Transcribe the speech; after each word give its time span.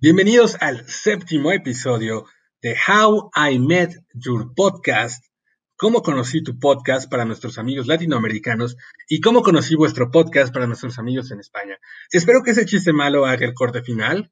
Bienvenidos 0.00 0.56
al 0.60 0.88
séptimo 0.88 1.50
episodio 1.50 2.24
de 2.62 2.76
How 2.86 3.32
I 3.34 3.58
Met 3.58 3.96
Your 4.14 4.54
Podcast, 4.54 5.24
cómo 5.74 6.04
conocí 6.04 6.40
tu 6.40 6.56
podcast 6.60 7.10
para 7.10 7.24
nuestros 7.24 7.58
amigos 7.58 7.88
latinoamericanos 7.88 8.76
y 9.08 9.20
cómo 9.20 9.42
conocí 9.42 9.74
vuestro 9.74 10.12
podcast 10.12 10.54
para 10.54 10.68
nuestros 10.68 11.00
amigos 11.00 11.32
en 11.32 11.40
España. 11.40 11.78
Espero 12.12 12.44
que 12.44 12.52
ese 12.52 12.64
chiste 12.64 12.92
malo 12.92 13.26
haga 13.26 13.44
el 13.44 13.54
corte 13.54 13.82
final. 13.82 14.30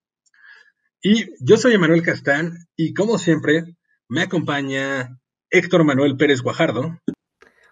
Y 1.02 1.30
yo 1.40 1.56
soy 1.56 1.74
Emanuel 1.74 2.04
Castán 2.04 2.68
y 2.76 2.94
como 2.94 3.18
siempre 3.18 3.64
me 4.08 4.22
acompaña 4.22 5.18
Héctor 5.50 5.82
Manuel 5.82 6.16
Pérez 6.16 6.42
Guajardo. 6.42 7.00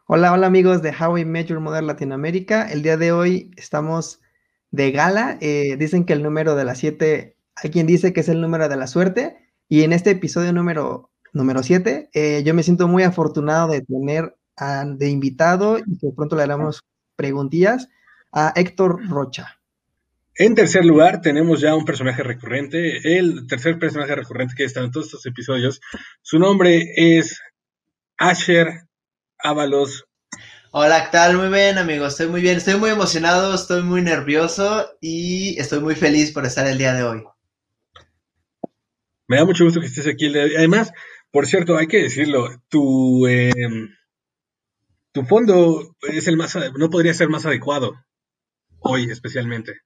Hola, 0.08 0.32
hola 0.32 0.48
amigos 0.48 0.82
de 0.82 0.92
How 0.98 1.18
I 1.18 1.24
Met 1.24 1.46
Your 1.46 1.60
Mother 1.60 1.84
Latinoamérica. 1.84 2.72
El 2.72 2.82
día 2.82 2.96
de 2.96 3.12
hoy 3.12 3.52
estamos 3.56 4.20
de 4.72 4.90
gala. 4.90 5.38
Eh, 5.40 5.76
dicen 5.78 6.04
que 6.04 6.12
el 6.12 6.24
número 6.24 6.56
de 6.56 6.64
las 6.64 6.78
siete 6.78 7.33
hay 7.56 7.70
quien 7.70 7.86
dice 7.86 8.12
que 8.12 8.20
es 8.20 8.28
el 8.28 8.40
número 8.40 8.68
de 8.68 8.76
la 8.76 8.86
suerte. 8.86 9.36
Y 9.68 9.82
en 9.82 9.92
este 9.92 10.10
episodio 10.10 10.52
número, 10.52 11.10
número 11.32 11.62
7, 11.62 12.10
eh, 12.12 12.42
yo 12.44 12.54
me 12.54 12.62
siento 12.62 12.88
muy 12.88 13.02
afortunado 13.02 13.68
de 13.68 13.82
tener 13.82 14.36
de 14.96 15.08
invitado 15.08 15.78
y 15.78 15.98
que 15.98 16.12
pronto 16.14 16.36
le 16.36 16.44
haremos 16.44 16.84
preguntillas 17.16 17.88
a 18.32 18.52
Héctor 18.54 19.08
Rocha. 19.08 19.58
En 20.36 20.54
tercer 20.54 20.84
lugar, 20.84 21.20
tenemos 21.20 21.60
ya 21.60 21.74
un 21.74 21.84
personaje 21.84 22.22
recurrente, 22.22 23.18
el 23.18 23.46
tercer 23.46 23.78
personaje 23.78 24.14
recurrente 24.14 24.54
que 24.56 24.64
está 24.64 24.80
en 24.80 24.90
todos 24.90 25.06
estos 25.06 25.26
episodios. 25.26 25.80
Su 26.22 26.38
nombre 26.38 26.84
es 26.96 27.40
Asher 28.16 28.86
Ábalos. 29.38 30.04
Hola, 30.72 31.04
¿qué 31.04 31.10
tal? 31.12 31.36
Muy 31.36 31.50
bien, 31.50 31.78
amigos. 31.78 32.14
Estoy 32.14 32.26
muy 32.26 32.40
bien, 32.40 32.56
estoy 32.56 32.74
muy 32.76 32.90
emocionado, 32.90 33.54
estoy 33.54 33.82
muy 33.82 34.02
nervioso 34.02 34.88
y 35.00 35.56
estoy 35.60 35.78
muy 35.78 35.94
feliz 35.94 36.32
por 36.32 36.44
estar 36.44 36.66
el 36.66 36.78
día 36.78 36.94
de 36.94 37.04
hoy. 37.04 37.24
Me 39.34 39.40
da 39.40 39.46
mucho 39.46 39.64
gusto 39.64 39.80
que 39.80 39.86
estés 39.86 40.06
aquí. 40.06 40.26
Además, 40.38 40.92
por 41.32 41.48
cierto, 41.48 41.76
hay 41.76 41.88
que 41.88 42.00
decirlo, 42.00 42.62
tu, 42.68 43.26
em, 43.26 43.88
tu 45.10 45.24
fondo 45.24 45.96
es 46.02 46.28
el 46.28 46.36
más, 46.36 46.56
no 46.78 46.88
podría 46.88 47.14
ser 47.14 47.28
más 47.28 47.44
adecuado 47.44 47.96
hoy 48.78 49.10
especialmente. 49.10 49.80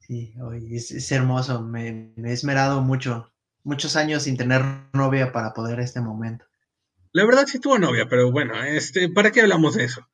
Sí, 0.00 0.34
hoy 0.42 0.74
es, 0.74 1.12
hermoso. 1.12 1.62
Me, 1.62 2.12
he 2.16 2.32
esmerado 2.32 2.80
mucho, 2.80 3.32
muchos 3.62 3.94
años 3.94 4.24
sin 4.24 4.36
tener 4.36 4.62
novia 4.92 5.30
para 5.30 5.54
poder 5.54 5.78
este 5.78 6.00
momento. 6.00 6.44
La 7.12 7.24
verdad 7.24 7.46
sí 7.46 7.60
tuvo 7.60 7.78
novia, 7.78 8.08
pero 8.10 8.32
bueno, 8.32 8.60
este, 8.64 9.08
¿para 9.08 9.30
qué 9.30 9.42
hablamos 9.42 9.76
de 9.76 9.84
eso? 9.84 10.08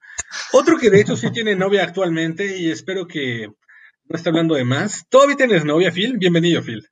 Otro 0.52 0.77
que 0.77 0.91
de 0.91 1.00
hecho 1.00 1.16
sí 1.16 1.30
tiene 1.30 1.56
novia 1.56 1.84
actualmente 1.84 2.58
y 2.58 2.70
espero 2.70 3.06
que 3.06 3.47
no 3.47 4.14
esté 4.14 4.28
hablando 4.28 4.56
de 4.56 4.64
más. 4.64 5.06
¿Todavía 5.08 5.36
tienes 5.36 5.64
novia, 5.64 5.91
Phil? 5.91 6.19
Bienvenido, 6.19 6.62
Phil 6.62 6.86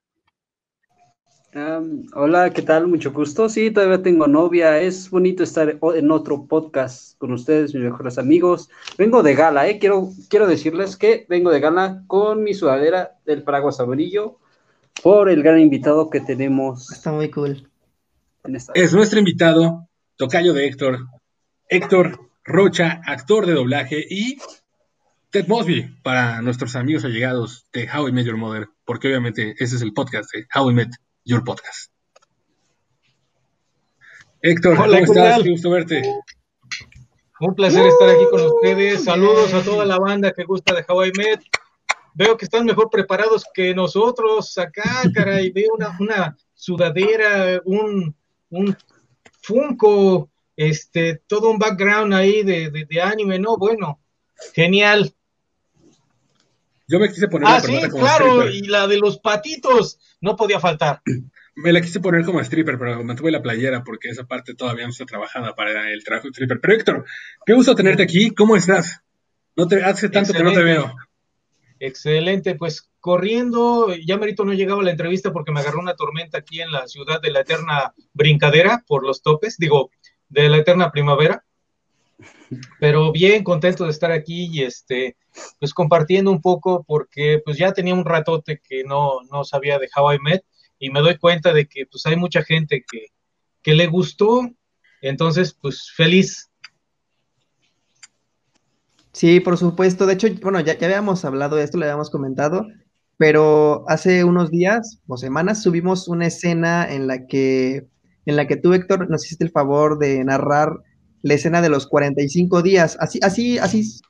hola, 1.55 2.51
¿qué 2.55 2.63
tal? 2.63 2.87
Mucho 2.87 3.13
gusto. 3.13 3.49
Sí, 3.49 3.71
todavía 3.71 4.03
tengo 4.03 4.27
novia. 4.27 4.81
Es 4.81 5.11
bonito 5.11 5.43
estar 5.43 5.79
en 5.95 6.11
otro 6.11 6.47
podcast 6.47 7.19
con 7.19 7.33
ustedes, 7.33 7.75
mis 7.75 7.85
mejores 7.85 8.19
amigos. 8.19 8.71
Vengo 8.97 9.23
de 9.23 9.35
gala, 9.35 9.69
¿eh? 9.69 9.79
Quiero, 9.79 10.11
quiero 10.31 10.47
decirles 10.47 10.97
que 10.97 11.27
vengo 11.29 11.51
de 11.51 11.61
gala 11.61 12.05
con 12.07 12.43
mi 12.43 12.55
sudadera 12.55 13.19
del 13.27 13.43
paraguas 13.43 13.81
amarillo 13.81 14.39
por 15.03 15.29
el 15.29 15.43
gran 15.43 15.61
invitado 15.61 16.09
que 16.09 16.21
tenemos. 16.21 16.91
Está 16.91 17.13
muy 17.13 17.31
cool. 17.31 17.69
es 18.75 18.95
nuestro 18.95 19.19
invitado, 19.19 19.89
tocayo 20.17 20.55
de 20.55 20.67
Héctor, 20.67 21.01
Héctor 21.69 22.31
Rocha, 22.45 23.03
actor 23.05 23.47
de 23.47 23.53
doblaje 23.53 24.05
y 24.09 24.39
Ted 25.31 25.47
Mosby 25.49 25.99
para 26.03 26.41
nuestros 26.41 26.77
amigos 26.77 27.05
allegados 27.05 27.67
de 27.73 27.89
How 27.91 28.09
I 28.09 28.13
Met 28.13 28.27
Your 28.27 28.37
Mother, 28.37 28.69
porque 28.85 29.09
obviamente 29.09 29.55
ese 29.59 29.77
es 29.77 29.83
el 29.83 29.93
podcast 29.93 30.31
de 30.33 30.47
How 30.55 30.71
I 30.71 30.75
Met 30.75 30.91
Your 31.25 31.45
Podcast. 31.45 31.93
Héctor, 34.41 34.77
¿cómo 34.77 34.93
estás? 34.93 35.43
Qué 35.43 35.51
gusto 35.51 35.71
verte. 35.71 36.03
Un 37.41 37.55
placer 37.55 37.87
estar 37.87 38.09
aquí 38.09 38.25
con 38.31 38.43
ustedes. 38.43 39.05
Saludos 39.05 39.55
a 39.55 39.63
toda 39.63 39.85
la 39.85 39.99
banda 39.99 40.33
que 40.33 40.45
gusta 40.45 40.75
de 40.75 40.85
Hawaii 40.87 41.13
Med. 41.17 41.39
Veo 42.15 42.37
que 42.37 42.45
están 42.45 42.67
mejor 42.67 42.91
preparados 42.91 43.45
que 43.55 43.75
nosotros 43.75 44.59
acá, 44.59 45.03
caray. 45.15 45.51
Veo 45.51 45.75
una, 45.75 45.97
una 46.01 46.37
sudadera, 46.55 47.61
un, 47.65 48.15
un 48.51 48.77
Funko, 49.43 50.31
este, 50.57 51.23
todo 51.27 51.51
un 51.51 51.59
background 51.59 52.13
ahí 52.15 52.43
de, 52.43 52.71
de, 52.71 53.03
anime, 53.03 53.39
¿no? 53.39 53.57
Bueno, 53.57 54.01
genial. 54.55 55.15
Yo 56.89 56.99
me 56.99 57.09
quise 57.09 57.29
poner 57.29 57.49
ah, 57.49 57.61
sí, 57.61 57.79
claro, 57.91 58.49
y 58.49 58.63
la 58.63 58.87
de 58.87 58.99
los 58.99 59.19
patitos 59.19 59.99
no 60.21 60.37
podía 60.37 60.61
faltar. 60.61 61.03
Me 61.55 61.73
la 61.73 61.81
quise 61.81 62.01
poner 62.01 62.25
como 62.25 62.41
stripper, 62.41 62.79
pero 62.79 63.05
mantuve 63.05 63.31
la 63.31 63.43
playera 63.43 63.85
porque 63.85 64.09
esa 64.09 64.25
parte 64.25 64.55
todavía 64.55 64.85
no 64.85 64.91
está 64.91 65.05
trabajada 65.05 65.55
para 65.55 65.91
el 65.93 66.03
trabajo 66.03 66.29
de 66.29 66.33
stripper. 66.33 66.61
Pero 66.61 66.75
Héctor, 66.75 67.05
qué 67.45 67.53
gusto 67.53 67.75
tenerte 67.75 68.03
aquí. 68.03 68.31
¿Cómo 68.31 68.57
estás? 68.57 69.03
No 69.55 69.69
te 69.69 69.85
hace 69.85 70.09
tanto 70.09 70.33
que 70.33 70.43
no 70.43 70.53
te 70.53 70.63
veo. 70.63 70.95
Excelente, 71.79 72.55
pues 72.55 72.89
corriendo, 73.01 73.93
ya 73.95 74.17
merito 74.17 74.45
no 74.45 74.53
llegaba 74.53 74.81
a 74.81 74.85
la 74.85 74.93
entrevista 74.93 75.33
porque 75.33 75.51
me 75.51 75.61
agarró 75.61 75.81
una 75.81 75.97
tormenta 75.97 76.39
aquí 76.39 76.61
en 76.61 76.71
la 76.71 76.87
ciudad 76.87 77.21
de 77.21 77.33
la 77.33 77.41
eterna 77.41 77.93
brincadera 78.13 78.85
por 78.87 79.05
los 79.05 79.21
topes, 79.21 79.57
digo, 79.59 79.91
de 80.29 80.49
la 80.49 80.59
eterna 80.59 80.93
primavera. 80.93 81.45
Pero 82.81 83.13
bien 83.13 83.45
contento 83.45 83.85
de 83.85 83.91
estar 83.91 84.13
aquí 84.13 84.49
y 84.53 84.63
este, 84.63 85.17
pues 85.59 85.73
compartiendo 85.75 86.31
un 86.31 86.41
poco 86.41 86.85
porque 86.87 87.41
pues 87.45 87.59
ya 87.59 87.73
tenía 87.73 87.95
un 87.95 88.05
ratote 88.05 88.61
que 88.67 88.85
no, 88.85 89.23
no 89.31 89.45
sabía 89.45 89.79
de 89.79 89.89
How 89.95 90.15
I 90.15 90.19
Met 90.19 90.45
y 90.79 90.91
me 90.91 91.01
doy 91.01 91.17
cuenta 91.17 91.53
de 91.53 91.67
que 91.67 91.87
pues 91.87 92.05
hay 92.07 92.17
mucha 92.17 92.43
gente 92.43 92.85
que, 92.91 93.07
que 93.63 93.75
le 93.75 93.87
gustó, 93.87 94.51
entonces 95.01 95.57
pues 95.61 95.91
feliz. 95.95 96.51
Sí, 99.13 99.41
por 99.41 99.59
supuesto. 99.59 100.07
De 100.07 100.15
hecho, 100.15 100.29
bueno, 100.43 100.61
ya, 100.61 100.79
ya 100.79 100.87
habíamos 100.87 101.25
hablado 101.25 101.57
de 101.57 101.65
esto, 101.65 101.79
le 101.79 101.85
habíamos 101.85 102.11
comentado, 102.11 102.67
pero 103.19 103.85
hace 103.89 104.25
unos 104.25 104.51
días 104.51 105.01
o 105.07 105.17
semanas 105.17 105.63
subimos 105.63 106.09
una 106.09 106.27
escena 106.27 106.91
en 106.91 107.07
la 107.07 107.27
que, 107.27 107.87
en 108.27 108.37
la 108.37 108.47
que 108.47 108.57
tú, 108.57 108.73
Héctor, 108.73 109.11
nos 109.11 109.25
hiciste 109.25 109.45
el 109.45 109.51
favor 109.51 109.99
de 109.99 110.25
narrar 110.25 110.73
la 111.23 111.35
escena 111.35 111.63
de 111.63 111.69
los 111.69 111.87
45 111.87 112.63
días. 112.63 112.97
Así, 113.01 113.19
así, 113.23 113.59
así 113.59 114.01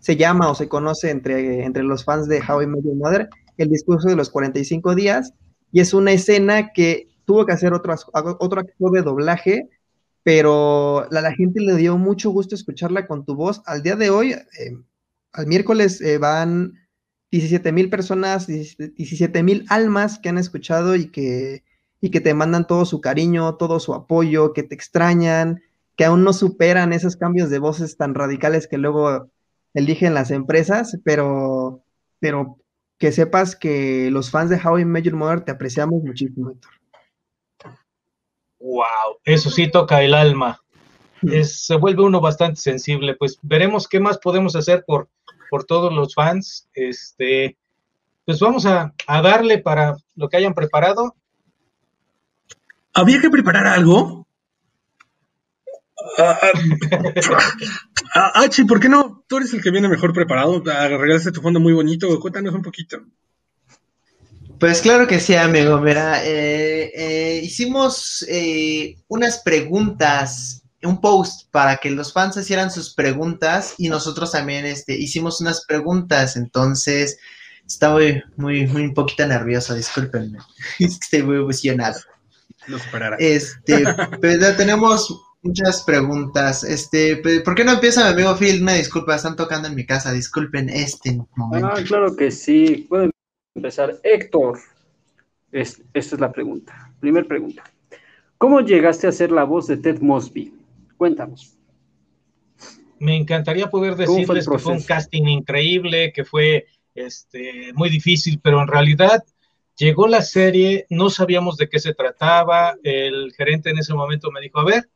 se 0.00 0.16
llama 0.16 0.50
o 0.50 0.54
se 0.54 0.68
conoce 0.68 1.10
entre, 1.10 1.64
entre 1.64 1.82
los 1.82 2.04
fans 2.04 2.28
de 2.28 2.40
How 2.40 2.62
I 2.62 2.66
Met 2.66 2.84
Your 2.84 2.96
Mother, 2.96 3.28
el 3.56 3.68
discurso 3.68 4.08
de 4.08 4.16
los 4.16 4.30
45 4.30 4.94
días, 4.94 5.34
y 5.72 5.80
es 5.80 5.92
una 5.92 6.12
escena 6.12 6.72
que 6.72 7.08
tuvo 7.24 7.44
que 7.44 7.52
hacer 7.52 7.74
otro, 7.74 7.94
otro 8.38 8.60
actor 8.60 8.92
de 8.92 9.02
doblaje, 9.02 9.68
pero 10.22 11.06
la, 11.10 11.20
la, 11.20 11.32
gente 11.32 11.60
le 11.60 11.76
dio 11.76 11.98
mucho 11.98 12.30
gusto 12.30 12.54
escucharla 12.54 13.06
con 13.06 13.24
tu 13.24 13.34
voz. 13.34 13.62
Al 13.66 13.82
día 13.82 13.96
de 13.96 14.10
hoy, 14.10 14.32
eh, 14.32 14.46
al 15.32 15.46
miércoles 15.46 16.00
eh, 16.00 16.18
van 16.18 16.74
17 17.30 17.72
mil 17.72 17.90
personas, 17.90 18.46
17 18.46 19.42
mil 19.42 19.66
almas 19.68 20.18
que 20.18 20.28
han 20.28 20.38
escuchado 20.38 20.96
y 20.96 21.10
que, 21.10 21.64
y 22.00 22.10
que 22.10 22.20
te 22.20 22.34
mandan 22.34 22.66
todo 22.66 22.84
su 22.84 23.00
cariño, 23.00 23.56
todo 23.56 23.80
su 23.80 23.94
apoyo, 23.94 24.52
que 24.52 24.62
te 24.62 24.74
extrañan, 24.74 25.60
que 25.98 26.04
aún 26.04 26.22
no 26.22 26.32
superan 26.32 26.92
esos 26.92 27.16
cambios 27.16 27.50
de 27.50 27.58
voces 27.58 27.96
tan 27.96 28.14
radicales 28.14 28.68
que 28.68 28.78
luego 28.78 29.28
eligen 29.74 30.14
las 30.14 30.30
empresas, 30.30 30.96
pero, 31.04 31.82
pero 32.20 32.56
que 32.98 33.10
sepas 33.10 33.56
que 33.56 34.08
los 34.12 34.30
fans 34.30 34.48
de 34.48 34.60
How 34.64 34.78
I 34.78 34.84
Met 34.84 35.06
Your 35.06 35.16
Mother 35.16 35.40
te 35.40 35.50
apreciamos 35.50 36.00
muchísimo, 36.04 36.52
Héctor. 36.52 36.70
Wow, 38.60 39.18
eso 39.24 39.50
sí 39.50 39.68
toca 39.68 40.00
el 40.04 40.14
alma. 40.14 40.62
se 41.42 41.74
vuelve 41.74 42.04
uno 42.04 42.20
bastante 42.20 42.60
sensible. 42.60 43.16
Pues 43.16 43.36
veremos 43.42 43.88
qué 43.88 43.98
más 43.98 44.18
podemos 44.18 44.54
hacer 44.54 44.84
por, 44.86 45.08
por 45.50 45.64
todos 45.64 45.92
los 45.92 46.14
fans. 46.14 46.68
Este, 46.74 47.56
pues 48.24 48.38
vamos 48.38 48.66
a, 48.66 48.94
a 49.08 49.20
darle 49.20 49.58
para 49.58 49.96
lo 50.14 50.28
que 50.28 50.36
hayan 50.36 50.54
preparado. 50.54 51.16
¿Había 52.94 53.20
que 53.20 53.30
preparar 53.30 53.66
algo? 53.66 54.27
Ah, 56.16 56.38
ah, 58.14 58.32
ah 58.34 58.48
¿por 58.66 58.80
qué 58.80 58.88
no? 58.88 59.24
Tú 59.26 59.36
eres 59.36 59.52
el 59.52 59.62
que 59.62 59.70
viene 59.70 59.88
mejor 59.88 60.12
preparado. 60.12 60.62
Arreglaste 60.70 61.32
tu 61.32 61.42
fondo 61.42 61.60
muy 61.60 61.72
bonito. 61.72 62.18
Cuéntanos 62.20 62.54
un 62.54 62.62
poquito. 62.62 63.02
Pues 64.58 64.80
claro 64.80 65.06
que 65.06 65.20
sí, 65.20 65.34
amigo. 65.34 65.80
Mira, 65.80 66.24
eh, 66.24 66.90
eh, 66.94 67.40
hicimos 67.44 68.24
eh, 68.28 68.96
unas 69.06 69.38
preguntas, 69.38 70.62
un 70.82 71.00
post 71.00 71.48
para 71.52 71.76
que 71.76 71.90
los 71.90 72.12
fans 72.12 72.36
hicieran 72.36 72.70
sus 72.70 72.92
preguntas 72.92 73.74
y 73.78 73.88
nosotros 73.88 74.32
también 74.32 74.66
este, 74.66 74.96
hicimos 74.96 75.40
unas 75.40 75.64
preguntas. 75.64 76.36
Entonces, 76.36 77.18
estaba 77.64 77.94
muy, 77.96 78.22
muy, 78.36 78.66
muy 78.66 78.82
un 78.82 78.94
poquito 78.94 79.26
nervioso, 79.26 79.74
discúlpenme. 79.74 80.38
Estoy 80.80 81.22
muy 81.22 81.36
emocionado. 81.36 82.00
No 82.66 82.78
superará. 82.78 83.16
Este, 83.20 83.84
pero 84.20 84.40
ya 84.40 84.56
tenemos 84.56 85.08
Muchas 85.42 85.82
preguntas. 85.82 86.64
Este, 86.64 87.16
¿por 87.44 87.54
qué 87.54 87.64
no 87.64 87.72
empieza 87.72 88.04
mi 88.04 88.12
amigo 88.12 88.36
Phil? 88.36 88.62
Una 88.62 88.74
disculpa, 88.74 89.14
están 89.14 89.36
tocando 89.36 89.68
en 89.68 89.74
mi 89.74 89.86
casa. 89.86 90.12
Disculpen 90.12 90.68
este 90.68 91.18
momento. 91.36 91.68
Ah, 91.68 91.80
claro 91.86 92.16
que 92.16 92.30
sí. 92.30 92.86
Pueden 92.88 93.10
empezar. 93.54 93.98
Héctor, 94.02 94.58
Es, 95.52 95.82
esta 95.94 96.16
es 96.16 96.20
la 96.20 96.32
pregunta. 96.32 96.92
Primer 97.00 97.26
pregunta. 97.26 97.62
¿Cómo 98.36 98.60
llegaste 98.60 99.06
a 99.06 99.12
ser 99.12 99.32
la 99.32 99.44
voz 99.44 99.66
de 99.66 99.76
Ted 99.76 100.00
Mosby? 100.00 100.52
Cuéntanos. 100.96 101.56
Me 102.98 103.16
encantaría 103.16 103.70
poder 103.70 103.94
decirles 103.94 104.48
que 104.48 104.58
fue 104.58 104.72
un 104.72 104.82
casting 104.82 105.24
increíble, 105.24 106.12
que 106.12 106.24
fue 106.24 106.66
este, 106.94 107.72
muy 107.74 107.90
difícil, 107.90 108.40
pero 108.42 108.60
en 108.60 108.66
realidad 108.66 109.24
llegó 109.76 110.08
la 110.08 110.22
serie, 110.22 110.86
no 110.90 111.10
sabíamos 111.10 111.56
de 111.56 111.68
qué 111.68 111.78
se 111.78 111.94
trataba, 111.94 112.74
el 112.82 113.32
gerente 113.36 113.70
en 113.70 113.78
ese 113.78 113.94
momento 113.94 114.32
me 114.32 114.40
dijo, 114.40 114.58
a 114.58 114.64
ver, 114.64 114.88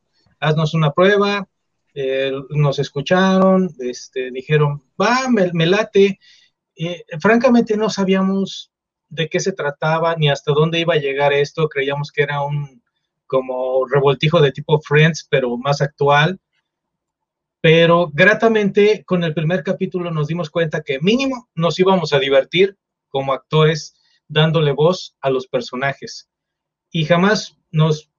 haznos 0.42 0.74
una 0.74 0.92
prueba, 0.92 1.48
eh, 1.94 2.32
nos 2.50 2.78
escucharon, 2.78 3.70
este, 3.78 4.30
dijeron, 4.30 4.82
va, 5.00 5.28
me, 5.28 5.66
late. 5.66 6.18
Francamente 7.20 7.76
no 7.76 7.88
sabíamos 7.90 8.72
de 9.08 9.28
qué 9.28 9.40
se 9.40 9.52
trataba 9.52 10.16
ni 10.16 10.30
hasta 10.30 10.52
dónde 10.52 10.80
iba 10.80 10.94
a 10.94 10.98
llegar 10.98 11.32
esto, 11.32 11.68
creíamos 11.68 12.10
que 12.10 12.22
era 12.22 12.42
un 12.42 12.82
como 13.26 13.86
revoltijo 13.86 14.40
de 14.40 14.52
tipo 14.52 14.80
Friends, 14.80 15.26
pero 15.30 15.56
más 15.56 15.80
actual. 15.80 16.38
Pero 17.62 18.10
gratamente 18.12 19.04
con 19.04 19.22
el 19.22 19.32
primer 19.32 19.62
capítulo 19.62 20.10
nos 20.10 20.28
dimos 20.28 20.50
cuenta 20.50 20.82
que 20.82 21.00
mínimo 21.00 21.48
nos 21.54 21.78
íbamos 21.78 22.12
a 22.12 22.18
divertir 22.18 22.76
como 23.08 23.32
actores 23.32 23.96
dándole 24.28 24.72
voz 24.72 25.16
a 25.20 25.30
los 25.30 25.46
personajes. 25.46 26.28
Y 26.90 27.04
jamás 27.04 27.56
nos 27.70 28.11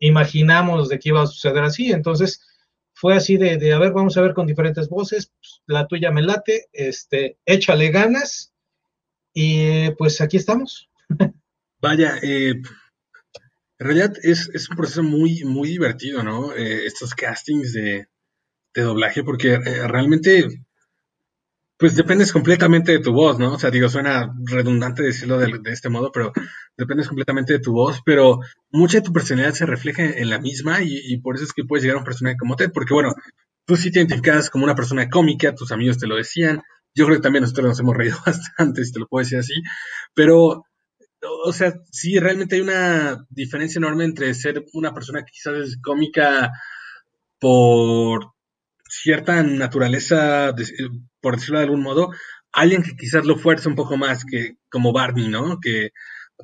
imaginamos 0.00 0.88
de 0.88 0.98
que 0.98 1.10
iba 1.10 1.22
a 1.22 1.26
suceder 1.26 1.62
así. 1.62 1.92
Entonces, 1.92 2.40
fue 2.94 3.14
así 3.14 3.36
de, 3.36 3.72
a 3.72 3.78
ver, 3.78 3.92
vamos 3.92 4.16
a 4.16 4.22
ver 4.22 4.34
con 4.34 4.46
diferentes 4.46 4.88
voces, 4.88 5.32
pues, 5.38 5.62
la 5.66 5.86
tuya 5.86 6.10
me 6.10 6.22
late, 6.22 6.66
este, 6.72 7.38
échale 7.46 7.90
ganas 7.90 8.52
y 9.32 9.90
pues 9.92 10.20
aquí 10.20 10.36
estamos. 10.36 10.90
Vaya, 11.80 12.18
eh, 12.22 12.50
en 12.50 13.86
realidad 13.86 14.12
es, 14.22 14.68
un 14.68 14.76
proceso 14.76 15.02
muy, 15.02 15.44
muy 15.44 15.70
divertido, 15.70 16.22
¿no? 16.22 16.54
Eh, 16.54 16.84
estos 16.84 17.14
castings 17.14 17.72
de, 17.72 18.06
doblaje, 18.74 19.24
porque 19.24 19.54
eh, 19.54 19.88
realmente 19.88 20.46
pues 21.80 21.96
dependes 21.96 22.30
completamente 22.30 22.92
de 22.92 22.98
tu 22.98 23.10
voz, 23.14 23.38
¿no? 23.38 23.54
O 23.54 23.58
sea, 23.58 23.70
digo, 23.70 23.88
suena 23.88 24.30
redundante 24.44 25.02
decirlo 25.02 25.38
de, 25.38 25.58
este 25.72 25.88
modo, 25.88 26.12
pero 26.12 26.30
dependes 26.76 27.08
completamente 27.08 27.54
de 27.54 27.58
tu 27.58 27.72
voz, 27.72 28.02
pero 28.04 28.40
mucha 28.70 28.98
de 28.98 29.04
tu 29.04 29.14
personalidad 29.14 29.54
se 29.54 29.64
refleja 29.64 30.04
en 30.04 30.28
la 30.28 30.38
misma 30.38 30.82
y, 30.82 31.16
por 31.22 31.36
eso 31.36 31.44
es 31.44 31.54
que 31.54 31.64
puedes 31.64 31.82
llegar 31.82 31.96
a 31.96 32.00
un 32.00 32.04
personaje 32.04 32.36
como 32.36 32.54
Ted, 32.54 32.70
porque 32.70 32.92
bueno, 32.92 33.14
tú 33.64 33.76
sí 33.76 33.90
te 33.90 33.98
identificas 34.00 34.50
como 34.50 34.64
una 34.64 34.74
persona 34.74 35.08
cómica, 35.08 35.54
tus 35.54 35.72
amigos 35.72 35.96
te 35.96 36.06
lo 36.06 36.16
decían, 36.16 36.62
yo 36.94 37.06
creo 37.06 37.16
que 37.16 37.22
también 37.22 37.44
nosotros 37.44 37.68
nos 37.68 37.80
hemos 37.80 37.96
reído 37.96 38.18
bastante, 38.26 38.84
si 38.84 38.92
te 38.92 39.00
lo 39.00 39.06
puedo 39.06 39.24
decir 39.24 39.38
así, 39.38 39.54
pero, 40.12 40.66
o 41.46 41.52
sea, 41.54 41.72
sí, 41.90 42.18
realmente 42.18 42.56
hay 42.56 42.60
una 42.60 43.24
diferencia 43.30 43.78
enorme 43.78 44.04
entre 44.04 44.34
ser 44.34 44.66
una 44.74 44.92
persona 44.92 45.20
que 45.20 45.32
quizás 45.32 45.54
es 45.54 45.78
cómica 45.80 46.50
por 47.38 48.34
cierta 48.90 49.42
naturaleza, 49.42 50.54
por 51.20 51.36
decirlo 51.36 51.58
de 51.58 51.64
algún 51.64 51.82
modo, 51.82 52.10
alguien 52.52 52.82
que 52.82 52.96
quizás 52.96 53.24
lo 53.24 53.36
fuerza 53.36 53.68
un 53.68 53.76
poco 53.76 53.96
más 53.96 54.24
que 54.24 54.56
como 54.70 54.92
Barney, 54.92 55.28
¿no? 55.28 55.58
Que, 55.60 55.90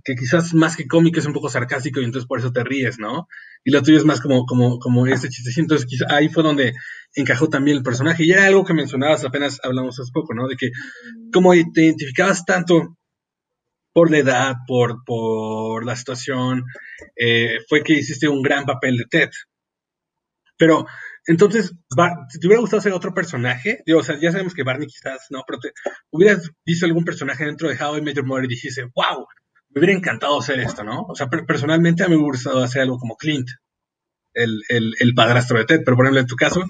que 0.04 0.14
quizás 0.14 0.54
más 0.54 0.76
que 0.76 0.86
cómico 0.86 1.18
es 1.18 1.26
un 1.26 1.32
poco 1.32 1.48
sarcástico 1.48 2.00
y 2.00 2.04
entonces 2.04 2.28
por 2.28 2.38
eso 2.38 2.52
te 2.52 2.64
ríes, 2.64 2.98
¿no? 2.98 3.26
Y 3.64 3.70
lo 3.70 3.82
tuyo 3.82 3.98
es 3.98 4.04
más 4.04 4.20
como, 4.20 4.44
como, 4.46 4.78
como 4.78 5.06
este 5.06 5.28
chistecito. 5.28 5.74
Entonces 5.74 6.02
ahí 6.08 6.28
fue 6.28 6.42
donde 6.42 6.74
encajó 7.14 7.48
también 7.48 7.78
el 7.78 7.82
personaje. 7.82 8.24
Y 8.24 8.32
era 8.32 8.46
algo 8.46 8.64
que 8.64 8.74
mencionabas, 8.74 9.24
apenas 9.24 9.58
hablamos 9.62 9.98
hace 9.98 10.12
poco, 10.12 10.34
¿no? 10.34 10.46
De 10.48 10.56
que 10.56 10.70
como 11.32 11.52
te 11.72 11.84
identificabas 11.84 12.44
tanto 12.44 12.96
por 13.92 14.10
la 14.10 14.18
edad, 14.18 14.56
por, 14.66 15.04
por 15.06 15.84
la 15.84 15.96
situación, 15.96 16.64
eh, 17.16 17.60
fue 17.68 17.82
que 17.82 17.94
hiciste 17.94 18.28
un 18.28 18.42
gran 18.42 18.66
papel 18.66 18.98
de 18.98 19.06
Ted. 19.06 19.30
Pero 20.58 20.86
entonces, 21.26 21.74
si 22.28 22.38
te 22.38 22.46
hubiera 22.46 22.60
gustado 22.60 22.80
ser 22.80 22.92
otro 22.92 23.12
personaje, 23.12 23.82
digo, 23.84 23.98
o 23.98 24.02
sea, 24.02 24.18
ya 24.20 24.30
sabemos 24.30 24.54
que 24.54 24.62
Barney 24.62 24.86
quizás 24.86 25.26
no, 25.30 25.42
pero 25.46 25.58
te 25.58 25.72
hubieras 26.10 26.50
visto 26.64 26.86
algún 26.86 27.04
personaje 27.04 27.44
dentro 27.44 27.68
de 27.68 27.76
How 27.76 27.98
I 27.98 28.02
Met 28.02 28.16
Your 28.16 28.26
Mother 28.26 28.44
y 28.44 28.48
dijiste, 28.48 28.84
wow, 28.94 29.26
me 29.70 29.80
hubiera 29.80 29.96
encantado 29.96 30.38
hacer 30.38 30.60
esto, 30.60 30.84
¿no? 30.84 31.02
O 31.02 31.14
sea, 31.16 31.28
personalmente 31.28 32.04
a 32.04 32.06
mí 32.06 32.14
me 32.14 32.18
hubiera 32.18 32.36
gustado 32.36 32.62
hacer 32.62 32.82
algo 32.82 32.98
como 32.98 33.16
Clint, 33.16 33.48
el, 34.34 34.62
el, 34.68 35.14
padrastro 35.14 35.58
de 35.58 35.64
Ted, 35.64 35.82
pero 35.84 35.96
por 35.96 36.06
ejemplo, 36.06 36.20
en 36.20 36.26
tu 36.26 36.36
caso. 36.36 36.64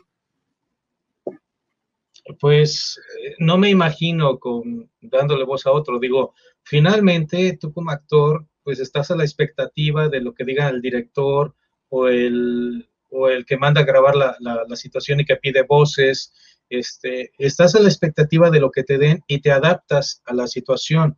Pues 2.40 3.00
no 3.38 3.58
me 3.58 3.70
imagino 3.70 4.38
con 4.38 4.90
dándole 5.00 5.44
voz 5.44 5.66
a 5.66 5.72
otro. 5.72 5.98
Digo, 5.98 6.34
finalmente 6.62 7.58
tú 7.60 7.72
como 7.72 7.90
actor, 7.90 8.46
pues 8.62 8.80
estás 8.80 9.10
a 9.10 9.16
la 9.16 9.24
expectativa 9.24 10.08
de 10.08 10.20
lo 10.20 10.34
que 10.34 10.44
diga 10.44 10.68
el 10.68 10.80
director 10.80 11.54
o 11.88 12.08
el 12.08 12.88
o 13.16 13.28
el 13.28 13.46
que 13.46 13.56
manda 13.56 13.80
a 13.80 13.84
grabar 13.84 14.14
la, 14.14 14.36
la, 14.40 14.76
situación 14.76 15.20
y 15.20 15.24
que 15.24 15.36
pide 15.36 15.62
voces, 15.62 16.32
este, 16.68 17.32
estás 17.38 17.74
a 17.74 17.80
la 17.80 17.88
expectativa 17.88 18.50
de 18.50 18.60
lo 18.60 18.70
que 18.70 18.82
te 18.82 18.98
den 18.98 19.22
y 19.26 19.40
te 19.40 19.52
adaptas 19.52 20.22
a 20.26 20.34
la 20.34 20.46
situación. 20.46 21.16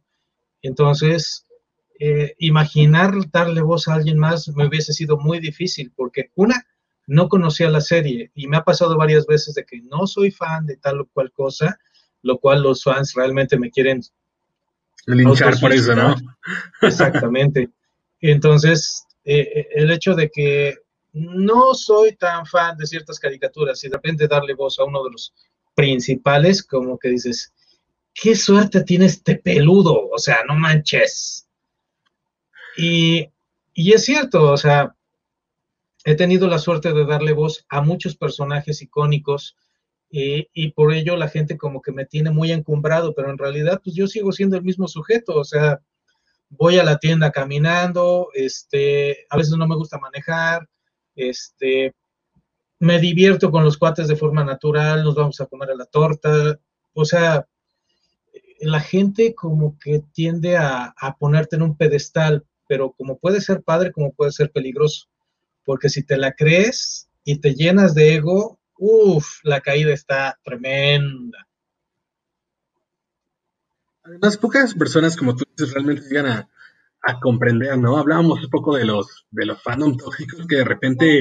Entonces, 0.63 1.47
eh, 1.99 2.35
imaginar 2.39 3.13
darle 3.33 3.61
voz 3.61 3.89
a 3.89 3.95
alguien 3.95 4.19
más 4.19 4.49
me 4.49 4.67
hubiese 4.67 4.93
sido 4.93 5.19
muy 5.19 5.41
difícil 5.41 5.93
porque 5.97 6.31
una, 6.37 6.65
no 7.07 7.29
conocía 7.29 7.71
la 7.71 7.81
serie 7.81 8.31
y 8.35 8.47
me 8.47 8.59
ha 8.59 8.63
pasado 8.63 8.97
varias 8.97 9.27
veces 9.27 9.55
de 9.55 9.65
que 9.65 9.81
no 9.83 10.07
soy 10.07 10.31
fan 10.31 10.67
de 10.67 10.77
tal 10.77 11.01
o 11.01 11.09
cual 11.13 11.33
cosa, 11.33 11.79
lo 12.23 12.39
cual 12.39 12.63
los 12.63 12.85
fans 12.85 13.15
realmente 13.15 13.59
me 13.59 13.71
quieren 13.71 14.03
linchar 15.07 15.59
por 15.59 15.73
eso, 15.73 15.95
¿no? 15.97 16.15
Exactamente. 16.83 17.71
Entonces, 18.21 19.05
eh, 19.25 19.41
eh, 19.55 19.69
el 19.75 19.91
hecho 19.91 20.15
de 20.15 20.31
que 20.31 20.77
no 21.13 21.75
soy 21.75 22.17
tan 22.17 22.47
fan 22.47 22.77
de 22.77 22.87
ciertas 22.87 23.19
caricaturas 23.19 23.83
y 23.83 23.89
de 23.89 23.97
repente 23.97 24.29
darle 24.29 24.55
voz 24.55 24.79
a 24.79 24.85
uno 24.85 25.03
de 25.05 25.11
los 25.11 25.35
principales, 25.75 26.63
como 26.63 26.99
que 26.99 27.09
dices, 27.09 27.53
qué 28.15 28.35
suerte 28.35 28.83
tiene 28.83 29.07
este 29.07 29.37
peludo, 29.37 30.09
o 30.11 30.19
sea, 30.19 30.39
no 30.47 30.55
manches. 30.55 31.49
Y, 32.77 33.31
es 33.75 34.05
cierto, 34.05 34.53
o 34.53 34.57
sea, 34.57 34.95
he 36.05 36.15
tenido 36.15 36.49
la 36.49 36.59
suerte 36.59 36.93
de 36.93 37.05
darle 37.05 37.33
voz 37.33 37.65
a 37.69 37.81
muchos 37.81 38.17
personajes 38.17 38.83
icónicos 38.83 39.57
y, 40.11 40.49
y, 40.53 40.73
por 40.73 40.93
ello 40.93 41.17
la 41.17 41.29
gente 41.29 41.57
como 41.59 41.83
que 41.83 41.93
me 41.93 42.07
tiene 42.07 42.31
muy 42.31 42.51
encumbrado, 42.51 43.15
pero 43.15 43.31
en 43.31 43.39
realidad 43.39 43.81
pues 43.83 43.95
yo 43.95 44.07
sigo 44.07 44.33
siendo 44.33 44.57
el 44.57 44.65
mismo 44.65 44.89
sujeto, 44.89 45.37
o 45.37 45.45
sea, 45.45 45.81
voy 46.51 46.79
a 46.79 46.85
la 46.85 46.99
tienda 46.99 47.31
caminando, 47.31 48.29
este, 48.35 49.27
a 49.31 49.37
veces 49.37 49.57
no 49.57 49.67
me 49.67 49.77
gusta 49.77 49.99
manejar, 49.99 50.69
este, 51.19 51.95
me 52.79 53.01
divierto 53.01 53.51
con 53.51 53.65
los 53.65 53.77
cuates 53.77 54.09
de 54.09 54.17
forma 54.17 54.45
natural, 54.45 55.03
nos 55.03 55.15
vamos 55.15 55.41
a 55.41 55.47
comer 55.47 55.71
a 55.71 55.75
la 55.75 55.85
torta, 55.85 56.59
o 56.95 57.05
sea, 57.05 57.47
la 58.61 58.81
gente 58.81 59.35
como 59.35 59.79
que 59.79 60.03
tiende 60.13 60.57
a, 60.57 60.95
ponerte 61.19 61.57
en 61.57 61.63
un 61.63 61.77
pedestal, 61.77 62.45
pero 62.69 62.93
como 62.93 63.19
puede 63.19 63.41
ser 63.41 63.63
padre, 63.63 63.93
como 63.93 64.13
puede 64.13 64.33
ser 64.33 64.51
peligroso, 64.51 65.09
porque 65.65 65.89
si 65.89 66.03
te 66.03 66.17
la 66.17 66.33
crees 66.33 67.09
y 67.25 67.41
te 67.41 67.55
llenas 67.55 67.95
de 67.95 68.15
ego, 68.15 68.59
uff, 68.79 69.41
la 69.43 69.61
caída 69.61 69.93
está 69.93 70.39
tremenda. 70.45 71.47
Además, 74.05 74.37
pocas 74.39 74.75
personas 74.75 75.17
como 75.17 75.37
tú 75.37 75.45
realmente 75.73 76.03
llegan 76.09 76.27
a, 76.27 76.49
a 77.03 77.21
comprender, 77.21 77.79
¿no? 77.79 77.97
Hablábamos 77.97 78.45
un 78.45 78.51
poco 78.51 78.77
de 78.77 78.85
los, 78.85 79.27
de 79.31 79.47
los 79.47 79.63
fandom 79.63 79.97
tóxicos 79.97 80.47
que 80.47 80.57
de 80.57 80.65
repente, 80.65 81.21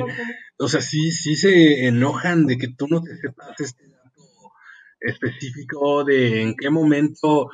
o 0.57 0.67
sea, 0.67 0.81
sí, 0.81 1.11
sí 1.11 1.35
se 1.35 1.85
enojan 1.85 2.45
de 2.45 2.57
que 2.57 2.69
tú 2.69 2.87
no 2.89 3.01
te 3.01 3.15
sepas 3.17 3.59
este 3.59 3.87
dato 3.87 4.51
específico 4.99 6.03
de 6.03 6.41
en 6.41 6.55
qué 6.55 6.69
momento 6.69 7.49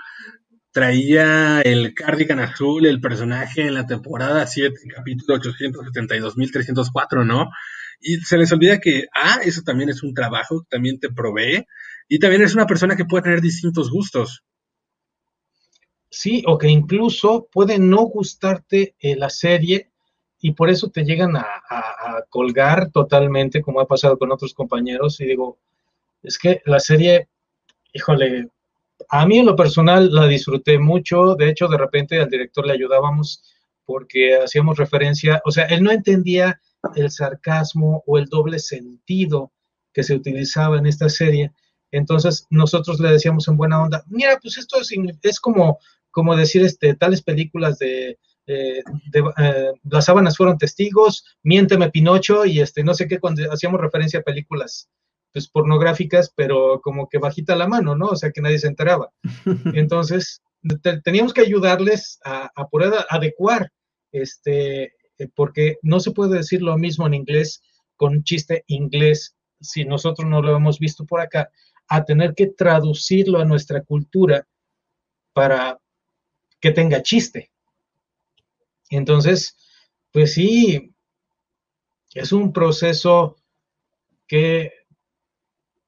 traía 0.72 1.62
el 1.62 1.94
cardigan 1.94 2.40
azul 2.40 2.86
el 2.86 3.00
personaje 3.00 3.68
en 3.68 3.76
la 3.76 3.86
temporada 3.86 4.48
7, 4.48 4.74
capítulo 4.94 5.40
872.304, 5.40 7.26
¿no? 7.26 7.50
Y 8.00 8.18
se 8.18 8.38
les 8.38 8.52
olvida 8.52 8.80
que, 8.80 9.06
ah, 9.14 9.40
eso 9.44 9.62
también 9.62 9.90
es 9.90 10.02
un 10.04 10.14
trabajo, 10.14 10.66
también 10.70 11.00
te 11.00 11.10
provee, 11.10 11.66
y 12.10 12.20
también 12.20 12.42
es 12.42 12.54
una 12.56 12.66
persona 12.66 12.96
que 12.96 13.06
puede 13.06 13.24
tener 13.24 13.40
distintos 13.42 13.92
gustos. 13.92 14.44
Sí, 16.16 16.44
o 16.46 16.60
que 16.60 16.68
incluso 16.68 17.48
puede 17.52 17.80
no 17.80 18.04
gustarte 18.04 18.94
eh, 19.00 19.16
la 19.16 19.32
serie 19.32 19.90
y 20.40 20.52
por 20.52 20.70
eso 20.70 20.92
te 20.92 21.04
llegan 21.04 21.36
a, 21.36 21.44
colgar 22.30 22.92
totalmente, 22.92 23.64
como 23.64 23.80
ha 23.80 23.88
pasado 23.88 24.20
con 24.20 24.32
otros 24.32 24.54
compañeros. 24.54 25.20
Y 25.20 25.26
digo, 25.26 25.58
es 26.22 26.38
que 26.38 26.62
la 26.66 26.80
serie, 26.80 27.30
híjole, 27.94 28.48
a 29.10 29.26
mí 29.26 29.40
en 29.40 29.48
lo 29.48 29.56
personal 29.56 30.14
la 30.14 30.28
disfruté 30.28 30.78
mucho. 30.78 31.34
De 31.34 31.50
hecho, 31.50 31.68
de 31.68 31.80
repente 31.80 32.22
al 32.22 32.30
director 32.30 32.68
le 32.68 32.74
ayudábamos 32.74 33.44
porque 33.84 34.36
hacíamos 34.36 34.78
referencia, 34.78 35.42
o 35.46 35.52
sea, 35.52 35.66
él 35.66 35.82
no 35.82 35.92
entendía 35.92 36.62
el 36.96 37.10
sarcasmo 37.10 38.04
o 38.06 38.20
el 38.20 38.26
doble 38.26 38.60
sentido 38.60 39.52
que 39.92 40.04
se 40.04 40.14
utilizaba 40.14 40.78
en 40.78 40.86
esta 40.86 41.10
serie. 41.10 41.52
Entonces 41.94 42.46
nosotros 42.52 43.00
le 43.00 43.12
decíamos 43.12 43.48
en 43.48 43.58
buena 43.58 43.82
onda, 43.82 44.04
mira, 44.08 44.38
pues 44.40 44.60
esto 44.60 44.80
es, 44.82 44.92
es 45.24 45.40
como 45.40 45.80
como 46.14 46.38
decir 46.38 46.64
este, 46.64 46.96
tales 46.96 47.22
películas 47.22 47.80
de 47.80 48.18
eh, 48.46 48.84
eh, 49.38 49.72
las 49.90 50.06
sábanas 50.06 50.38
fueron 50.38 50.58
testigos, 50.58 51.26
miénteme 51.44 51.90
Pinocho 51.90 52.46
y 52.46 52.60
este, 52.60 52.84
no 52.84 52.94
sé 52.94 53.08
qué, 53.08 53.20
cuando 53.20 53.52
hacíamos 53.52 53.82
referencia 53.82 54.20
a 54.20 54.24
películas 54.24 54.90
pues 55.32 55.50
pornográficas, 55.50 56.32
pero 56.36 56.80
como 56.82 57.10
que 57.10 57.18
bajita 57.18 57.56
la 57.56 57.68
mano, 57.68 57.96
¿no? 57.96 58.10
O 58.10 58.16
sea, 58.16 58.32
que 58.32 58.42
nadie 58.42 58.60
se 58.60 58.68
enteraba. 58.68 59.10
Entonces, 59.74 60.44
teníamos 61.04 61.34
que 61.34 61.42
ayudarles 61.42 62.20
a, 62.24 62.52
a, 62.56 62.68
poder 62.68 62.94
adecuar, 63.10 63.72
este, 64.12 64.84
eh, 64.84 65.30
porque 65.34 65.78
no 65.82 66.00
se 66.00 66.12
puede 66.12 66.38
decir 66.38 66.62
lo 66.62 66.78
mismo 66.78 67.08
en 67.08 67.16
inglés 67.16 67.64
con 67.98 68.18
un 68.18 68.24
chiste 68.24 68.64
inglés, 68.68 69.36
si 69.60 69.86
nosotros 69.86 70.30
no 70.30 70.42
lo 70.42 70.56
hemos 70.56 70.78
visto 70.78 71.04
por 71.06 71.20
acá, 71.20 71.50
a 71.88 72.06
tener 72.06 72.36
que 72.36 72.48
traducirlo 72.48 73.40
a 73.40 73.46
nuestra 73.46 73.82
cultura 73.82 74.46
para 75.34 75.80
que 76.64 76.72
tenga 76.72 77.04
chiste. 77.04 77.52
Entonces, 78.90 79.58
pues 80.14 80.34
sí, 80.34 80.96
es 82.14 82.32
un 82.32 82.54
proceso 82.54 83.36
que 84.28 84.72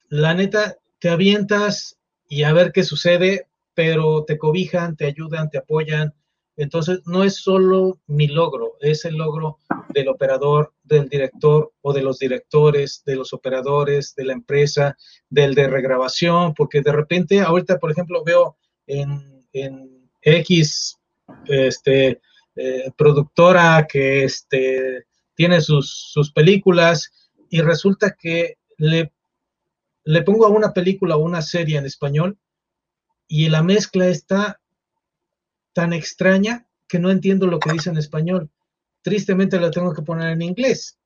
la 0.10 0.34
neta 0.34 0.78
te 1.00 1.08
avientas 1.08 1.98
y 2.28 2.44
a 2.44 2.52
ver 2.52 2.74
qué 2.74 2.84
sucede, 2.84 3.48
pero 3.74 4.26
te 4.26 4.38
cobijan, 4.38 4.98
te 4.98 5.06
ayudan, 5.06 5.50
te 5.50 5.60
apoyan. 5.60 6.14
Entonces, 6.58 7.00
no 7.06 7.24
es 7.24 7.38
solo 7.38 8.02
mi 8.06 8.28
logro, 8.28 8.74
es 8.82 9.06
el 9.06 9.16
logro 9.16 9.60
del 9.94 10.10
operador, 10.10 10.74
del 10.84 11.08
director 11.08 11.72
o 11.84 11.94
de 11.94 12.02
los 12.02 12.20
directores, 12.20 13.02
de 13.06 13.16
los 13.16 13.32
operadores, 13.32 14.14
de 14.16 14.26
la 14.26 14.34
empresa, 14.34 14.98
del 15.30 15.56
de 15.56 15.70
regrabación, 15.70 16.54
porque 16.54 16.82
de 16.82 16.92
repente, 16.92 17.40
ahorita, 17.40 17.80
por 17.80 17.92
ejemplo, 17.92 18.26
veo 18.26 18.58
en, 18.88 19.48
en 19.54 19.95
X 20.26 20.98
este, 21.46 22.20
eh, 22.58 22.92
productora 22.98 23.88
que 23.90 24.26
este, 24.26 25.06
tiene 25.36 25.62
sus, 25.62 25.90
sus 26.12 26.32
películas 26.32 27.12
y 27.50 27.62
resulta 27.62 28.16
que 28.20 28.58
le 28.78 29.14
le 30.06 30.22
pongo 30.22 30.46
a 30.46 30.50
una 30.50 30.72
película 30.72 31.18
o 31.18 31.24
una 31.24 31.42
serie 31.42 31.78
en 31.78 31.86
español 31.86 32.38
y 33.28 33.50
la 33.50 33.64
mezcla 33.64 34.08
está 34.08 34.62
tan 35.74 35.94
extraña 35.94 36.68
que 36.88 37.00
no 37.00 37.10
entiendo 37.10 37.48
lo 37.48 37.60
que 37.60 37.74
dice 37.74 37.90
en 37.90 37.98
español. 37.98 38.50
Tristemente 39.02 39.60
la 39.60 39.72
tengo 39.72 39.94
que 39.94 40.04
poner 40.04 40.30
en 40.30 40.44
inglés. 40.44 40.98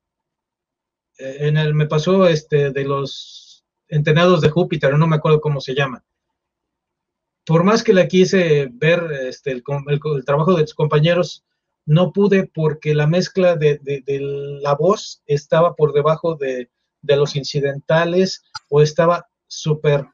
Eh, 1.18 1.48
en 1.48 1.56
el 1.56 1.74
me 1.74 1.86
pasó 1.86 2.28
este 2.28 2.70
de 2.70 2.84
los 2.84 3.64
entrenados 3.88 4.42
de 4.42 4.50
Júpiter, 4.50 4.96
no 4.96 5.06
me 5.06 5.16
acuerdo 5.16 5.40
cómo 5.40 5.60
se 5.60 5.74
llama. 5.74 6.04
Por 7.50 7.64
más 7.64 7.82
que 7.82 7.92
la 7.92 8.06
quise 8.06 8.68
ver 8.70 9.02
este, 9.22 9.50
el, 9.50 9.64
trabajo 10.24 10.54
de 10.54 10.62
tus 10.62 10.74
compañeros, 10.74 11.44
no 11.84 12.12
pude 12.12 12.46
porque 12.46 12.94
la 12.94 13.08
mezcla 13.08 13.56
de 13.56 13.80
la 14.62 14.76
voz 14.76 15.20
estaba 15.26 15.74
por 15.74 15.92
debajo 15.92 16.36
de, 16.36 16.70
los 17.02 17.34
incidentales 17.34 18.44
o 18.68 18.82
estaba 18.82 19.26
súper 19.48 20.06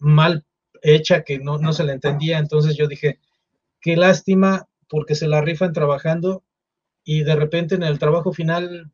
mal 0.00 0.44
hecha 0.82 1.22
que 1.22 1.38
no, 1.38 1.56
no 1.56 1.72
se 1.72 1.84
le 1.84 1.94
entendía. 1.94 2.36
Entonces 2.36 2.76
yo 2.76 2.86
dije, 2.86 3.20
qué 3.80 3.96
lástima 3.96 4.68
porque 4.86 5.14
se 5.14 5.28
la 5.28 5.40
rifan 5.40 5.72
trabajando 5.72 6.44
y 7.04 7.22
de 7.22 7.36
repente 7.36 7.74
en 7.74 7.84
el 7.84 7.98
trabajo 7.98 8.34
final, 8.34 8.92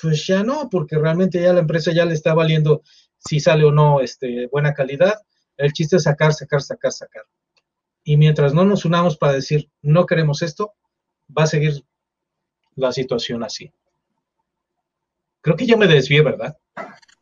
pues 0.00 0.26
ya 0.26 0.42
no, 0.44 0.70
porque 0.70 0.96
realmente 0.96 1.42
ya 1.42 1.52
la 1.52 1.60
empresa 1.60 1.92
ya 1.92 2.06
le 2.06 2.14
está 2.14 2.32
valiendo 2.32 2.80
si 3.18 3.38
sale 3.38 3.64
o 3.64 3.70
no 3.70 4.00
este, 4.00 4.46
buena 4.46 4.72
calidad. 4.72 5.20
El 5.60 5.72
chiste 5.72 5.96
es 5.96 6.04
sacar, 6.04 6.32
sacar, 6.32 6.62
sacar, 6.62 6.90
sacar. 6.90 7.24
Y 8.02 8.16
mientras 8.16 8.54
no 8.54 8.64
nos 8.64 8.86
unamos 8.86 9.18
para 9.18 9.34
decir, 9.34 9.70
no 9.82 10.06
queremos 10.06 10.40
esto, 10.40 10.72
va 11.36 11.44
a 11.44 11.46
seguir 11.46 11.84
la 12.76 12.92
situación 12.92 13.44
así. 13.44 13.72
Creo 15.42 15.56
que 15.56 15.66
ya 15.66 15.76
me 15.76 15.86
desvié, 15.86 16.22
¿verdad? 16.22 16.56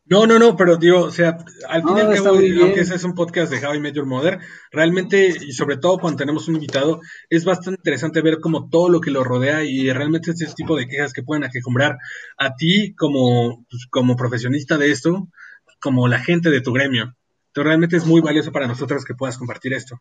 No, 0.05 0.27
no, 0.27 0.39
no, 0.39 0.57
pero 0.57 0.77
digo, 0.77 1.01
o 1.01 1.11
sea, 1.11 1.37
al 1.69 1.83
fin 1.83 1.99
y 1.99 2.01
al 2.01 2.15
cabo, 2.15 2.37
aunque 2.37 2.81
ese 2.81 2.95
es 2.95 3.05
un 3.05 3.15
podcast 3.15 3.53
de 3.53 3.65
How 3.65 3.75
I 3.75 3.81
Met 3.81 3.95
Your 3.95 4.07
Mother, 4.07 4.39
realmente, 4.71 5.29
y 5.29 5.53
sobre 5.53 5.77
todo 5.77 5.99
cuando 5.99 6.19
tenemos 6.19 6.49
un 6.49 6.55
invitado, 6.55 7.01
es 7.29 7.45
bastante 7.45 7.81
interesante 7.81 8.23
ver 8.23 8.39
como 8.41 8.71
todo 8.71 8.89
lo 8.89 9.01
que 9.01 9.11
lo 9.11 9.23
rodea 9.25 9.65
y 9.65 9.93
realmente 9.93 10.31
ese 10.31 10.47
tipo 10.55 10.77
de 10.77 10.87
quejas 10.87 11.13
que 11.13 11.25
pueden 11.25 11.45
aquejumbrar 11.45 11.99
a 12.39 12.55
ti 12.55 12.95
como, 12.95 13.67
pues, 13.69 13.87
como 13.91 14.17
profesionista 14.17 14.79
de 14.79 14.93
esto, 14.93 15.29
como 15.81 16.09
la 16.09 16.21
gente 16.21 16.51
de 16.51 16.63
tu 16.63 16.73
gremio. 16.73 17.18
Entonces, 17.59 17.71
realmente 17.71 17.97
es 17.97 18.07
muy 18.07 18.21
valioso 18.21 18.53
para 18.53 18.69
nosotros 18.69 19.05
que 19.05 19.15
puedas 19.15 19.37
compartir 19.37 19.73
esto. 19.73 20.01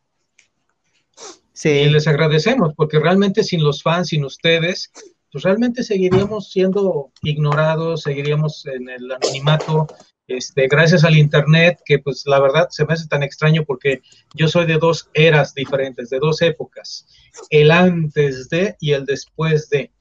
Sí. 1.53 1.69
Y 1.69 1.89
les 1.89 2.07
agradecemos, 2.07 2.75
porque 2.75 2.99
realmente 2.99 3.43
sin 3.43 3.63
los 3.63 3.81
fans, 3.81 4.09
sin 4.09 4.23
ustedes, 4.25 4.91
pues 5.31 5.43
realmente 5.43 5.81
seguiríamos 5.81 6.51
siendo 6.51 7.11
ignorados, 7.23 8.03
seguiríamos 8.03 8.63
en 8.67 8.89
el 8.89 9.11
anonimato, 9.11 9.87
este, 10.27 10.67
gracias 10.67 11.03
al 11.03 11.17
Internet, 11.17 11.79
que 11.83 11.97
pues 11.97 12.27
la 12.27 12.39
verdad 12.39 12.67
se 12.69 12.85
me 12.85 12.93
hace 12.93 13.07
tan 13.07 13.23
extraño 13.23 13.63
porque 13.65 14.01
yo 14.35 14.47
soy 14.47 14.67
de 14.67 14.77
dos 14.77 15.09
eras 15.15 15.55
diferentes, 15.55 16.11
de 16.11 16.19
dos 16.19 16.43
épocas, 16.43 17.07
el 17.49 17.71
antes 17.71 18.49
de 18.49 18.75
y 18.79 18.91
el 18.91 19.05
después 19.05 19.67
de, 19.69 19.91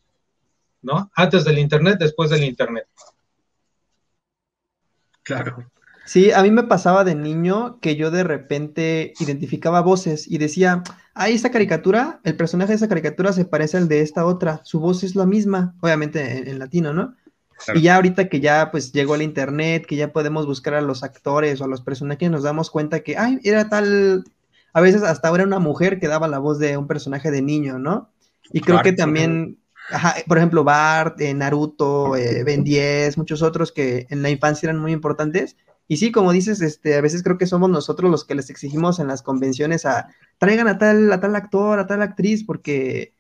¿no? 0.83 1.11
Antes 1.15 1.47
del 1.47 1.59
Internet, 1.59 1.97
después 2.01 2.29
del 2.29 2.45
Internet. 2.45 2.87
Claro. 5.23 5.71
Sí, 6.07 6.31
a 6.31 6.41
mí 6.43 6.53
me 6.53 6.63
pasaba 6.63 7.03
de 7.03 7.17
niño 7.17 7.81
que 7.81 7.97
yo 7.97 8.13
de 8.13 8.23
repente 8.23 9.13
identificaba 9.19 9.81
voces 9.81 10.31
y 10.31 10.39
decía, 10.39 10.85
ah, 11.15 11.29
esta 11.29 11.51
caricatura, 11.51 12.21
el 12.23 12.37
personaje 12.37 12.71
de 12.71 12.77
esa 12.77 12.89
caricatura 12.89 13.33
se 13.33 13.45
parece 13.45 13.77
al 13.77 13.89
de 13.89 14.03
esta 14.03 14.25
otra, 14.25 14.61
su 14.63 14.79
voz 14.79 15.03
es 15.03 15.17
la 15.17 15.27
misma, 15.27 15.75
obviamente 15.81 16.49
en, 16.49 16.61
latino, 16.61 16.93
¿no? 16.93 17.17
Y 17.75 17.81
ya 17.81 17.97
ahorita 17.97 18.29
que 18.29 18.39
ya 18.39 18.71
pues 18.71 18.93
llegó 18.93 19.17
el 19.17 19.23
internet, 19.23 19.85
que 19.85 19.97
ya 19.97 20.13
podemos 20.13 20.47
buscar 20.47 20.75
a 20.75 20.81
los 20.81 21.03
actores 21.03 21.61
o 21.61 21.65
a 21.65 21.69
los 21.69 21.81
personajes, 21.81 22.31
nos 22.31 22.45
damos 22.45 22.71
cuenta 22.71 23.01
que, 23.01 23.17
ay, 23.17 23.41
era 23.43 23.69
tal, 23.69 24.25
a 24.73 24.81
veces 24.81 25.03
hasta 25.03 25.27
ahora 25.27 25.43
una 25.43 25.59
mujer 25.59 25.99
que 25.99 26.07
daba 26.07 26.29
la 26.29 26.39
voz 26.39 26.61
de 26.61 26.77
un 26.77 26.87
personaje 26.87 27.33
de 27.33 27.43
niño, 27.43 27.81
¿no? 27.81 28.11
Y 28.53 28.61
creo 28.61 28.81
que 28.83 28.93
también, 28.93 29.59
por 30.29 30.39
ejemplo, 30.39 30.63
Bart, 30.63 31.21
eh, 31.21 31.35
Naruto, 31.35 32.15
eh, 32.15 32.45
Ben 32.45 32.63
10, 32.63 33.19
muchos 33.19 33.43
otros 33.43 33.73
que 33.73 34.07
en 34.09 34.23
la 34.23 34.31
infancia 34.31 34.69
eran 34.69 34.81
muy 34.81 34.93
importantes, 34.93 35.57
y 35.89 35.99
sí, 35.99 36.11
como 36.11 36.33
dices, 36.33 36.61
este, 36.63 36.97
a 36.97 37.01
veces 37.01 37.23
creo 37.23 37.39
que 37.39 37.47
somos 37.47 37.71
nosotros 37.71 38.11
los 38.11 38.25
que 38.25 38.35
les 38.35 38.51
exigimos 38.51 38.99
en 38.99 39.07
las 39.07 39.23
convenciones 39.23 39.87
a 39.87 40.09
traigan 40.39 40.67
a 40.69 40.79
tal, 40.79 41.13
a 41.13 41.21
tal 41.21 41.37
actor, 41.37 41.79
a 41.79 41.87
tal 41.87 42.03
actriz, 42.03 42.45
porque, 42.45 43.13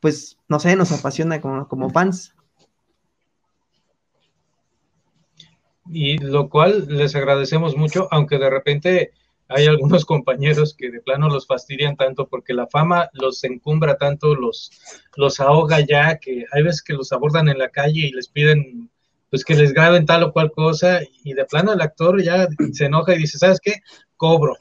pues, 0.00 0.38
no 0.48 0.60
sé, 0.60 0.76
nos 0.76 0.92
apasiona 0.92 1.40
como, 1.40 1.66
como 1.66 1.90
fans. 1.90 2.34
Y 5.88 6.18
lo 6.18 6.48
cual 6.48 6.86
les 6.88 7.14
agradecemos 7.16 7.76
mucho, 7.76 8.08
aunque 8.12 8.38
de 8.38 8.50
repente 8.50 9.12
hay 9.48 9.66
algunos 9.66 10.04
compañeros 10.06 10.74
que 10.76 10.90
de 10.90 11.00
plano 11.00 11.28
los 11.28 11.46
fastidian 11.46 11.96
tanto 11.96 12.28
porque 12.28 12.54
la 12.54 12.68
fama 12.68 13.10
los 13.14 13.42
encumbra 13.42 13.96
tanto, 13.96 14.36
los, 14.36 14.70
los 15.16 15.40
ahoga 15.40 15.80
ya, 15.80 16.18
que 16.18 16.44
hay 16.52 16.62
veces 16.62 16.82
que 16.82 16.94
los 16.94 17.12
abordan 17.12 17.48
en 17.48 17.58
la 17.58 17.70
calle 17.70 18.06
y 18.06 18.12
les 18.12 18.28
piden 18.28 18.90
pues 19.30 19.44
que 19.44 19.54
les 19.54 19.72
graben 19.72 20.06
tal 20.06 20.22
o 20.22 20.32
cual 20.32 20.52
cosa 20.52 21.00
y 21.24 21.34
de 21.34 21.44
plano 21.44 21.72
el 21.72 21.80
actor 21.80 22.22
ya 22.22 22.48
se 22.72 22.86
enoja 22.86 23.14
y 23.14 23.18
dice, 23.18 23.38
¿sabes 23.38 23.58
qué? 23.60 23.74
Cobro. 24.16 24.56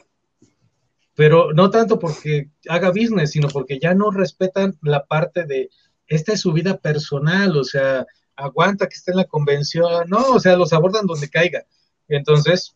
Pero 1.16 1.54
no 1.54 1.70
tanto 1.70 1.98
porque 2.00 2.50
haga 2.68 2.90
business, 2.90 3.32
sino 3.32 3.48
porque 3.48 3.80
ya 3.80 3.94
no 3.94 4.12
respetan 4.12 4.78
la 4.82 5.06
parte 5.06 5.46
de, 5.46 5.70
esta 6.08 6.34
es 6.34 6.42
su 6.42 6.52
vida 6.52 6.78
personal, 6.78 7.56
o 7.56 7.64
sea, 7.64 8.06
aguanta 8.36 8.88
que 8.88 8.96
esté 8.96 9.12
en 9.12 9.18
la 9.18 9.26
convención, 9.26 10.10
no, 10.10 10.32
o 10.32 10.40
sea, 10.40 10.58
los 10.58 10.74
abordan 10.74 11.06
donde 11.06 11.30
caiga. 11.30 11.66
Entonces, 12.08 12.76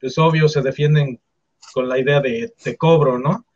pues 0.00 0.18
obvio, 0.18 0.48
se 0.48 0.60
defienden 0.60 1.20
con 1.72 1.88
la 1.88 1.98
idea 1.98 2.20
de, 2.20 2.52
de 2.62 2.76
cobro, 2.76 3.18
¿no? 3.18 3.46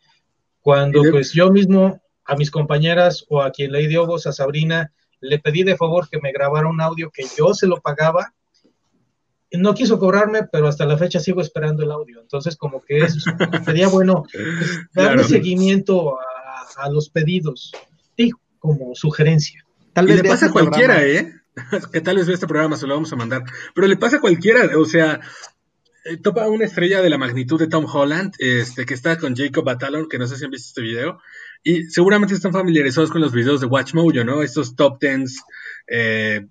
Cuando 0.61 1.03
pues 1.11 1.33
yo 1.33 1.51
mismo 1.51 2.01
a 2.25 2.37
mis 2.37 2.51
compañeras 2.51 3.25
o 3.29 3.43
a 3.43 3.51
quien 3.51 3.73
le 3.73 3.87
di 3.87 3.97
voz 3.97 4.27
a 4.27 4.33
Sabrina, 4.33 4.93
le 5.23 5.39
pedí 5.39 5.63
de 5.63 5.77
favor 5.77 6.09
que 6.11 6.21
me 6.21 6.33
grabara 6.33 6.69
un 6.69 6.81
audio 6.81 7.11
que 7.11 7.25
yo 7.39 7.55
se 7.55 7.67
lo 7.67 7.81
pagaba. 7.81 8.35
No 9.53 9.75
quiso 9.75 9.99
cobrarme, 9.99 10.41
pero 10.51 10.67
hasta 10.67 10.85
la 10.85 10.99
fecha 10.99 11.21
sigo 11.21 11.41
esperando 11.41 11.83
el 11.83 11.93
audio. 11.93 12.21
Entonces, 12.21 12.57
como 12.57 12.83
que 12.83 12.99
es, 12.99 13.25
sería 13.65 13.89
bueno 13.89 14.25
pues, 14.31 14.81
darle 14.93 15.25
seguimiento 15.25 16.19
a, 16.77 16.89
los 16.91 17.11
pedidos, 17.11 17.73
y 18.17 18.31
como 18.59 18.95
sugerencia. 18.95 19.65
Tal 19.93 20.07
vez 20.07 20.23
le 20.23 20.29
pasa 20.29 20.47
a 20.47 20.53
cualquiera, 20.53 21.05
¿eh? 21.05 21.33
que 21.93 22.01
tal 22.01 22.17
vez 22.17 22.27
ve 22.27 22.35
este 22.35 22.47
programa, 22.47 22.77
se 22.77 22.87
lo 22.87 22.95
vamos 22.95 23.13
a 23.13 23.17
mandar. 23.17 23.45
Pero 23.75 23.87
le 23.87 23.97
pasa 23.97 24.17
a 24.17 24.21
cualquiera, 24.21 24.71
o 24.79 24.87
sea, 24.87 25.21
eh, 26.05 26.17
topa 26.17 26.49
una 26.49 26.65
estrella 26.65 27.01
de 27.03 27.11
la 27.11 27.19
magnitud 27.19 27.61
de 27.61 27.69
Tom 27.69 27.87
Holland, 27.93 28.35
este, 28.39 28.87
que 28.87 28.95
está 28.95 29.19
con 29.19 29.37
Jacob 29.37 29.65
Batalon, 29.65 30.09
que 30.09 30.19
no 30.19 30.27
sé 30.27 30.37
si 30.37 30.45
han 30.45 30.51
visto 30.51 30.69
este 30.69 30.81
video, 30.81 31.21
y 31.65 31.85
seguramente 31.85 32.35
están 32.35 32.53
familiarizados 32.53 33.11
con 33.11 33.21
los 33.21 33.33
videos 33.33 33.61
de 33.61 33.67
WatchMojo, 33.67 34.25
¿no? 34.25 34.43
Estos 34.43 34.75
top 34.75 34.99
tens, 34.99 35.41
eh, 35.89 36.47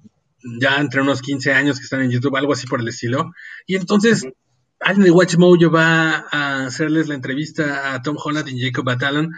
ya 0.59 0.77
entre 0.77 1.01
unos 1.01 1.21
15 1.21 1.53
años 1.53 1.77
que 1.77 1.83
están 1.83 2.01
en 2.01 2.11
YouTube, 2.11 2.35
algo 2.35 2.53
así 2.53 2.67
por 2.67 2.81
el 2.81 2.87
estilo. 2.87 3.31
Y 3.67 3.75
entonces, 3.75 4.25
alguien 4.79 5.05
de 5.05 5.11
WatchMojo 5.11 5.69
va 5.71 6.25
a 6.31 6.65
hacerles 6.65 7.07
la 7.07 7.15
entrevista 7.15 7.93
a 7.93 8.01
Tom 8.01 8.17
Holland 8.23 8.47
y 8.49 8.61
Jacob 8.61 8.85
Batalon, 8.85 9.31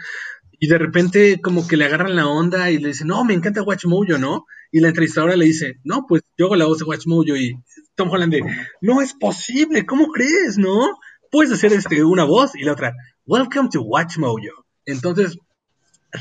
y 0.64 0.66
de 0.66 0.78
repente 0.78 1.40
como 1.42 1.66
que 1.66 1.76
le 1.76 1.84
agarran 1.84 2.16
la 2.16 2.26
onda 2.26 2.70
y 2.70 2.78
le 2.78 2.88
dicen, 2.88 3.08
no, 3.08 3.22
me 3.22 3.34
encanta 3.34 3.62
Watch 3.62 3.84
Mojo, 3.84 4.16
¿no? 4.18 4.46
Y 4.72 4.80
la 4.80 4.88
entrevistadora 4.88 5.36
le 5.36 5.44
dice, 5.44 5.74
no, 5.84 6.06
pues 6.08 6.22
yo 6.38 6.46
hago 6.46 6.56
la 6.56 6.64
voz 6.64 6.78
de 6.78 6.84
Watch 6.84 7.06
Mojo 7.06 7.36
y 7.36 7.54
Tom 7.94 8.10
Holland 8.10 8.32
de, 8.32 8.42
no 8.80 9.02
es 9.02 9.12
posible, 9.12 9.84
¿cómo 9.84 10.08
crees, 10.08 10.56
no? 10.56 10.98
Puedes 11.30 11.52
hacer 11.52 11.74
este, 11.74 12.02
una 12.02 12.24
voz 12.24 12.54
y 12.54 12.64
la 12.64 12.72
otra, 12.72 12.94
welcome 13.26 13.68
to 13.70 13.82
Watch 13.82 14.16
Mojo. 14.16 14.64
Entonces, 14.86 15.36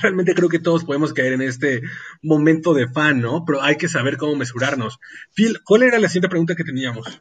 realmente 0.01 0.33
creo 0.33 0.49
que 0.49 0.59
todos 0.59 0.83
podemos 0.83 1.13
caer 1.13 1.33
en 1.33 1.41
este 1.41 1.81
momento 2.21 2.73
de 2.73 2.87
fan, 2.87 3.21
¿no? 3.21 3.45
Pero 3.45 3.61
hay 3.61 3.77
que 3.77 3.87
saber 3.87 4.17
cómo 4.17 4.35
mesurarnos. 4.35 4.99
Phil, 5.33 5.59
¿cuál 5.63 5.83
era 5.83 5.99
la 5.99 6.07
siguiente 6.07 6.29
pregunta 6.29 6.55
que 6.55 6.63
teníamos? 6.63 7.19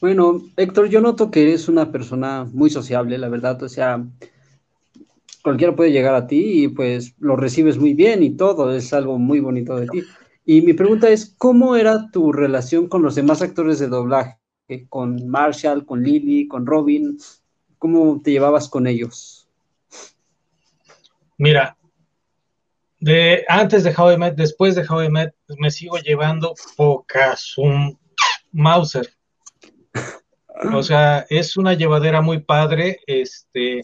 Bueno, 0.00 0.42
Héctor, 0.56 0.88
yo 0.88 1.00
noto 1.00 1.30
que 1.30 1.42
eres 1.42 1.68
una 1.68 1.90
persona 1.90 2.44
muy 2.52 2.68
sociable, 2.68 3.16
la 3.16 3.28
verdad, 3.28 3.62
o 3.62 3.68
sea, 3.68 4.04
cualquiera 5.42 5.74
puede 5.74 5.92
llegar 5.92 6.14
a 6.14 6.26
ti 6.26 6.64
y 6.64 6.68
pues 6.68 7.14
lo 7.18 7.36
recibes 7.36 7.78
muy 7.78 7.94
bien 7.94 8.22
y 8.22 8.36
todo, 8.36 8.74
es 8.74 8.92
algo 8.92 9.18
muy 9.18 9.40
bonito 9.40 9.76
de 9.76 9.86
ti. 9.86 10.02
Y 10.44 10.60
mi 10.60 10.74
pregunta 10.74 11.08
es, 11.08 11.34
¿cómo 11.38 11.74
era 11.74 12.10
tu 12.10 12.32
relación 12.32 12.86
con 12.88 13.02
los 13.02 13.14
demás 13.14 13.40
actores 13.40 13.78
de 13.78 13.88
doblaje? 13.88 14.38
Con 14.90 15.26
Marshall, 15.26 15.86
con 15.86 16.02
Lily, 16.02 16.48
con 16.48 16.66
Robin, 16.66 17.16
¿cómo 17.78 18.20
te 18.22 18.32
llevabas 18.32 18.68
con 18.68 18.86
ellos? 18.86 19.33
Mira, 21.36 21.76
de, 23.00 23.44
antes 23.48 23.84
de 23.84 23.94
How 23.96 24.12
I 24.12 24.30
después 24.34 24.74
de 24.74 24.86
How 24.88 25.02
I 25.02 25.10
Met, 25.10 25.34
me 25.58 25.70
sigo 25.70 25.98
llevando 25.98 26.54
pocas 26.76 27.58
un 27.58 27.98
Mauser. 28.52 29.12
O 30.72 30.82
sea, 30.82 31.26
es 31.28 31.56
una 31.56 31.74
llevadera 31.74 32.22
muy 32.22 32.40
padre, 32.40 33.00
este, 33.06 33.82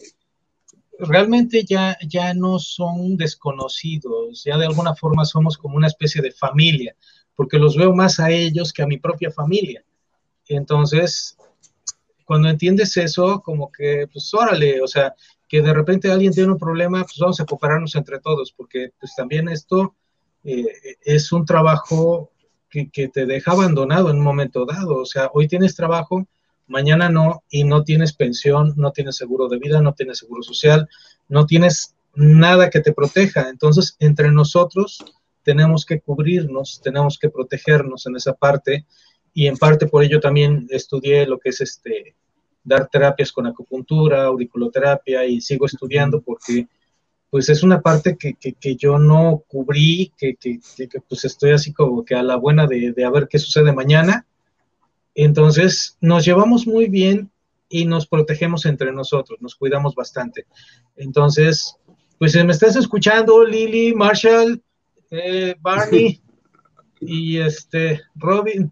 realmente 0.97 1.63
ya, 1.65 1.97
ya 2.07 2.33
no 2.33 2.57
son 2.59 3.17
desconocidos, 3.17 4.43
ya 4.45 4.57
de 4.57 4.65
alguna 4.65 4.95
forma 4.95 5.25
somos 5.25 5.57
como 5.57 5.75
una 5.75 5.87
especie 5.87 6.21
de 6.21 6.31
familia, 6.31 6.95
porque 7.35 7.59
los 7.59 7.75
veo 7.75 7.93
más 7.93 8.19
a 8.19 8.31
ellos 8.31 8.71
que 8.71 8.81
a 8.81 8.87
mi 8.87 8.97
propia 8.97 9.31
familia. 9.31 9.83
Entonces, 10.47 11.37
cuando 12.25 12.49
entiendes 12.49 12.95
eso, 12.97 13.41
como 13.41 13.71
que, 13.71 14.07
pues 14.11 14.33
órale, 14.33 14.81
o 14.81 14.87
sea, 14.87 15.13
que 15.51 15.61
de 15.61 15.73
repente 15.73 16.09
alguien 16.09 16.31
tiene 16.31 16.53
un 16.53 16.57
problema, 16.57 17.03
pues 17.03 17.17
vamos 17.19 17.41
a 17.41 17.45
cooperarnos 17.45 17.93
entre 17.97 18.19
todos, 18.19 18.53
porque 18.53 18.91
pues 18.97 19.13
también 19.13 19.49
esto 19.49 19.95
eh, 20.45 20.65
es 21.03 21.33
un 21.33 21.43
trabajo 21.45 22.31
que, 22.69 22.89
que 22.89 23.09
te 23.09 23.25
deja 23.25 23.51
abandonado 23.51 24.09
en 24.09 24.19
un 24.19 24.23
momento 24.23 24.65
dado, 24.65 24.99
o 24.99 25.05
sea, 25.05 25.29
hoy 25.33 25.49
tienes 25.49 25.75
trabajo, 25.75 26.25
mañana 26.67 27.09
no, 27.09 27.43
y 27.49 27.65
no 27.65 27.83
tienes 27.83 28.13
pensión, 28.13 28.71
no 28.77 28.93
tienes 28.93 29.17
seguro 29.17 29.49
de 29.49 29.59
vida, 29.59 29.81
no 29.81 29.93
tienes 29.93 30.19
seguro 30.19 30.41
social, 30.41 30.87
no 31.27 31.45
tienes 31.45 31.95
nada 32.15 32.69
que 32.69 32.79
te 32.79 32.93
proteja. 32.93 33.49
Entonces, 33.49 33.97
entre 33.99 34.31
nosotros 34.31 35.03
tenemos 35.43 35.85
que 35.85 35.99
cubrirnos, 35.99 36.79
tenemos 36.81 37.19
que 37.19 37.29
protegernos 37.29 38.05
en 38.05 38.15
esa 38.15 38.31
parte, 38.35 38.85
y 39.33 39.47
en 39.47 39.57
parte 39.57 39.87
por 39.87 40.01
ello 40.01 40.21
también 40.21 40.67
estudié 40.69 41.25
lo 41.25 41.39
que 41.39 41.49
es 41.49 41.59
este 41.59 42.15
dar 42.63 42.87
terapias 42.87 43.31
con 43.31 43.47
acupuntura, 43.47 44.25
auriculoterapia, 44.25 45.25
y 45.25 45.41
sigo 45.41 45.65
estudiando 45.65 46.21
porque 46.21 46.67
pues 47.29 47.47
es 47.47 47.63
una 47.63 47.81
parte 47.81 48.17
que, 48.17 48.33
que, 48.33 48.75
yo 48.75 48.99
no 48.99 49.43
cubrí, 49.47 50.11
que, 50.17 50.35
que, 50.35 50.59
pues 51.07 51.23
estoy 51.23 51.51
así 51.51 51.71
como 51.71 52.03
que 52.03 52.13
a 52.13 52.23
la 52.23 52.35
buena 52.35 52.67
de, 52.67 52.91
de 52.91 53.05
a 53.05 53.09
ver 53.09 53.29
qué 53.29 53.39
sucede 53.39 53.71
mañana, 53.71 54.25
entonces, 55.15 55.97
nos 55.99 56.25
llevamos 56.25 56.65
muy 56.65 56.87
bien 56.87 57.31
y 57.69 57.85
nos 57.85 58.07
protegemos 58.07 58.65
entre 58.65 58.91
nosotros, 58.91 59.41
nos 59.41 59.55
cuidamos 59.55 59.95
bastante. 59.95 60.45
Entonces, 60.95 61.77
pues 62.17 62.33
si 62.33 62.43
me 62.43 62.53
estás 62.53 62.75
escuchando, 62.75 63.45
Lily, 63.45 63.93
Marshall, 63.93 64.61
eh, 65.09 65.55
Barney 65.59 66.21
y 67.01 67.37
este 67.37 68.01
Robin, 68.15 68.71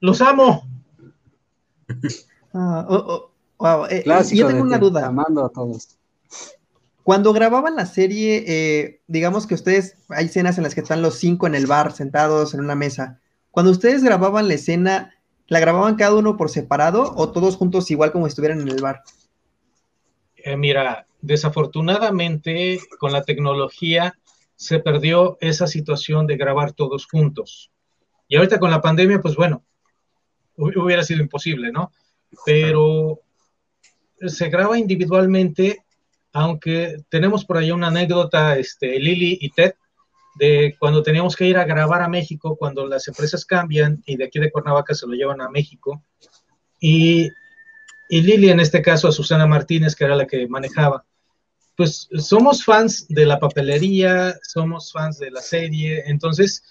los 0.00 0.20
amo. 0.20 0.66
Ah, 2.52 2.86
oh, 2.88 3.30
oh, 3.58 3.86
eh, 3.88 4.04
yo 4.32 4.46
tengo 4.46 4.62
una 4.62 4.78
duda. 4.78 5.06
Amando 5.06 5.44
a 5.44 5.50
todos. 5.50 5.96
Cuando 7.02 7.32
grababan 7.32 7.76
la 7.76 7.86
serie, 7.86 8.44
eh, 8.46 9.00
digamos 9.06 9.46
que 9.46 9.54
ustedes, 9.54 9.96
hay 10.08 10.26
escenas 10.26 10.58
en 10.58 10.64
las 10.64 10.74
que 10.74 10.80
están 10.80 11.02
los 11.02 11.16
cinco 11.16 11.46
en 11.46 11.54
el 11.54 11.66
bar, 11.66 11.92
sentados 11.92 12.54
en 12.54 12.60
una 12.60 12.74
mesa. 12.74 13.20
Cuando 13.50 13.72
ustedes 13.72 14.04
grababan 14.04 14.48
la 14.48 14.54
escena, 14.54 15.14
¿La 15.50 15.58
grababan 15.58 15.96
cada 15.96 16.14
uno 16.14 16.36
por 16.36 16.48
separado 16.48 17.12
o 17.16 17.32
todos 17.32 17.56
juntos 17.56 17.90
igual 17.90 18.12
como 18.12 18.28
estuvieran 18.28 18.60
en 18.60 18.68
el 18.68 18.80
bar? 18.80 19.02
Eh, 20.36 20.56
mira, 20.56 21.06
desafortunadamente 21.20 22.78
con 23.00 23.10
la 23.10 23.24
tecnología 23.24 24.14
se 24.54 24.78
perdió 24.78 25.38
esa 25.40 25.66
situación 25.66 26.28
de 26.28 26.36
grabar 26.36 26.72
todos 26.72 27.04
juntos. 27.04 27.72
Y 28.28 28.36
ahorita 28.36 28.60
con 28.60 28.70
la 28.70 28.80
pandemia, 28.80 29.20
pues 29.20 29.34
bueno, 29.34 29.64
hubiera 30.56 31.02
sido 31.02 31.20
imposible, 31.20 31.72
¿no? 31.72 31.90
Pero 32.44 33.20
se 34.26 34.48
graba 34.48 34.78
individualmente, 34.78 35.84
aunque 36.32 37.02
tenemos 37.08 37.44
por 37.44 37.58
ahí 37.58 37.70
una 37.70 37.88
anécdota, 37.88 38.56
este, 38.58 38.98
Lili 38.98 39.38
y 39.40 39.50
Ted, 39.50 39.74
de 40.36 40.76
cuando 40.78 41.02
teníamos 41.02 41.34
que 41.36 41.46
ir 41.46 41.58
a 41.58 41.64
grabar 41.64 42.02
a 42.02 42.08
México, 42.08 42.56
cuando 42.56 42.86
las 42.86 43.08
empresas 43.08 43.44
cambian 43.44 44.02
y 44.06 44.16
de 44.16 44.24
aquí 44.24 44.38
de 44.38 44.50
Cuernavaca 44.50 44.94
se 44.94 45.06
lo 45.06 45.14
llevan 45.14 45.40
a 45.40 45.50
México. 45.50 46.02
Y, 46.78 47.28
y 48.08 48.20
Lili, 48.22 48.50
en 48.50 48.60
este 48.60 48.80
caso, 48.80 49.08
a 49.08 49.12
Susana 49.12 49.46
Martínez, 49.46 49.94
que 49.94 50.04
era 50.04 50.16
la 50.16 50.26
que 50.26 50.46
manejaba. 50.48 51.04
Pues 51.76 52.08
somos 52.18 52.64
fans 52.64 53.06
de 53.08 53.26
la 53.26 53.38
papelería, 53.38 54.38
somos 54.42 54.92
fans 54.92 55.18
de 55.18 55.30
la 55.30 55.40
serie, 55.40 56.04
entonces 56.06 56.62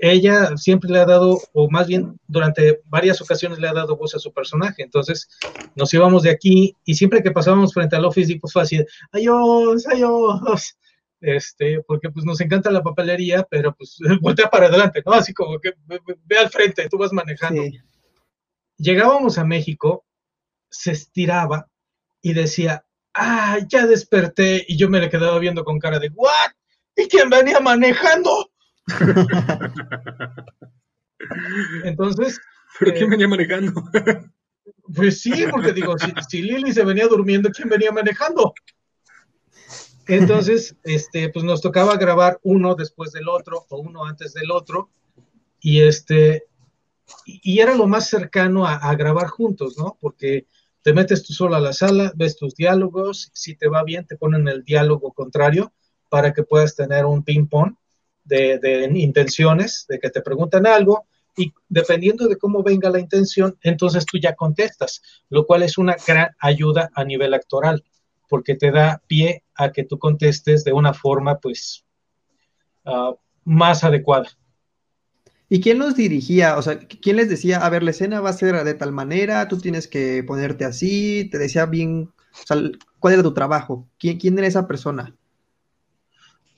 ella 0.00 0.56
siempre 0.56 0.90
le 0.90 0.98
ha 1.00 1.06
dado, 1.06 1.38
o 1.52 1.70
más 1.70 1.86
bien 1.86 2.18
durante 2.26 2.80
varias 2.86 3.20
ocasiones 3.20 3.58
le 3.58 3.68
ha 3.68 3.72
dado 3.72 3.96
voz 3.96 4.14
a 4.14 4.18
su 4.18 4.32
personaje. 4.32 4.82
Entonces 4.82 5.28
nos 5.74 5.92
íbamos 5.92 6.22
de 6.22 6.30
aquí 6.30 6.76
y 6.84 6.94
siempre 6.94 7.22
que 7.22 7.30
pasábamos 7.30 7.74
frente 7.74 7.96
al 7.96 8.04
Office 8.04 8.32
Depot 8.32 8.50
fue 8.50 8.62
así, 8.62 8.84
adiós, 9.12 9.86
adiós 9.86 10.76
este, 11.22 11.80
porque 11.86 12.10
pues 12.10 12.26
nos 12.26 12.40
encanta 12.40 12.70
la 12.70 12.82
papelería, 12.82 13.46
pero 13.48 13.74
pues 13.74 13.96
voltea 14.20 14.50
para 14.50 14.66
adelante, 14.66 15.02
¿no? 15.06 15.12
Así 15.12 15.32
como 15.32 15.58
que 15.58 15.72
ve, 15.86 16.38
al 16.38 16.50
frente, 16.50 16.88
tú 16.90 16.98
vas 16.98 17.12
manejando. 17.12 17.62
Llegábamos 18.76 19.38
a 19.38 19.44
México, 19.44 20.04
se 20.68 20.90
estiraba 20.90 21.68
y 22.20 22.34
decía, 22.34 22.84
ah, 23.14 23.58
ya 23.68 23.86
desperté, 23.86 24.64
y 24.66 24.76
yo 24.76 24.88
me 24.88 25.00
le 25.00 25.08
quedaba 25.08 25.38
viendo 25.38 25.64
con 25.64 25.78
cara 25.78 26.00
de, 26.00 26.10
¿what? 26.14 26.52
¿Y 26.96 27.06
quién 27.06 27.30
venía 27.30 27.60
manejando? 27.60 28.50
Entonces... 31.84 32.40
¿Pero 32.78 32.92
quién 32.92 33.04
eh, 33.04 33.10
venía 33.10 33.28
manejando? 33.28 33.84
pues 34.94 35.20
sí, 35.20 35.44
porque 35.50 35.72
digo, 35.72 35.96
si, 35.98 36.12
si 36.28 36.42
Lili 36.42 36.72
se 36.72 36.84
venía 36.84 37.06
durmiendo, 37.06 37.50
¿quién 37.50 37.68
venía 37.68 37.92
manejando? 37.92 38.54
Entonces, 40.06 40.76
este, 40.82 41.28
pues 41.28 41.44
nos 41.44 41.60
tocaba 41.60 41.96
grabar 41.96 42.38
uno 42.42 42.74
después 42.74 43.12
del 43.12 43.28
otro 43.28 43.66
o 43.68 43.78
uno 43.78 44.04
antes 44.04 44.34
del 44.34 44.50
otro 44.50 44.90
y 45.60 45.82
este, 45.82 46.46
y 47.24 47.60
era 47.60 47.74
lo 47.74 47.86
más 47.86 48.08
cercano 48.08 48.66
a, 48.66 48.94
grabar 48.96 49.28
juntos, 49.28 49.76
¿no? 49.78 49.96
Porque 50.00 50.46
te 50.82 50.92
metes 50.92 51.22
tú 51.22 51.32
solo 51.32 51.54
a 51.54 51.60
la 51.60 51.72
sala, 51.72 52.12
ves 52.16 52.36
tus 52.36 52.54
diálogos, 52.54 53.30
si 53.32 53.54
te 53.54 53.68
va 53.68 53.84
bien 53.84 54.06
te 54.06 54.16
ponen 54.16 54.48
el 54.48 54.64
diálogo 54.64 55.12
contrario 55.12 55.72
para 56.08 56.32
que 56.32 56.42
puedas 56.42 56.74
tener 56.74 57.04
un 57.04 57.22
ping-pong 57.22 57.76
de, 58.24 58.58
de 58.58 58.90
intenciones, 58.98 59.86
de 59.88 59.98
que 59.98 60.10
te 60.10 60.22
preguntan 60.22 60.66
algo 60.66 61.06
y 61.36 61.52
dependiendo 61.68 62.28
de 62.28 62.36
cómo 62.36 62.62
venga 62.62 62.90
la 62.90 63.00
intención, 63.00 63.56
entonces 63.62 64.04
tú 64.04 64.18
ya 64.18 64.34
contestas, 64.34 65.02
lo 65.30 65.46
cual 65.46 65.62
es 65.62 65.78
una 65.78 65.96
gran 66.06 66.30
ayuda 66.38 66.90
a 66.94 67.04
nivel 67.04 67.34
actoral 67.34 67.82
porque 68.32 68.54
te 68.54 68.70
da 68.70 69.02
pie 69.06 69.44
a 69.54 69.72
que 69.72 69.84
tú 69.84 69.98
contestes 69.98 70.64
de 70.64 70.72
una 70.72 70.94
forma, 70.94 71.38
pues, 71.38 71.84
ah, 72.86 73.12
más 73.44 73.84
adecuada. 73.84 74.26
¿Y 75.50 75.60
quién 75.60 75.78
los 75.78 75.96
dirigía? 75.96 76.56
O 76.56 76.62
sea, 76.62 76.78
¿quién 76.78 77.16
les 77.16 77.28
decía, 77.28 77.58
a 77.58 77.68
ver, 77.68 77.82
la 77.82 77.90
escena 77.90 78.22
va 78.22 78.30
a 78.30 78.32
ser 78.32 78.64
de 78.64 78.72
tal 78.72 78.90
manera, 78.90 79.48
tú 79.48 79.58
tienes 79.58 79.86
que 79.86 80.24
ponerte 80.26 80.64
así? 80.64 81.28
¿Te 81.30 81.36
decía 81.36 81.66
bien, 81.66 82.10
o 82.32 82.46
sea, 82.46 82.56
cuál 82.98 83.12
era 83.12 83.22
tu 83.22 83.34
trabajo? 83.34 83.86
¿Quién, 83.98 84.18
quién 84.18 84.38
era 84.38 84.46
esa 84.46 84.66
persona? 84.66 85.14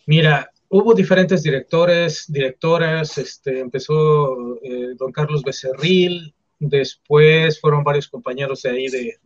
Mira, 0.06 0.52
hubo 0.76 0.92
diferentes 0.92 1.44
directores, 1.44 2.24
directoras, 2.26 3.16
este, 3.16 3.60
empezó 3.60 4.56
eh, 4.60 4.94
don 4.98 5.12
Carlos 5.12 5.44
Becerril, 5.44 6.34
después 6.58 7.60
fueron 7.60 7.84
varios 7.84 8.08
compañeros 8.08 8.62
de 8.62 8.70
ahí 8.70 8.88
de, 8.88 9.16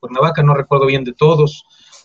Cuernavaca, 0.00 0.42
no 0.42 0.54
recuerdo 0.54 0.86
bien 0.86 1.04
de 1.04 1.12
todos. 1.12 1.62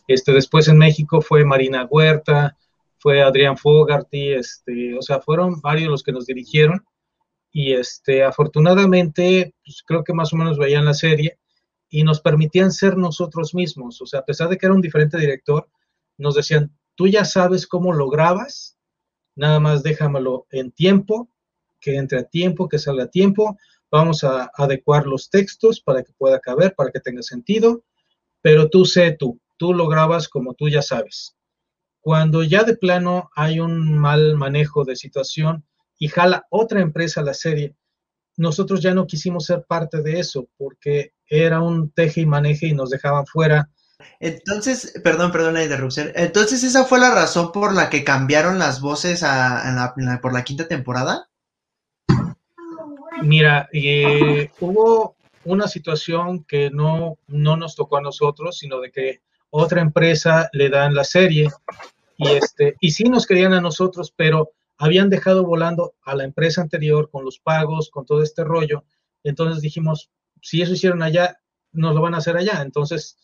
Este, 0.07 0.31
después 0.31 0.67
en 0.67 0.77
México 0.77 1.21
fue 1.21 1.43
Marina 1.43 1.87
Huerta, 1.89 2.55
fue 2.99 3.23
Adrián 3.23 3.57
Fogarty, 3.57 4.33
este, 4.33 4.95
o 4.95 5.01
sea, 5.01 5.21
fueron 5.21 5.59
varios 5.59 5.89
los 5.89 6.03
que 6.03 6.11
nos 6.11 6.27
dirigieron 6.27 6.85
y 7.51 7.73
este, 7.73 8.23
afortunadamente, 8.23 9.55
pues 9.65 9.81
creo 9.83 10.03
que 10.03 10.13
más 10.13 10.31
o 10.33 10.35
menos 10.35 10.59
veían 10.59 10.85
la 10.85 10.93
serie 10.93 11.39
y 11.89 12.03
nos 12.03 12.21
permitían 12.21 12.71
ser 12.71 12.95
nosotros 12.95 13.55
mismos. 13.55 13.99
O 14.03 14.05
sea, 14.05 14.19
a 14.19 14.25
pesar 14.25 14.49
de 14.49 14.57
que 14.59 14.67
era 14.67 14.75
un 14.75 14.81
diferente 14.81 15.17
director, 15.17 15.67
nos 16.19 16.35
decían, 16.35 16.71
tú 16.95 17.07
ya 17.07 17.25
sabes 17.25 17.67
cómo 17.67 17.93
lo 17.93 18.09
grabas, 18.09 18.77
nada 19.35 19.59
más 19.59 19.83
déjamelo 19.83 20.47
en 20.51 20.71
tiempo, 20.71 21.29
que 21.79 21.97
entre 21.97 22.19
a 22.19 22.23
tiempo, 22.23 22.67
que 22.67 22.79
salga 22.79 23.03
a 23.03 23.09
tiempo, 23.09 23.57
vamos 23.91 24.23
a 24.23 24.51
adecuar 24.55 25.05
los 25.05 25.29
textos 25.29 25.81
para 25.81 26.03
que 26.03 26.13
pueda 26.13 26.39
caber, 26.39 26.73
para 26.75 26.91
que 26.91 26.99
tenga 26.99 27.21
sentido, 27.21 27.83
pero 28.41 28.69
tú 28.69 28.85
sé 28.85 29.15
tú, 29.17 29.39
tú 29.57 29.73
lo 29.73 29.87
grabas 29.87 30.27
como 30.27 30.53
tú 30.53 30.69
ya 30.69 30.81
sabes. 30.81 31.35
Cuando 32.01 32.43
ya 32.43 32.63
de 32.63 32.77
plano 32.77 33.29
hay 33.35 33.59
un 33.59 33.97
mal 33.97 34.35
manejo 34.35 34.83
de 34.83 34.95
situación 34.95 35.65
y 35.97 36.07
jala 36.07 36.45
otra 36.49 36.81
empresa 36.81 37.21
la 37.21 37.33
serie, 37.33 37.75
nosotros 38.37 38.81
ya 38.81 38.93
no 38.93 39.07
quisimos 39.07 39.45
ser 39.45 39.63
parte 39.67 40.01
de 40.01 40.19
eso 40.19 40.47
porque 40.57 41.13
era 41.27 41.61
un 41.61 41.91
teje 41.91 42.21
y 42.21 42.25
maneje 42.25 42.67
y 42.67 42.73
nos 42.73 42.89
dejaban 42.89 43.25
fuera. 43.25 43.69
Entonces, 44.19 44.93
perdón, 45.03 45.31
perdón 45.31 45.55
la 45.55 45.63
interrupción. 45.63 46.11
Entonces, 46.15 46.63
¿esa 46.63 46.85
fue 46.85 46.99
la 46.99 47.13
razón 47.13 47.51
por 47.51 47.73
la 47.73 47.89
que 47.89 48.03
cambiaron 48.03 48.59
las 48.59 48.81
voces 48.81 49.23
por 50.21 50.33
la 50.33 50.43
quinta 50.43 50.67
temporada? 50.67 51.29
Mira, 53.21 53.69
eh, 53.71 54.51
hubo 54.59 55.15
una 55.45 55.67
situación 55.67 56.43
que 56.43 56.69
no, 56.71 57.17
no 57.27 57.55
nos 57.57 57.75
tocó 57.75 57.97
a 57.97 58.01
nosotros, 58.01 58.57
sino 58.57 58.79
de 58.79 58.91
que 58.91 59.21
otra 59.49 59.81
empresa 59.81 60.49
le 60.53 60.69
dan 60.69 60.95
la 60.95 61.03
serie 61.03 61.49
y, 62.17 62.29
este, 62.29 62.75
y 62.79 62.91
sí 62.91 63.05
nos 63.05 63.25
querían 63.25 63.53
a 63.53 63.61
nosotros, 63.61 64.13
pero 64.15 64.51
habían 64.77 65.09
dejado 65.09 65.45
volando 65.45 65.95
a 66.03 66.15
la 66.15 66.23
empresa 66.23 66.61
anterior 66.61 67.09
con 67.09 67.23
los 67.23 67.39
pagos, 67.39 67.89
con 67.89 68.05
todo 68.05 68.21
este 68.21 68.43
rollo. 68.43 68.83
Entonces 69.23 69.61
dijimos, 69.61 70.09
si 70.41 70.61
eso 70.61 70.73
hicieron 70.73 71.01
allá, 71.01 71.39
nos 71.71 71.95
lo 71.95 72.01
van 72.01 72.15
a 72.15 72.17
hacer 72.17 72.37
allá. 72.37 72.61
Entonces, 72.61 73.17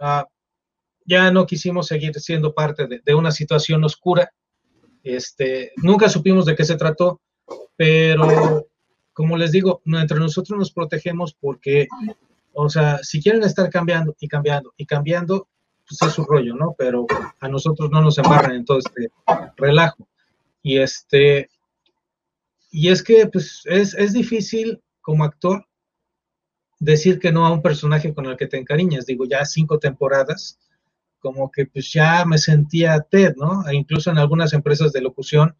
ah, 0.00 0.26
ya 1.06 1.30
no 1.30 1.46
quisimos 1.46 1.86
seguir 1.86 2.14
siendo 2.20 2.54
parte 2.54 2.86
de, 2.86 3.14
una 3.14 3.30
situación 3.30 3.84
oscura. 3.84 4.32
Este, 5.02 5.72
nunca 5.76 6.08
supimos 6.08 6.46
de 6.46 6.54
qué 6.54 6.64
se 6.64 6.76
trató, 6.76 7.20
pero 7.76 8.66
como 9.12 9.36
les 9.36 9.52
digo, 9.52 9.82
entre 9.84 10.18
nosotros 10.18 10.58
nos 10.58 10.72
protegemos 10.72 11.34
porque, 11.38 11.88
o 12.52 12.68
sea, 12.68 12.98
si 13.02 13.22
quieren 13.22 13.42
estar 13.42 13.68
cambiando 13.70 14.16
y 14.18 14.28
cambiando 14.28 14.72
y 14.76 14.86
cambiando, 14.86 15.48
pues 15.86 16.00
es 16.02 16.12
su 16.14 16.24
rollo, 16.24 16.54
¿no? 16.54 16.74
Pero 16.78 17.06
a 17.40 17.48
nosotros 17.48 17.90
no 17.90 18.00
nos 18.00 18.16
embarran 18.16 18.56
en 18.56 18.64
todo 18.64 18.78
este 18.78 19.10
relajo. 19.56 20.08
Y 20.62 20.78
este, 20.78 21.50
y 22.70 22.88
es 22.88 23.02
que 23.02 23.26
pues 23.26 23.62
es, 23.66 23.94
es 23.94 24.14
difícil 24.14 24.82
como 25.02 25.24
actor 25.24 25.66
decir 26.84 27.18
que 27.18 27.32
no 27.32 27.46
a 27.46 27.52
un 27.52 27.62
personaje 27.62 28.12
con 28.12 28.26
el 28.26 28.36
que 28.36 28.46
te 28.46 28.58
encariñas. 28.58 29.06
Digo, 29.06 29.24
ya 29.24 29.44
cinco 29.44 29.78
temporadas, 29.78 30.58
como 31.18 31.50
que 31.50 31.66
pues 31.66 31.92
ya 31.92 32.24
me 32.26 32.38
sentía 32.38 33.00
Ted, 33.00 33.34
¿no? 33.36 33.66
E 33.68 33.74
incluso 33.74 34.10
en 34.10 34.18
algunas 34.18 34.52
empresas 34.52 34.92
de 34.92 35.00
locución, 35.00 35.56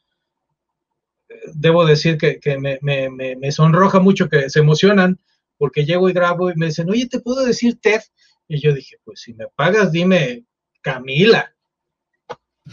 eh, 1.28 1.34
debo 1.54 1.86
decir 1.86 2.18
que, 2.18 2.38
me, 2.58 2.78
me, 3.10 3.52
sonroja 3.52 4.00
mucho 4.00 4.28
que 4.28 4.50
se 4.50 4.60
emocionan 4.60 5.18
porque 5.56 5.84
llego 5.84 6.08
y 6.08 6.12
grabo 6.12 6.50
y 6.50 6.56
me 6.56 6.66
dicen, 6.66 6.90
oye, 6.90 7.08
¿te 7.08 7.20
puedo 7.20 7.44
decir 7.44 7.80
Ted? 7.80 8.02
Y 8.46 8.60
yo 8.60 8.74
dije, 8.74 8.96
pues 9.04 9.20
si 9.20 9.32
me 9.34 9.46
pagas, 9.56 9.90
dime 9.90 10.44
Camila. 10.82 11.54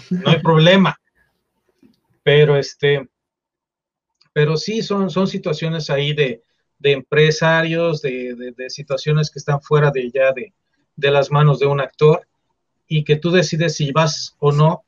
No 0.09 0.29
hay 0.29 0.39
problema. 0.39 0.99
Pero 2.23 2.57
este, 2.57 3.09
pero 4.33 4.57
sí 4.57 4.81
son, 4.81 5.09
son 5.09 5.27
situaciones 5.27 5.89
ahí 5.89 6.13
de, 6.13 6.43
empresarios, 6.83 8.01
de, 8.01 8.53
situaciones 8.69 9.29
que 9.29 9.39
están 9.39 9.61
fuera 9.61 9.91
de 9.91 10.11
ya 10.11 10.33
de, 10.33 10.53
las 11.11 11.31
manos 11.31 11.59
de 11.59 11.67
un 11.67 11.81
actor 11.81 12.27
y 12.87 13.03
que 13.03 13.15
tú 13.15 13.31
decides 13.31 13.75
si 13.75 13.91
vas 13.91 14.35
o 14.39 14.51
no, 14.51 14.83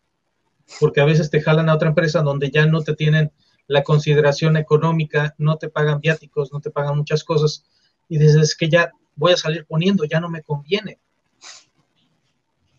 porque 0.79 1.01
a 1.01 1.06
veces 1.06 1.29
te 1.29 1.41
jalan 1.41 1.69
a 1.69 1.75
otra 1.75 1.89
empresa 1.89 2.21
donde 2.21 2.51
ya 2.51 2.65
no 2.65 2.82
te 2.82 2.95
tienen 2.95 3.32
la 3.67 3.84
consideración 3.84 4.58
económica, 4.58 5.36
no 5.38 5.58
te 5.58 5.69
pagan 5.69 5.99
viáticos, 5.99 6.51
no 6.51 6.60
te 6.60 6.69
pagan 6.69 6.97
muchas 6.97 7.23
cosas 7.23 7.65
y 8.10 8.17
dices 8.17 8.56
que 8.56 8.69
ya 8.69 8.91
voy 9.15 9.34
a 9.34 9.38
salir 9.38 9.65
poniendo, 9.65 10.03
ya 10.06 10.19
no 10.19 10.29
me 10.29 10.43
conviene. 10.43 10.99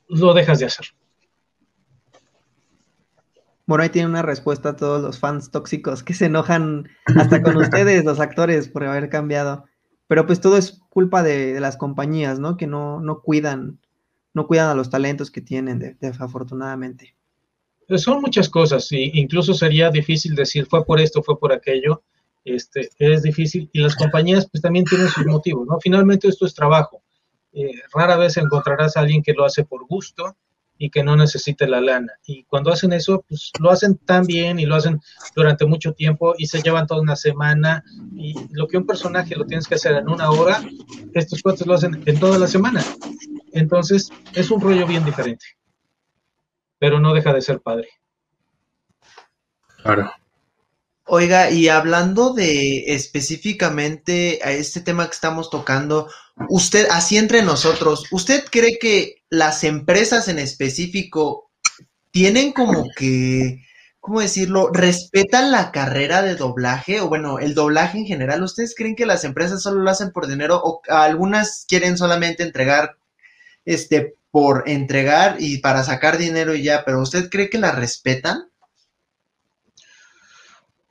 Lo 0.08 0.34
dejas 0.34 0.58
de 0.58 0.66
hacer. 0.66 0.86
Ahí 3.66 3.88
tiene 3.88 4.08
una 4.08 4.22
respuesta 4.22 4.70
a 4.70 4.76
todos 4.76 5.02
los 5.02 5.18
fans 5.18 5.50
tóxicos 5.50 6.02
que 6.02 6.14
se 6.14 6.26
enojan 6.26 6.88
hasta 7.16 7.42
con 7.42 7.56
ustedes, 7.56 8.04
los 8.04 8.20
actores, 8.20 8.68
por 8.68 8.84
haber 8.84 9.08
cambiado. 9.08 9.64
Pero 10.06 10.26
pues 10.26 10.40
todo 10.40 10.56
es 10.56 10.80
culpa 10.90 11.22
de, 11.22 11.58
las 11.60 11.76
compañías, 11.76 12.38
¿no? 12.38 12.56
Que 12.56 12.66
no, 12.66 13.00
no 13.00 13.20
cuidan, 13.22 13.80
no 14.34 14.46
cuidan 14.46 14.68
a 14.68 14.74
los 14.74 14.90
talentos 14.90 15.30
que 15.30 15.40
tienen, 15.40 15.96
desafortunadamente. 16.00 17.16
Pues 17.88 18.02
son 18.02 18.20
muchas 18.20 18.48
cosas, 18.48 18.90
y 18.92 19.10
incluso 19.14 19.54
sería 19.54 19.90
difícil 19.90 20.34
decir 20.34 20.66
fue 20.66 20.84
por 20.84 21.00
esto, 21.00 21.22
fue 21.22 21.38
por 21.38 21.52
aquello. 21.52 22.02
Este, 22.44 22.90
es 22.98 23.22
difícil, 23.22 23.70
y 23.72 23.80
las 23.80 23.96
compañías 23.96 24.48
pues 24.50 24.60
también 24.60 24.84
tienen 24.84 25.08
sus 25.08 25.26
motivos, 25.26 25.66
¿no? 25.66 25.78
Finalmente 25.80 26.28
esto 26.28 26.44
es 26.44 26.54
trabajo. 26.54 27.02
Eh, 27.52 27.72
rara 27.94 28.16
vez 28.16 28.36
encontrarás 28.36 28.96
a 28.96 29.00
alguien 29.00 29.22
que 29.22 29.32
lo 29.32 29.44
hace 29.44 29.64
por 29.64 29.86
gusto, 29.86 30.36
y 30.78 30.90
que 30.90 31.04
no 31.04 31.16
necesite 31.16 31.66
la 31.66 31.80
lana. 31.80 32.12
Y 32.26 32.44
cuando 32.44 32.72
hacen 32.72 32.92
eso, 32.92 33.24
pues 33.28 33.50
lo 33.60 33.70
hacen 33.70 33.96
tan 33.96 34.24
bien 34.24 34.58
y 34.58 34.66
lo 34.66 34.74
hacen 34.74 35.00
durante 35.34 35.66
mucho 35.66 35.92
tiempo 35.92 36.34
y 36.36 36.46
se 36.46 36.62
llevan 36.62 36.86
toda 36.86 37.00
una 37.00 37.16
semana. 37.16 37.84
Y 38.16 38.34
lo 38.50 38.66
que 38.66 38.78
un 38.78 38.86
personaje 38.86 39.36
lo 39.36 39.46
tienes 39.46 39.68
que 39.68 39.76
hacer 39.76 39.94
en 39.96 40.08
una 40.08 40.30
hora, 40.30 40.62
estos 41.14 41.42
cuantos 41.42 41.66
lo 41.66 41.74
hacen 41.74 42.02
en 42.04 42.18
toda 42.18 42.38
la 42.38 42.46
semana. 42.46 42.84
Entonces, 43.52 44.10
es 44.34 44.50
un 44.50 44.60
rollo 44.60 44.86
bien 44.86 45.04
diferente. 45.04 45.46
Pero 46.78 46.98
no 46.98 47.14
deja 47.14 47.32
de 47.32 47.40
ser 47.40 47.60
padre. 47.60 47.88
Claro. 49.82 50.10
Oiga, 51.06 51.50
y 51.50 51.68
hablando 51.68 52.32
de 52.32 52.94
específicamente 52.94 54.40
a 54.42 54.52
este 54.52 54.80
tema 54.80 55.04
que 55.04 55.12
estamos 55.12 55.50
tocando, 55.50 56.08
usted, 56.48 56.88
así 56.90 57.16
entre 57.16 57.42
nosotros, 57.42 58.06
¿usted 58.10 58.44
cree 58.50 58.78
que 58.78 59.22
las 59.30 59.64
empresas 59.64 60.28
en 60.28 60.38
específico 60.38 61.50
tienen 62.10 62.52
como 62.52 62.88
que, 62.96 63.64
¿cómo 64.00 64.20
decirlo? 64.20 64.70
¿Respetan 64.72 65.50
la 65.50 65.72
carrera 65.72 66.22
de 66.22 66.36
doblaje? 66.36 67.00
O 67.00 67.08
bueno, 67.08 67.38
el 67.38 67.54
doblaje 67.54 67.98
en 67.98 68.06
general. 68.06 68.42
¿Ustedes 68.42 68.74
creen 68.76 68.96
que 68.96 69.06
las 69.06 69.24
empresas 69.24 69.62
solo 69.62 69.82
lo 69.82 69.90
hacen 69.90 70.12
por 70.12 70.26
dinero 70.26 70.60
o 70.62 70.80
algunas 70.88 71.64
quieren 71.68 71.98
solamente 71.98 72.42
entregar, 72.42 72.96
este, 73.64 74.14
por 74.30 74.68
entregar 74.68 75.36
y 75.40 75.58
para 75.58 75.82
sacar 75.82 76.18
dinero 76.18 76.54
y 76.54 76.62
ya? 76.62 76.84
Pero 76.84 77.00
¿usted 77.00 77.28
cree 77.30 77.50
que 77.50 77.58
la 77.58 77.72
respetan? 77.72 78.48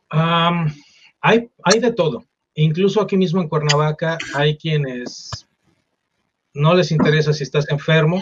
hay, 0.10 1.50
hay 1.64 1.80
de 1.80 1.92
todo. 1.94 2.26
Incluso 2.56 3.02
aquí 3.02 3.18
mismo 3.18 3.42
en 3.42 3.50
Cuernavaca 3.50 4.18
hay 4.36 4.58
quienes 4.58 5.48
no 6.54 6.74
les 6.76 6.92
interesa 6.92 7.34
si 7.34 7.44
estás 7.44 7.70
enfermo 7.70 8.22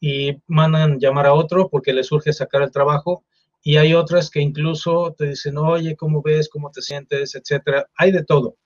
y 0.00 0.36
mandan 0.48 0.98
llamar 0.98 1.26
a 1.26 1.34
otro 1.34 1.68
porque 1.68 1.92
les 1.92 2.08
surge 2.08 2.32
sacar 2.32 2.62
el 2.62 2.72
trabajo. 2.72 3.24
Y 3.62 3.76
hay 3.76 3.94
otras 3.94 4.28
que 4.30 4.40
incluso 4.40 5.14
te 5.16 5.26
dicen, 5.26 5.56
oye, 5.56 5.94
¿cómo 5.94 6.20
ves? 6.20 6.48
¿Cómo 6.48 6.70
te 6.70 6.82
sientes? 6.82 7.36
Etcétera. 7.36 7.88
Hay 7.96 8.10
de 8.10 8.24
todo. 8.24 8.56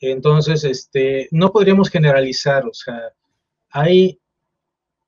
Entonces, 0.00 0.64
este, 0.64 1.28
no 1.30 1.52
podríamos 1.52 1.88
generalizar, 1.88 2.66
o 2.66 2.74
sea, 2.74 3.12
hay 3.70 4.18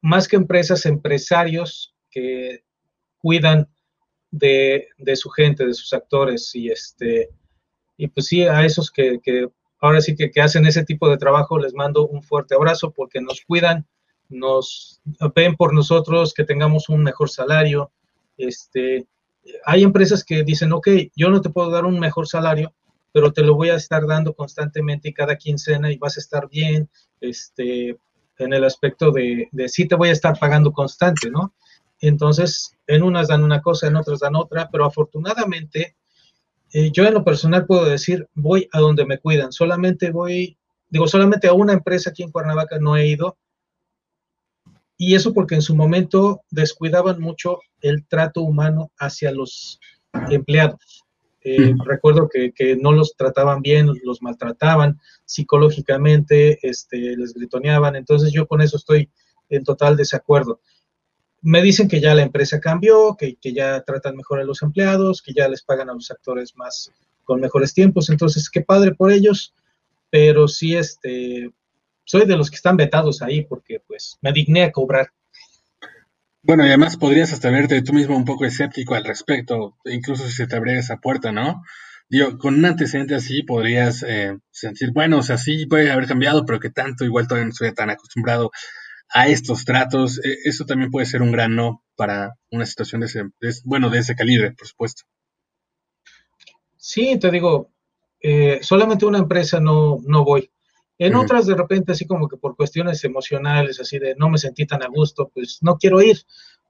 más 0.00 0.28
que 0.28 0.36
empresas, 0.36 0.86
empresarios 0.86 1.94
que 2.10 2.62
cuidan 3.18 3.68
de, 4.30 4.88
su 5.14 5.30
gente, 5.30 5.66
de 5.66 5.74
sus 5.74 5.92
actores 5.92 6.54
y 6.54 6.68
este 6.68 7.30
y 7.96 8.08
pues 8.08 8.26
sí, 8.26 8.42
a 8.42 8.64
esos 8.64 8.90
que, 8.90 9.20
ahora 9.80 10.00
sí 10.00 10.16
que, 10.16 10.30
que, 10.30 10.40
hacen 10.40 10.66
ese 10.66 10.84
tipo 10.84 11.08
de 11.08 11.16
trabajo 11.16 11.58
les 11.58 11.74
mando 11.74 12.06
un 12.06 12.22
fuerte 12.22 12.54
abrazo 12.54 12.92
porque 12.92 13.20
nos 13.20 13.40
cuidan, 13.42 13.86
nos 14.28 15.00
ven 15.34 15.54
por 15.56 15.72
nosotros, 15.72 16.34
que 16.34 16.44
tengamos 16.44 16.88
un 16.88 17.02
mejor 17.02 17.30
salario. 17.30 17.92
Este, 18.36 19.06
hay 19.64 19.82
empresas 19.82 20.24
que 20.24 20.42
dicen, 20.42 20.72
ok, 20.72 20.88
yo 21.14 21.30
no 21.30 21.40
te 21.40 21.50
puedo 21.50 21.70
dar 21.70 21.84
un 21.84 21.98
mejor 21.98 22.26
salario, 22.26 22.74
pero 23.12 23.32
te 23.32 23.42
lo 23.42 23.54
voy 23.54 23.70
a 23.70 23.76
estar 23.76 24.06
dando 24.06 24.34
constantemente 24.34 25.08
y 25.08 25.14
cada 25.14 25.36
quincena 25.36 25.92
y 25.92 25.98
vas 25.98 26.16
a 26.16 26.20
estar 26.20 26.48
bien, 26.48 26.88
este, 27.20 27.96
en 28.38 28.52
el 28.52 28.64
aspecto 28.64 29.12
de, 29.12 29.48
de 29.52 29.68
sí 29.68 29.86
te 29.86 29.94
voy 29.94 30.08
a 30.08 30.12
estar 30.12 30.38
pagando 30.38 30.72
constante, 30.72 31.30
¿no? 31.30 31.54
Entonces, 32.00 32.76
en 32.86 33.02
unas 33.02 33.28
dan 33.28 33.44
una 33.44 33.62
cosa, 33.62 33.86
en 33.86 33.96
otras 33.96 34.20
dan 34.20 34.36
otra, 34.36 34.68
pero 34.70 34.84
afortunadamente, 34.84 35.96
eh, 36.74 36.90
yo 36.90 37.04
en 37.04 37.14
lo 37.14 37.24
personal 37.24 37.66
puedo 37.66 37.84
decir, 37.84 38.28
voy 38.34 38.68
a 38.72 38.80
donde 38.80 39.06
me 39.06 39.18
cuidan, 39.18 39.52
solamente 39.52 40.10
voy, 40.10 40.58
digo, 40.90 41.06
solamente 41.06 41.46
a 41.46 41.52
una 41.52 41.72
empresa 41.72 42.10
aquí 42.10 42.24
en 42.24 42.32
Cuernavaca 42.32 42.80
no 42.80 42.96
he 42.96 43.06
ido, 43.06 43.38
y 44.96 45.14
eso 45.14 45.32
porque 45.32 45.54
en 45.54 45.62
su 45.62 45.76
momento 45.76 46.42
descuidaban 46.50 47.20
mucho 47.20 47.60
el 47.80 48.04
trato 48.08 48.40
humano 48.40 48.90
hacia 48.98 49.30
los 49.30 49.78
empleados. 50.30 51.04
Eh, 51.42 51.74
recuerdo 51.84 52.28
que, 52.28 52.50
que, 52.52 52.74
no 52.74 52.90
los 52.90 53.14
trataban 53.14 53.62
bien, 53.62 53.92
los 54.02 54.20
maltrataban 54.20 54.98
psicológicamente, 55.24 56.58
este, 56.66 57.16
les 57.16 57.34
gritoneaban, 57.34 57.94
entonces 57.94 58.32
yo 58.32 58.48
con 58.48 58.60
eso 58.60 58.78
estoy 58.78 59.08
en 59.48 59.62
total 59.62 59.96
desacuerdo. 59.96 60.60
Me 61.44 61.62
dicen 61.62 61.88
que 61.88 62.00
ya 62.00 62.14
la 62.14 62.22
empresa 62.22 62.58
cambió, 62.58 63.16
que, 63.16 63.36
que 63.36 63.52
ya 63.52 63.82
tratan 63.82 64.16
mejor 64.16 64.40
a 64.40 64.44
los 64.44 64.62
empleados, 64.62 65.22
que 65.22 65.32
ya 65.32 65.48
les 65.48 65.62
pagan 65.62 65.90
a 65.90 65.94
los 65.94 66.10
actores 66.10 66.56
más 66.56 66.90
con 67.22 67.40
mejores 67.40 67.74
tiempos, 67.74 68.10
entonces 68.10 68.50
qué 68.50 68.60
padre 68.60 68.94
por 68.94 69.12
ellos, 69.12 69.54
pero 70.10 70.46
sí, 70.48 70.76
este, 70.76 71.50
soy 72.04 72.26
de 72.26 72.36
los 72.36 72.50
que 72.50 72.56
están 72.56 72.76
vetados 72.76 73.22
ahí 73.22 73.44
porque 73.44 73.80
pues 73.86 74.18
me 74.20 74.32
digné 74.32 74.64
a 74.64 74.72
cobrar. 74.72 75.10
Bueno, 76.42 76.64
y 76.64 76.68
además 76.68 76.98
podrías 76.98 77.32
hasta 77.32 77.50
verte 77.50 77.82
tú 77.82 77.94
mismo 77.94 78.16
un 78.16 78.26
poco 78.26 78.44
escéptico 78.44 78.94
al 78.94 79.04
respecto, 79.04 79.76
incluso 79.84 80.26
si 80.26 80.32
se 80.32 80.46
te 80.46 80.56
abriera 80.56 80.80
esa 80.80 80.98
puerta, 80.98 81.32
¿no? 81.32 81.62
Digo, 82.10 82.36
con 82.36 82.54
un 82.54 82.66
antecedente 82.66 83.14
así 83.14 83.42
podrías 83.42 84.04
eh, 84.06 84.38
sentir, 84.50 84.92
bueno, 84.92 85.18
o 85.18 85.22
sea, 85.22 85.38
sí 85.38 85.64
puede 85.64 85.90
haber 85.90 86.06
cambiado, 86.06 86.44
pero 86.44 86.60
que 86.60 86.68
tanto, 86.68 87.04
igual 87.06 87.26
todavía 87.26 87.46
no 87.46 87.52
estoy 87.52 87.72
tan 87.72 87.88
acostumbrado 87.88 88.50
a 89.14 89.28
estos 89.28 89.64
tratos. 89.64 90.18
E, 90.18 90.36
eso 90.44 90.66
también 90.66 90.90
puede 90.90 91.06
ser 91.06 91.22
un 91.22 91.32
gran 91.32 91.54
no 91.56 91.82
para 91.96 92.34
una 92.50 92.66
situación 92.66 93.00
de 93.00 93.06
ese, 93.06 93.22
bueno, 93.64 93.88
de 93.88 94.00
ese 94.00 94.14
calibre, 94.14 94.52
por 94.52 94.66
supuesto. 94.66 95.04
Sí, 96.76 97.18
te 97.18 97.30
digo, 97.30 97.70
eh, 98.20 98.58
solamente 98.60 99.06
una 99.06 99.18
empresa 99.18 99.60
no, 99.60 99.98
no 100.04 100.24
voy. 100.24 100.50
En 100.98 101.14
otras, 101.16 101.46
de 101.46 101.56
repente, 101.56 101.92
así 101.92 102.06
como 102.06 102.28
que 102.28 102.36
por 102.36 102.56
cuestiones 102.56 103.02
emocionales, 103.02 103.80
así 103.80 103.98
de 103.98 104.14
no 104.16 104.28
me 104.28 104.38
sentí 104.38 104.64
tan 104.66 104.82
a 104.82 104.88
gusto, 104.88 105.30
pues 105.32 105.58
no 105.62 105.76
quiero 105.76 106.02
ir. 106.02 106.18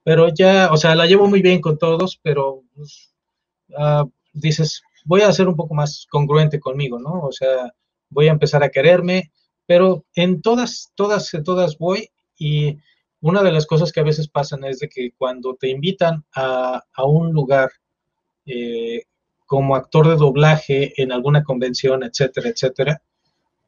Pero 0.03 0.29
ya, 0.29 0.71
o 0.71 0.77
sea, 0.77 0.95
la 0.95 1.07
llevo 1.07 1.27
muy 1.27 1.43
bien 1.43 1.61
con 1.61 1.79
todos, 1.79 2.21
pero 2.23 2.63
pues, 2.75 3.15
ah, 3.77 4.05
dices, 4.33 4.83
voy 5.05 5.23
a 5.23 5.33
ser 5.33 5.49
un 5.49 5.57
poco 5.57 5.75
más 5.75 6.07
congruente 6.11 6.61
conmigo, 6.61 6.99
¿no? 6.99 7.21
O 7.23 7.33
sea, 7.33 7.73
voy 8.11 8.29
a 8.29 8.33
empezar 8.33 8.63
a 8.63 8.71
quererme, 8.71 9.33
pero 9.67 10.05
en 10.15 10.43
todas, 10.43 10.93
todas, 10.95 11.31
todas 11.45 11.79
voy 11.79 12.11
y 12.37 12.79
una 13.21 13.43
de 13.43 13.53
las 13.53 13.67
cosas 13.67 13.93
que 13.93 14.01
a 14.01 14.05
veces 14.05 14.29
pasan 14.29 14.65
es 14.65 14.81
de 14.81 14.89
que 14.89 15.13
cuando 15.17 15.55
te 15.55 15.69
invitan 15.69 16.25
a, 16.35 16.83
a 16.93 17.05
un 17.05 17.33
lugar 17.33 17.71
eh, 18.47 19.05
como 19.47 19.77
actor 19.77 20.09
de 20.09 20.17
doblaje 20.17 21.01
en 21.01 21.13
alguna 21.13 21.43
convención, 21.43 22.03
etcétera, 22.03 22.51
etcétera, 22.51 23.03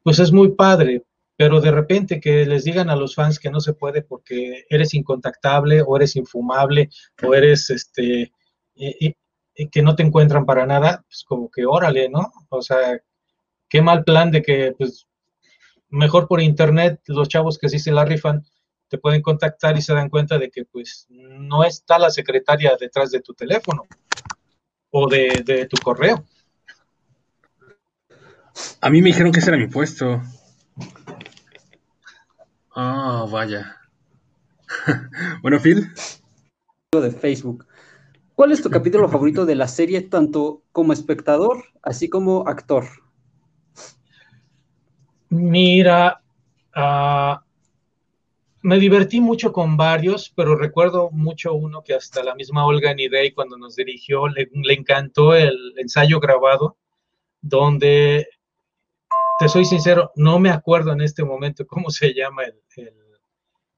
pues 0.03 0.19
es 0.19 0.31
muy 0.31 0.49
padre, 0.53 1.03
pero 1.35 1.61
de 1.61 1.71
repente 1.71 2.19
que 2.19 2.45
les 2.45 2.63
digan 2.63 2.89
a 2.89 2.95
los 2.95 3.15
fans 3.15 3.39
que 3.39 3.49
no 3.49 3.59
se 3.59 3.73
puede 3.73 4.01
porque 4.01 4.65
eres 4.69 4.93
incontactable 4.93 5.81
o 5.81 5.95
eres 5.95 6.15
infumable 6.15 6.89
o 7.23 7.33
eres 7.33 7.69
este 7.69 8.31
que 9.71 9.81
no 9.81 9.95
te 9.95 10.03
encuentran 10.03 10.45
para 10.45 10.67
nada, 10.67 11.03
pues 11.07 11.23
como 11.27 11.49
que 11.49 11.65
órale, 11.65 12.09
¿no? 12.09 12.31
O 12.49 12.61
sea, 12.61 13.01
qué 13.69 13.81
mal 13.81 14.03
plan 14.03 14.29
de 14.31 14.41
que 14.43 14.73
pues 14.77 15.07
mejor 15.89 16.27
por 16.27 16.41
internet 16.41 17.01
los 17.07 17.27
chavos 17.27 17.57
que 17.57 17.69
sí 17.69 17.79
se 17.79 17.91
la 17.91 18.05
rifan 18.05 18.43
te 18.87 18.97
pueden 18.97 19.21
contactar 19.21 19.77
y 19.77 19.81
se 19.81 19.93
dan 19.93 20.09
cuenta 20.09 20.37
de 20.37 20.49
que 20.49 20.65
pues 20.65 21.07
no 21.09 21.63
está 21.63 21.99
la 21.99 22.09
secretaria 22.09 22.75
detrás 22.79 23.11
de 23.11 23.21
tu 23.21 23.33
teléfono 23.33 23.83
o 24.91 25.07
de, 25.07 25.43
de 25.45 25.65
tu 25.65 25.77
correo. 25.77 26.23
A 28.81 28.89
mí 28.89 29.01
me 29.01 29.09
dijeron 29.09 29.31
que 29.31 29.39
ese 29.39 29.49
era 29.49 29.57
mi 29.57 29.67
puesto. 29.67 30.21
Ah, 32.75 33.25
vaya. 33.29 33.77
bueno, 35.41 35.59
Phil. 35.59 35.91
De 36.91 37.11
Facebook. 37.11 37.65
¿Cuál 38.35 38.51
es 38.51 38.61
tu 38.61 38.69
capítulo 38.69 39.09
favorito 39.09 39.45
de 39.45 39.55
la 39.55 39.67
serie, 39.67 40.01
tanto 40.01 40.61
como 40.71 40.93
espectador, 40.93 41.63
así 41.81 42.07
como 42.07 42.47
actor? 42.47 42.85
Mira, 45.29 46.21
uh, 46.75 47.46
me 48.61 48.79
divertí 48.79 49.21
mucho 49.21 49.53
con 49.53 49.77
varios, 49.77 50.31
pero 50.35 50.55
recuerdo 50.55 51.09
mucho 51.11 51.53
uno 51.53 51.83
que 51.83 51.93
hasta 51.93 52.23
la 52.23 52.35
misma 52.35 52.65
Olga 52.65 52.93
Nidey 52.93 53.31
cuando 53.31 53.57
nos 53.57 53.75
dirigió 53.75 54.27
le, 54.27 54.49
encantó 54.69 55.35
el 55.35 55.73
ensayo 55.77 56.19
grabado, 56.19 56.77
donde 57.41 58.27
te 59.39 59.47
soy 59.47 59.65
sincero, 59.65 60.11
no 60.15 60.39
me 60.39 60.49
acuerdo 60.49 60.91
en 60.93 61.01
este 61.01 61.23
momento 61.23 61.67
cómo 61.67 61.91
se 61.91 62.13
llama 62.13 62.43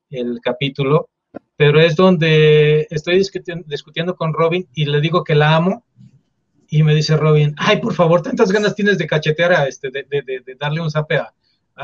el, 0.09 0.39
capítulo, 0.41 1.09
pero 1.55 1.79
es 1.81 1.95
donde 1.95 2.87
estoy 2.89 3.17
discutiendo, 3.17 4.15
con 4.15 4.33
Robin 4.33 4.67
y 4.73 4.85
le 4.85 5.01
digo 5.01 5.23
que 5.23 5.35
la 5.35 5.55
amo 5.55 5.85
y 6.69 6.83
me 6.83 6.95
dice 6.95 7.17
Robin, 7.17 7.53
ay, 7.57 7.77
por 7.77 7.93
favor, 7.93 8.21
tantas 8.21 8.51
ganas 8.51 8.75
tienes 8.75 8.97
de 8.97 9.07
cachetear 9.07 9.51
a 9.53 9.67
este, 9.67 9.89
de, 9.91 10.55
darle 10.59 10.81
un 10.81 10.89
zape 10.89 11.17
a, 11.17 11.33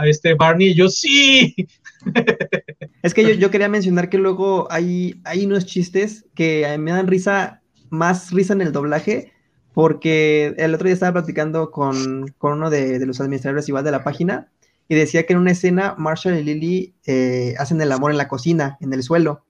este 0.04 0.34
Barney, 0.34 0.70
y 0.70 0.76
yo 0.76 0.90
sí. 0.90 1.56
Es 3.06 3.14
que 3.14 3.38
yo, 3.38 3.52
quería 3.52 3.70
mencionar 3.70 4.10
que 4.10 4.18
luego 4.18 4.68
hay, 4.72 5.22
hay 5.26 5.46
unos 5.46 5.68
chistes 5.68 6.26
que 6.34 6.76
me 6.80 6.90
dan 6.90 7.06
risa, 7.06 7.62
más 7.92 8.32
risa 8.32 8.54
en 8.54 8.62
el 8.62 8.72
doblaje, 8.72 9.32
porque 9.76 10.56
el 10.58 10.74
otro 10.74 10.86
día 10.86 10.96
estaba 10.96 11.22
platicando 11.22 11.70
con, 11.70 12.34
uno 12.42 12.70
de, 12.72 13.06
los 13.06 13.22
administradores 13.22 13.70
igual 13.70 13.84
de 13.84 13.92
la 13.92 14.04
página 14.04 14.50
y 14.88 14.96
decía 14.96 15.28
que 15.28 15.34
en 15.34 15.40
una 15.40 15.52
escena 15.52 15.94
Marshall 16.00 16.40
y 16.40 16.44
Lily 16.44 16.96
eh, 17.06 17.54
hacen 17.60 17.80
el 17.80 17.92
amor 17.92 18.10
en 18.10 18.18
la 18.18 18.28
cocina, 18.28 18.80
en 18.82 18.92
el 18.92 19.04
suelo. 19.04 19.46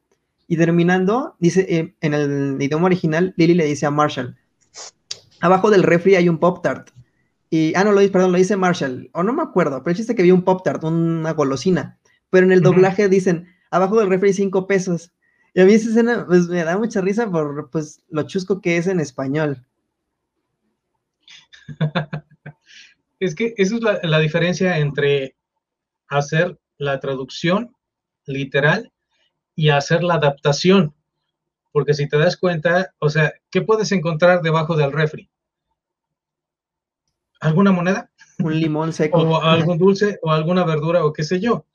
Y 0.50 0.58
terminando, 0.58 1.38
dice, 1.40 1.66
eh, 1.70 1.96
en 2.02 2.14
el 2.14 2.58
idioma 2.60 2.88
original, 2.88 3.34
Lily 3.38 3.54
le 3.54 3.66
dice 3.68 3.86
a 3.86 3.90
Marshall, 3.90 4.36
abajo 5.40 5.72
del 5.72 5.84
refri 5.84 6.16
hay 6.16 6.28
un 6.28 6.40
Pop 6.40 6.62
Tart. 6.62 6.90
Y, 7.50 7.72
ah, 7.78 7.86
no, 7.86 7.94
lo 7.94 8.02
dice, 8.02 8.12
perdón, 8.12 8.34
lo 8.34 8.38
dice 8.38 8.58
Marshall, 8.58 9.10
o 9.14 9.24
no 9.24 9.32
me 9.32 9.44
acuerdo, 9.44 9.82
pero 9.82 9.92
el 9.92 9.98
chiste 9.98 10.14
que 10.14 10.24
vi 10.24 10.32
un 10.32 10.44
Pop 10.44 10.62
Tart, 10.62 10.84
una 10.84 11.32
golosina. 11.32 12.00
Pero 12.36 12.48
en 12.48 12.52
el 12.52 12.62
doblaje 12.62 13.08
dicen, 13.08 13.48
abajo 13.72 13.98
del 13.98 14.10
refri 14.10 14.28
hay 14.28 14.34
cinco 14.34 14.68
pesos. 14.68 15.14
Y 15.54 15.62
a 15.62 15.66
mí 15.66 15.72
esa 15.72 15.88
escena 15.88 16.26
pues, 16.28 16.50
me 16.50 16.66
da 16.66 16.78
mucha 16.78 17.00
risa 17.00 17.32
por 17.32 17.70
pues, 17.70 18.04
lo 18.10 18.24
chusco 18.24 18.60
que 18.60 18.76
es 18.76 18.88
en 18.88 19.00
español. 19.00 19.66
es 23.22 23.36
que 23.36 23.54
esa 23.56 23.76
es 23.76 23.82
la, 24.04 24.20
diferencia 24.20 24.80
entre 24.80 25.38
hacer 26.10 26.60
la 26.78 27.00
traducción 27.00 27.74
literal 28.26 28.92
y 29.56 29.70
hacer 29.70 30.04
la 30.04 30.16
adaptación. 30.16 30.94
Porque 31.72 31.94
si 31.94 32.10
te 32.10 32.18
das 32.18 32.36
cuenta, 32.36 32.94
o 33.00 33.08
sea, 33.08 33.32
¿qué 33.50 33.62
puedes 33.62 33.94
encontrar 33.94 34.42
debajo 34.42 34.76
del 34.76 34.92
refri? 34.92 35.30
¿Alguna 37.40 37.72
moneda? 37.72 38.12
Un 38.40 38.60
limón 38.60 38.92
seco. 38.92 39.20
o 39.20 39.42
algún 39.42 39.78
dulce 39.78 40.20
o 40.22 40.32
alguna 40.34 40.66
verdura 40.66 41.06
o 41.06 41.14
qué 41.14 41.24
sé 41.24 41.40
yo. 41.40 41.66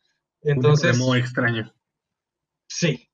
Entonces. 0.42 0.96
muy 0.98 1.18
extraño. 1.18 1.72
Sí. 2.66 3.08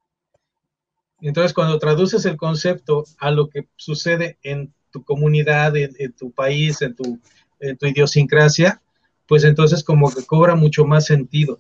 Entonces, 1.21 1.55
cuando 1.55 1.79
traduces 1.79 2.25
el 2.27 2.37
concepto 2.37 3.05
a 3.19 3.31
lo 3.31 3.49
que 3.49 3.69
sucede 3.77 4.39
en 4.43 4.75
tu 4.91 5.03
comunidad, 5.03 5.77
en, 5.77 6.13
tu 6.13 6.31
país, 6.31 6.83
en 6.83 6.95
tu, 6.95 7.21
en 7.59 7.77
tu 7.77 7.87
idiosincrasia, 7.87 8.83
pues 9.27 9.45
entonces 9.45 9.83
como 9.83 10.13
que 10.15 10.25
cobra 10.25 10.55
mucho 10.55 10.85
más 10.85 11.07
sentido. 11.07 11.59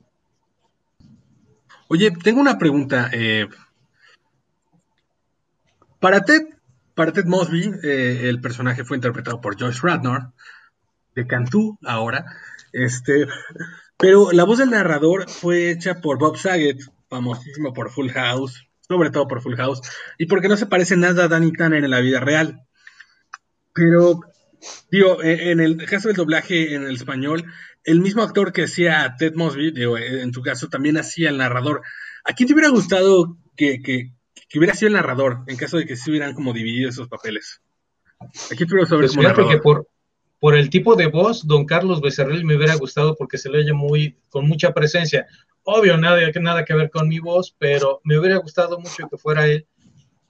Oye, 1.88 2.10
tengo 2.10 2.40
una 2.40 2.58
pregunta. 2.58 3.10
Eh, 3.12 3.48
para 6.00 6.24
Ted, 6.24 6.42
para 6.94 7.12
Ted 7.12 7.24
Mosby, 7.24 7.72
eh, 7.82 8.28
el 8.28 8.40
personaje 8.40 8.84
fue 8.84 8.96
interpretado 8.96 9.40
por 9.40 9.58
Joyce 9.58 9.80
Radnor, 9.82 10.32
de 11.14 11.26
Cantú 11.26 11.78
ahora. 11.84 12.26
Este, 12.72 13.26
pero 13.98 14.32
la 14.32 14.44
voz 14.44 14.58
del 14.58 14.70
narrador 14.70 15.28
fue 15.28 15.70
hecha 15.70 16.00
por 16.00 16.18
Bob 16.18 16.36
Saget, 16.36 16.78
famosísimo 17.08 17.72
por 17.72 17.90
Full 17.90 18.10
House, 18.10 18.68
sobre 18.80 19.10
todo 19.10 19.26
por 19.26 19.40
Full 19.40 19.56
House, 19.56 19.80
y 20.18 20.26
porque 20.26 20.48
no 20.48 20.56
se 20.56 20.66
parece 20.66 20.96
nada 20.96 21.24
a 21.24 21.28
Danny 21.28 21.52
Tanner 21.52 21.84
en 21.84 21.90
la 21.90 22.00
vida 22.00 22.20
real. 22.20 22.66
Pero, 23.72 24.20
digo, 24.90 25.22
e, 25.22 25.50
en 25.50 25.60
el 25.60 25.76
caso 25.86 26.08
del 26.08 26.16
doblaje 26.16 26.74
en 26.74 26.84
el 26.84 26.94
español, 26.94 27.44
el 27.84 28.00
mismo 28.00 28.22
actor 28.22 28.52
que 28.52 28.64
hacía 28.64 29.14
Ted 29.18 29.34
Mosby, 29.34 29.70
digo, 29.72 29.96
en 29.96 30.32
tu 30.32 30.42
caso 30.42 30.68
también 30.68 30.98
hacía 30.98 31.30
el 31.30 31.38
narrador. 31.38 31.82
¿A 32.24 32.32
quién 32.32 32.48
te 32.48 32.54
hubiera 32.54 32.70
gustado 32.70 33.38
que, 33.56 33.80
que, 33.82 34.12
hubiera 34.58 34.74
sido 34.74 34.88
el 34.88 34.94
narrador 34.94 35.44
en 35.46 35.56
caso 35.56 35.78
de 35.78 35.86
que 35.86 35.96
se 35.96 36.10
hubieran 36.10 36.34
como 36.34 36.52
dividido 36.52 36.90
esos 36.90 37.08
papeles? 37.08 37.60
¿A 38.20 38.54
quién 38.56 38.68
te 38.68 38.74
hubiera 38.74 38.80
gustado 38.80 39.00
pues 39.00 39.16
narrador? 39.16 39.50
que 39.50 39.58
por, 39.58 39.88
por 40.38 40.54
el 40.56 40.70
tipo 40.70 40.96
de 40.96 41.06
voz, 41.06 41.46
don 41.46 41.64
Carlos 41.64 42.00
Becerril 42.00 42.44
me 42.44 42.56
hubiera 42.56 42.74
gustado 42.74 43.16
porque 43.16 43.38
se 43.38 43.48
le 43.48 43.58
oye 43.58 43.72
muy, 43.72 44.16
con 44.28 44.46
mucha 44.46 44.72
presencia. 44.72 45.26
Obvio, 45.64 45.96
nada, 45.96 46.20
nada 46.40 46.64
que 46.64 46.74
ver 46.74 46.90
con 46.90 47.08
mi 47.08 47.18
voz, 47.18 47.54
pero 47.58 48.00
me 48.04 48.18
hubiera 48.18 48.36
gustado 48.36 48.78
mucho 48.78 49.08
que 49.08 49.16
fuera 49.16 49.46
él 49.46 49.66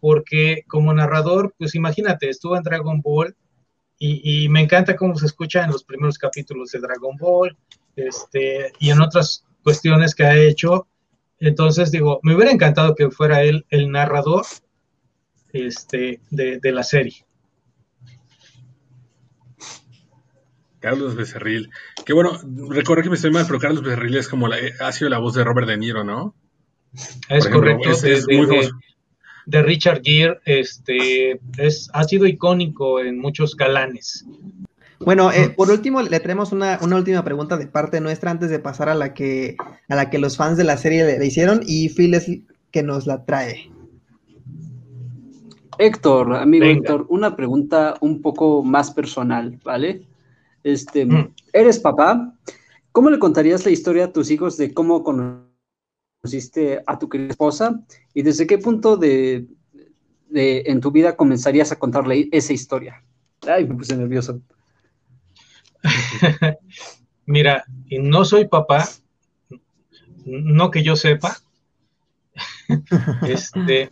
porque 0.01 0.65
como 0.69 0.95
narrador, 0.95 1.53
pues 1.59 1.75
imagínate, 1.75 2.29
estuvo 2.29 2.57
en 2.57 2.63
Dragon 2.63 3.01
Ball 3.01 3.35
y, 3.99 4.49
me 4.51 4.61
encanta 4.61 4.95
cómo 4.95 5.17
se 5.17 5.27
escucha 5.27 5.65
en 5.65 5.73
los 5.73 5.83
primeros 5.83 6.17
capítulos 6.17 6.71
de 6.71 6.79
Dragon 6.79 7.17
Ball 7.17 7.57
este, 7.97 8.71
y 8.79 8.91
en 8.91 9.01
otras 9.01 9.45
cuestiones 9.65 10.15
que 10.15 10.25
ha 10.25 10.37
hecho. 10.37 10.87
Entonces, 11.41 11.91
digo, 11.91 12.21
me 12.23 12.37
hubiera 12.37 12.53
encantado 12.53 12.95
que 12.95 13.11
fuera 13.11 13.43
él 13.43 13.67
el 13.69 13.91
narrador 13.91 14.45
este, 15.53 16.21
de, 16.31 16.61
la 16.73 16.85
serie. 16.85 17.26
Carlos 20.87 21.17
Becerril. 21.17 21.69
Que 22.05 22.13
bueno, 22.13 22.39
recuerdo 22.69 23.03
que 23.03 23.11
me 23.11 23.17
estoy 23.17 23.33
mal, 23.33 23.45
pero 23.47 23.59
Carlos 23.59 23.83
Becerril 23.83 24.17
es 24.17 24.29
como 24.29 24.47
la, 24.47 24.57
ha 24.81 24.93
sido 24.93 25.11
la 25.11 25.19
voz 25.19 25.35
de 25.35 25.43
Robert 25.43 25.67
De 25.67 25.77
Niro, 25.77 26.05
¿no? 26.05 26.35
Es 27.29 27.45
ejemplo, 27.45 27.61
correcto. 27.61 27.91
es- 27.91 28.03
de, 28.03 28.13
es 28.15 28.27
de- 28.27 28.37
muy 28.37 28.47
de- 28.47 28.71
de 29.47 29.63
Richard 29.63 30.01
Gere, 30.05 30.41
este, 30.45 31.41
es, 31.59 31.89
ha 31.93 32.05
sido 32.05 32.27
icónico 32.27 33.01
en 33.01 33.19
muchos 33.19 33.57
galanes. 33.57 34.25
Bueno, 34.99 35.31
eh, 35.31 35.51
por 35.51 35.71
último, 35.71 36.01
le 36.03 36.21
traemos 36.21 36.53
una, 36.53 36.79
una 36.83 36.97
última 36.97 37.23
pregunta 37.23 37.57
de 37.57 37.67
parte 37.67 38.01
nuestra 38.01 38.31
antes 38.31 38.49
de 38.51 38.59
pasar 38.59 38.89
a 38.89 38.95
la 38.95 39.13
que, 39.13 39.57
a 39.89 39.95
la 39.95 40.09
que 40.09 40.19
los 40.19 40.37
fans 40.37 40.57
de 40.57 40.65
la 40.65 40.77
serie 40.79 41.05
le, 41.05 41.19
le 41.19 41.27
hicieron 41.27 41.61
y 41.67 41.89
Phil 41.91 42.15
es 42.15 42.31
que 42.71 42.83
nos 42.83 43.07
la 43.07 43.25
trae. 43.25 43.71
Héctor, 45.79 46.35
amigo 46.37 46.65
Venga. 46.65 46.79
Héctor, 46.79 47.07
una 47.11 47.37
pregunta 47.37 47.97
un 48.01 48.23
poco 48.23 48.63
más 48.63 48.91
personal, 48.93 49.59
¿vale? 49.63 50.03
Este, 50.67 51.07
Mm. 51.07 51.33
eres 51.53 51.79
papá. 51.79 52.35
¿Cómo 52.91 53.09
le 53.09 53.21
contarías 53.21 53.65
la 53.65 53.71
historia 53.71 54.07
a 54.07 54.13
tus 54.13 54.33
hijos 54.33 54.57
de 54.57 54.75
cómo 54.75 55.05
conociste 55.05 56.83
a 56.85 56.99
tu 56.99 57.09
querida 57.09 57.31
esposa 57.31 57.81
y 58.13 58.23
desde 58.23 58.49
qué 58.49 58.59
punto 58.59 58.97
de, 58.97 59.47
de- 60.29 60.65
en 60.67 60.81
tu 60.81 60.91
vida 60.91 61.15
comenzarías 61.17 61.71
a 61.71 61.79
contarle 61.79 62.29
esa 62.33 62.53
historia? 62.53 63.05
Ay, 63.47 63.65
me 63.65 63.77
puse 63.77 63.97
nervioso. 63.97 64.41
Mira, 67.27 67.65
no 68.01 68.25
soy 68.25 68.49
papá, 68.49 68.89
no 70.25 70.73
que 70.73 70.83
yo 70.83 70.97
sepa, 70.97 71.37
este, 73.23 73.89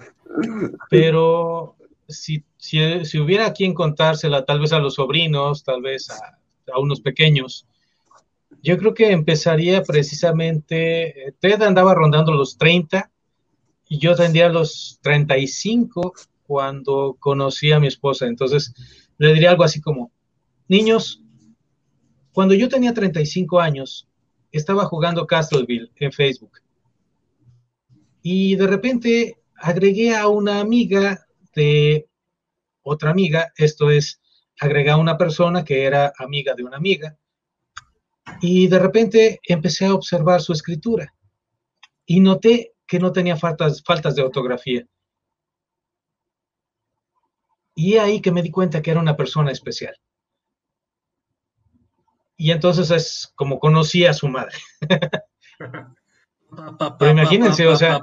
pero 0.91 1.77
si, 2.09 2.43
si, 2.57 3.05
si 3.05 3.21
hubiera 3.21 3.53
quien 3.53 3.75
contársela, 3.75 4.45
tal 4.45 4.59
vez 4.59 4.73
a 4.73 4.81
los 4.81 4.95
sobrinos, 4.95 5.63
tal 5.63 5.83
vez 5.83 6.11
a, 6.11 6.39
a 6.73 6.79
unos 6.81 7.01
pequeños, 7.01 7.67
yo 8.63 8.79
creo 8.79 8.95
que 8.95 9.11
empezaría 9.11 9.83
precisamente, 9.83 11.29
eh, 11.29 11.35
Ted 11.39 11.63
andaba 11.63 11.95
rondando 11.95 12.33
los 12.33 12.57
30 12.57 13.11
y 13.89 13.99
yo 13.99 14.15
tendría 14.15 14.49
los 14.49 14.99
35 15.03 16.15
cuando 16.47 17.17
conocí 17.19 17.73
a 17.73 17.81
mi 17.81 17.89
esposa, 17.89 18.27
entonces 18.27 18.75
le 19.19 19.33
diría 19.33 19.51
algo 19.51 19.65
así 19.65 19.81
como, 19.81 20.11
niños, 20.69 21.23
cuando 22.33 22.55
yo 22.55 22.69
tenía 22.69 22.93
35 22.93 23.61
años, 23.61 24.09
estaba 24.51 24.85
jugando 24.87 25.27
Castleville 25.27 25.91
en 25.97 26.13
Facebook. 26.13 26.61
Y 28.23 28.57
de 28.57 28.67
repente 28.67 29.39
agregué 29.57 30.17
a 30.17 30.29
una 30.29 30.61
amiga 30.61 31.27
de 31.55 32.09
otra 32.83 33.11
amiga, 33.11 33.53
esto 33.57 33.91
es, 33.91 34.21
agregué 34.61 34.91
a 34.91 34.97
una 34.97 35.17
persona 35.17 35.65
que 35.65 35.85
era 35.85 36.13
amiga 36.19 36.55
de 36.55 36.65
una 36.65 36.77
amiga. 36.77 37.17
Y 38.41 38.69
de 38.69 38.79
repente 38.79 39.41
empecé 39.45 39.87
a 39.87 39.95
observar 39.95 40.41
su 40.41 40.53
escritura 40.53 41.15
y 42.07 42.21
noté 42.21 42.75
que 42.87 42.99
no 42.99 43.13
tenía 43.13 43.37
faltas, 43.37 43.83
faltas 43.85 44.15
de 44.15 44.23
ortografía. 44.23 44.87
Y 47.75 47.97
ahí 47.97 48.21
que 48.21 48.31
me 48.31 48.43
di 48.43 48.51
cuenta 48.51 48.81
que 48.83 48.91
era 48.91 49.01
una 49.01 49.17
persona 49.17 49.51
especial. 49.51 49.97
Y 52.37 52.51
entonces 52.51 52.91
es 52.91 53.33
como 53.35 53.59
conocí 53.59 54.05
a 54.05 54.15
su 54.15 54.29
madre. 54.29 54.57
Pero 56.99 57.11
imagínense, 57.11 57.67
o 57.67 57.77
sea- 57.77 58.01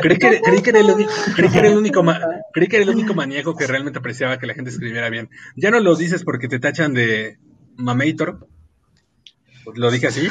Creí 0.00 0.18
que, 0.18 0.40
creí 0.40 0.62
que 0.62 0.70
era 0.70 0.80
el 0.80 0.90
único, 0.90 1.10
creí 1.36 1.50
que 1.50 1.58
era 1.58 1.68
el 1.68 1.76
único 1.76 2.02
ma- 2.02 2.20
creí 2.52 2.68
que 2.68 2.76
era 2.76 2.84
el 2.84 2.90
único 2.90 3.14
maníaco 3.14 3.56
que 3.56 3.66
realmente 3.66 3.98
apreciaba 3.98 4.38
que 4.38 4.46
la 4.46 4.54
gente 4.54 4.70
escribiera 4.70 5.10
bien. 5.10 5.28
Ya 5.56 5.70
no 5.70 5.80
lo 5.80 5.94
dices 5.96 6.24
porque 6.24 6.48
te 6.48 6.58
tachan 6.58 6.94
de 6.94 7.38
mamator. 7.76 8.46
Lo 9.74 9.90
dije 9.90 10.08
así, 10.08 10.28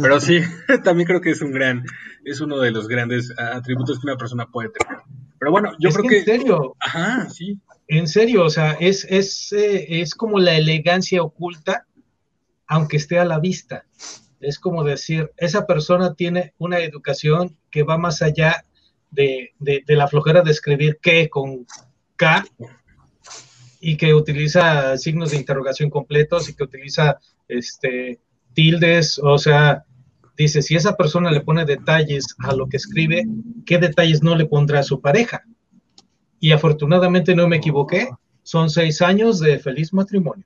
pero 0.00 0.20
sí, 0.20 0.40
también 0.84 1.06
creo 1.06 1.20
que 1.20 1.30
es 1.30 1.40
un 1.40 1.52
gran, 1.52 1.84
es 2.24 2.40
uno 2.40 2.58
de 2.58 2.72
los 2.72 2.88
grandes 2.88 3.32
atributos 3.38 4.00
que 4.00 4.06
una 4.06 4.16
persona 4.16 4.46
puede 4.46 4.70
tener. 4.70 5.02
Pero 5.38 5.52
bueno, 5.52 5.72
yo 5.78 5.88
Es 5.88 5.96
creo 5.96 6.08
que 6.08 6.18
en 6.18 6.24
serio, 6.24 6.76
ajá, 6.80 7.28
sí, 7.30 7.58
en 7.88 8.08
serio, 8.08 8.44
o 8.44 8.50
sea, 8.50 8.72
es, 8.72 9.06
es, 9.08 9.52
eh, 9.52 10.00
es 10.00 10.14
como 10.14 10.38
la 10.40 10.56
elegancia 10.56 11.22
oculta, 11.22 11.86
aunque 12.66 12.96
esté 12.96 13.18
a 13.18 13.24
la 13.24 13.38
vista. 13.38 13.84
Es 14.42 14.58
como 14.58 14.84
decir, 14.84 15.30
esa 15.36 15.66
persona 15.66 16.14
tiene 16.14 16.54
una 16.58 16.78
educación 16.80 17.56
que 17.70 17.82
va 17.82 17.96
más 17.98 18.22
allá 18.22 18.64
de, 19.10 19.52
de- 19.58 19.82
de 19.86 19.96
la 19.96 20.08
flojera 20.08 20.42
de 20.42 20.50
escribir 20.50 20.98
que 21.00 21.28
con 21.28 21.66
K 22.16 22.44
y 23.80 23.96
que 23.96 24.14
utiliza 24.14 24.96
signos 24.96 25.30
de 25.32 25.36
interrogación 25.38 25.90
completos 25.90 26.48
y 26.48 26.54
que 26.54 26.62
utiliza 26.64 27.18
este, 27.48 28.20
tildes, 28.54 29.18
o 29.22 29.38
sea, 29.38 29.84
dice, 30.36 30.62
si 30.62 30.76
esa 30.76 30.96
persona 30.96 31.30
le 31.30 31.40
pone 31.40 31.64
detalles 31.64 32.34
a 32.38 32.54
lo 32.54 32.68
que 32.68 32.76
escribe, 32.76 33.24
¿qué 33.66 33.78
detalles 33.78 34.22
no 34.22 34.34
le 34.36 34.46
pondrá 34.46 34.80
a 34.80 34.84
su 34.84 35.00
pareja? 35.00 35.42
Y 36.40 36.52
afortunadamente 36.52 37.34
no 37.34 37.48
me 37.48 37.56
equivoqué, 37.56 38.08
son 38.42 38.70
seis 38.70 39.02
años 39.02 39.40
de 39.40 39.58
feliz 39.58 39.92
matrimonio. 39.92 40.44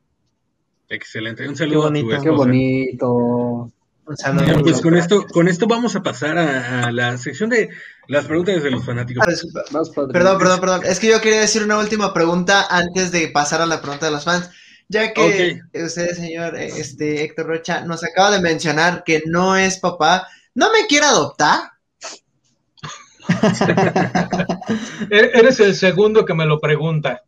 excelente. 0.89 1.49
Un 1.49 1.57
saludo 1.57 1.87
a 1.87 1.93
tu 1.93 2.01
bonito. 2.01 2.23
qué 2.23 2.31
bonito. 2.31 3.73
Un 4.07 4.17
saludo. 4.17 4.63
Pues 4.63 4.81
con 4.81 4.97
esto, 4.97 5.27
con 5.27 5.49
esto 5.49 5.67
vamos 5.67 5.97
a 5.97 6.03
pasar 6.03 6.39
a, 6.39 6.85
a 6.85 6.93
la 6.93 7.19
sección 7.19 7.51
de 7.51 7.69
las 8.07 8.27
preguntas 8.27 8.63
de 8.63 8.71
los 8.71 8.85
fanáticos. 8.85 9.27
Ah. 9.27 9.33
Perdón, 10.13 10.39
perdón, 10.39 10.61
perdón. 10.61 10.81
Es 10.85 11.01
que 11.01 11.09
yo 11.09 11.21
quería 11.21 11.41
decir 11.41 11.65
una 11.65 11.79
última 11.79 12.15
pregunta 12.15 12.67
antes 12.71 13.11
de 13.11 13.29
pasar 13.29 13.61
a 13.63 13.67
la 13.67 13.81
pregunta 13.81 14.07
de 14.07 14.13
los 14.13 14.25
fans. 14.25 14.49
Ya 14.89 15.13
que 15.13 15.61
usted, 15.75 16.15
señor 16.15 16.57
eh, 16.57 16.69
este, 16.77 17.25
Héctor 17.25 17.47
Rocha, 17.47 17.81
nos 17.81 18.05
acaba 18.05 18.31
de 18.31 18.41
mencionar 18.41 19.03
que 19.05 19.25
no 19.27 19.57
es 19.57 19.79
papá, 19.79 20.29
¿no 20.55 20.71
me 20.71 20.87
quiere 20.87 21.07
adoptar? 21.07 21.73
E- 25.11 25.31
Eres 25.35 25.59
el 25.59 25.75
segundo 25.75 26.25
que 26.25 26.35
me 26.35 26.47
lo 26.47 26.61
pregunta. 26.61 27.23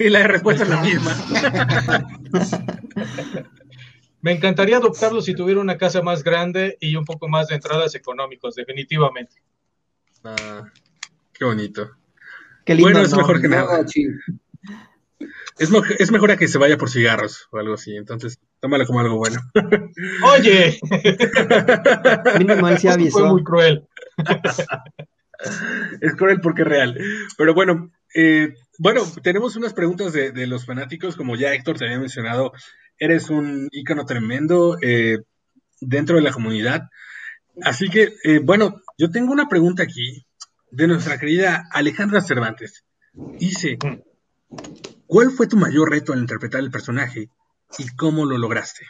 Y 0.00 0.08
la 0.08 0.24
respuesta 0.26 0.64
es 0.64 0.68
la 0.68 0.80
misma. 0.82 1.16
Me 4.24 4.32
encantaría 4.32 4.78
adoptarlo 4.78 5.20
si 5.20 5.34
tuviera 5.34 5.60
una 5.60 5.76
casa 5.76 6.00
más 6.00 6.24
grande 6.24 6.78
y 6.80 6.96
un 6.96 7.04
poco 7.04 7.28
más 7.28 7.48
de 7.48 7.56
entradas 7.56 7.94
económicos, 7.94 8.54
definitivamente. 8.54 9.36
Ah, 10.24 10.64
qué 11.34 11.44
bonito. 11.44 11.90
Qué 12.64 12.74
lindo. 12.74 12.90
Bueno, 12.90 13.04
es 13.04 13.10
¿no? 13.10 13.18
mejor 13.18 13.42
que 13.42 13.48
nada. 13.48 13.82
No, 13.82 13.84
Es, 15.58 15.70
mo- 15.70 15.82
es 15.98 16.10
mejor 16.10 16.30
a 16.30 16.38
que 16.38 16.48
se 16.48 16.56
vaya 16.56 16.78
por 16.78 16.88
cigarros 16.88 17.48
o 17.50 17.58
algo 17.58 17.74
así. 17.74 17.94
Entonces, 17.96 18.38
tómalo 18.60 18.86
como 18.86 19.00
algo 19.00 19.18
bueno. 19.18 19.42
Oye, 20.38 20.80
Mínimo 22.38 22.66
él 22.66 22.76
esto 22.76 22.98
fue 23.10 23.28
muy 23.28 23.44
cruel. 23.44 23.86
es 26.00 26.14
cruel 26.14 26.40
porque 26.40 26.62
es 26.62 26.68
real. 26.68 26.98
Pero 27.36 27.52
bueno, 27.52 27.92
eh, 28.14 28.54
bueno, 28.78 29.02
tenemos 29.22 29.54
unas 29.56 29.74
preguntas 29.74 30.14
de, 30.14 30.32
de 30.32 30.46
los 30.46 30.64
fanáticos. 30.64 31.14
Como 31.14 31.36
ya 31.36 31.52
Héctor 31.52 31.76
te 31.76 31.84
había 31.84 31.98
mencionado, 31.98 32.52
eres 32.98 33.30
un 33.30 33.68
ícono 33.72 34.04
tremendo 34.04 34.78
eh, 34.80 35.18
dentro 35.80 36.16
de 36.16 36.22
la 36.22 36.32
comunidad. 36.32 36.88
Así 37.62 37.88
que, 37.88 38.14
eh, 38.24 38.40
bueno, 38.42 38.80
yo 38.98 39.10
tengo 39.10 39.32
una 39.32 39.48
pregunta 39.48 39.82
aquí 39.82 40.26
de 40.70 40.86
nuestra 40.86 41.18
querida 41.18 41.68
Alejandra 41.70 42.20
Cervantes. 42.20 42.84
Dice, 43.12 43.78
¿cuál 45.06 45.30
fue 45.30 45.46
tu 45.46 45.56
mayor 45.56 45.90
reto 45.90 46.12
al 46.12 46.20
interpretar 46.20 46.60
el 46.60 46.70
personaje 46.70 47.30
y 47.78 47.88
cómo 47.96 48.24
lo 48.24 48.38
lograste? 48.38 48.86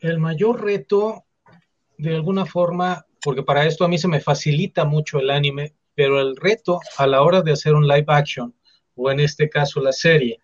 El 0.00 0.18
mayor 0.20 0.62
reto, 0.62 1.24
de 1.98 2.14
alguna 2.14 2.46
forma, 2.46 3.06
porque 3.22 3.42
para 3.42 3.66
esto 3.66 3.84
a 3.84 3.88
mí 3.88 3.98
se 3.98 4.08
me 4.08 4.20
facilita 4.20 4.84
mucho 4.84 5.18
el 5.18 5.30
anime, 5.30 5.74
pero 5.94 6.20
el 6.20 6.36
reto 6.36 6.80
a 6.98 7.06
la 7.06 7.22
hora 7.22 7.42
de 7.42 7.52
hacer 7.52 7.74
un 7.74 7.88
live 7.88 8.04
action, 8.08 8.54
o 8.94 9.10
en 9.10 9.20
este 9.20 9.48
caso 9.48 9.80
la 9.80 9.92
serie, 9.92 10.40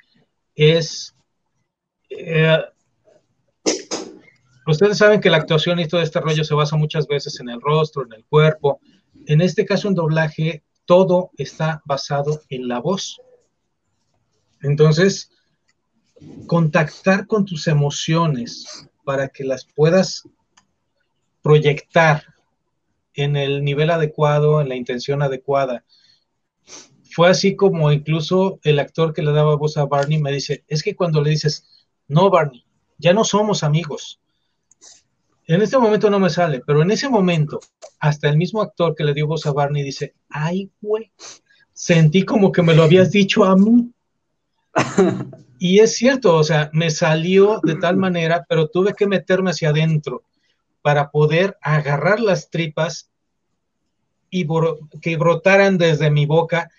es... 0.60 1.14
eh, 2.10 2.58
ustedes 4.66 4.98
saben 4.98 5.20
que 5.20 5.30
la 5.30 5.38
actuación 5.38 5.80
y 5.80 5.88
todo 5.88 6.02
este 6.02 6.20
rollo 6.20 6.44
se 6.44 6.54
basa 6.54 6.76
muchas 6.76 7.06
veces 7.06 7.40
en 7.40 7.48
el 7.48 7.60
rostro, 7.60 8.04
en 8.04 8.12
el 8.12 8.24
cuerpo. 8.26 8.80
En 9.26 9.40
este 9.40 9.64
caso, 9.64 9.88
en 9.88 9.94
doblaje, 9.94 10.62
todo 10.84 11.30
está 11.38 11.82
basado 11.86 12.42
en 12.50 12.68
la 12.68 12.78
voz. 12.80 13.20
Entonces, 14.62 15.30
contactar 16.46 17.26
con 17.26 17.46
tus 17.46 17.66
emociones 17.66 18.88
para 19.04 19.28
que 19.28 19.44
las 19.44 19.64
puedas 19.64 20.28
proyectar 21.42 22.22
en 23.14 23.36
el 23.36 23.64
nivel 23.64 23.90
adecuado, 23.90 24.60
en 24.60 24.68
la 24.68 24.76
intención 24.76 25.22
adecuada. 25.22 25.84
Fue 27.12 27.28
así 27.28 27.56
como 27.56 27.90
incluso 27.90 28.60
el 28.62 28.78
actor 28.78 29.12
que 29.12 29.22
le 29.22 29.32
daba 29.32 29.56
voz 29.56 29.76
a 29.76 29.84
Barney 29.84 30.20
me 30.20 30.32
dice, 30.32 30.64
es 30.68 30.82
que 30.82 30.94
cuando 30.94 31.22
le 31.22 31.30
dices, 31.30 31.88
no 32.08 32.30
Barney, 32.30 32.64
ya 32.98 33.12
no 33.12 33.24
somos 33.24 33.64
amigos. 33.64 34.20
En 35.46 35.62
este 35.62 35.78
momento 35.78 36.10
no 36.10 36.20
me 36.20 36.30
sale, 36.30 36.62
pero 36.64 36.82
en 36.82 36.90
ese 36.92 37.08
momento 37.08 37.58
hasta 37.98 38.28
el 38.28 38.36
mismo 38.36 38.62
actor 38.62 38.94
que 38.94 39.04
le 39.04 39.14
dio 39.14 39.26
voz 39.26 39.46
a 39.46 39.52
Barney 39.52 39.82
dice, 39.82 40.14
ay, 40.28 40.70
güey, 40.80 41.10
sentí 41.72 42.24
como 42.24 42.52
que 42.52 42.62
me 42.62 42.74
lo 42.74 42.84
habías 42.84 43.10
dicho 43.10 43.44
a 43.44 43.56
mí. 43.56 43.90
y 45.58 45.80
es 45.80 45.96
cierto, 45.96 46.36
o 46.36 46.44
sea, 46.44 46.70
me 46.72 46.90
salió 46.90 47.60
de 47.64 47.74
tal 47.74 47.96
manera, 47.96 48.46
pero 48.48 48.68
tuve 48.68 48.94
que 48.94 49.06
meterme 49.06 49.50
hacia 49.50 49.70
adentro 49.70 50.22
para 50.82 51.10
poder 51.10 51.58
agarrar 51.60 52.20
las 52.20 52.50
tripas 52.50 53.10
y 54.30 54.46
que 55.00 55.16
brotaran 55.16 55.76
desde 55.76 56.10
mi 56.10 56.26
boca 56.26 56.70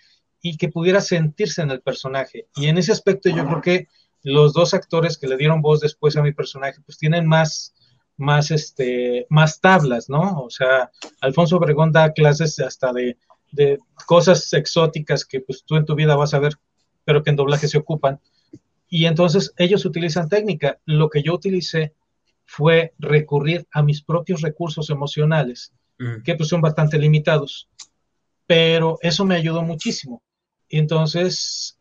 y 0.42 0.56
que 0.56 0.68
pudiera 0.68 1.00
sentirse 1.00 1.62
en 1.62 1.70
el 1.70 1.80
personaje. 1.80 2.48
Y 2.56 2.66
en 2.66 2.76
ese 2.76 2.92
aspecto 2.92 3.30
yo 3.30 3.46
creo 3.46 3.62
que 3.62 3.88
los 4.22 4.52
dos 4.52 4.74
actores 4.74 5.16
que 5.16 5.28
le 5.28 5.36
dieron 5.36 5.62
voz 5.62 5.80
después 5.80 6.16
a 6.16 6.22
mi 6.22 6.32
personaje, 6.32 6.80
pues 6.84 6.98
tienen 6.98 7.26
más, 7.26 7.74
más, 8.16 8.50
este, 8.50 9.26
más 9.30 9.60
tablas, 9.60 10.08
¿no? 10.08 10.42
O 10.42 10.50
sea, 10.50 10.90
Alfonso 11.20 11.56
Obregón 11.56 11.92
da 11.92 12.12
clases 12.12 12.58
hasta 12.58 12.92
de, 12.92 13.16
de 13.52 13.78
cosas 14.06 14.52
exóticas 14.52 15.24
que 15.24 15.40
pues 15.40 15.64
tú 15.64 15.76
en 15.76 15.84
tu 15.84 15.94
vida 15.94 16.16
vas 16.16 16.34
a 16.34 16.40
ver, 16.40 16.54
pero 17.04 17.22
que 17.22 17.30
en 17.30 17.36
doblaje 17.36 17.68
se 17.68 17.78
ocupan. 17.78 18.20
Y 18.88 19.06
entonces 19.06 19.54
ellos 19.56 19.84
utilizan 19.84 20.28
técnica. 20.28 20.78
Lo 20.84 21.08
que 21.08 21.22
yo 21.22 21.34
utilicé 21.34 21.94
fue 22.44 22.92
recurrir 22.98 23.66
a 23.72 23.82
mis 23.82 24.02
propios 24.02 24.42
recursos 24.42 24.90
emocionales, 24.90 25.72
que 26.24 26.34
pues 26.34 26.48
son 26.48 26.60
bastante 26.60 26.98
limitados. 26.98 27.68
Pero 28.46 28.98
eso 29.02 29.24
me 29.24 29.36
ayudó 29.36 29.62
muchísimo. 29.62 30.20
Entonces, 30.72 31.78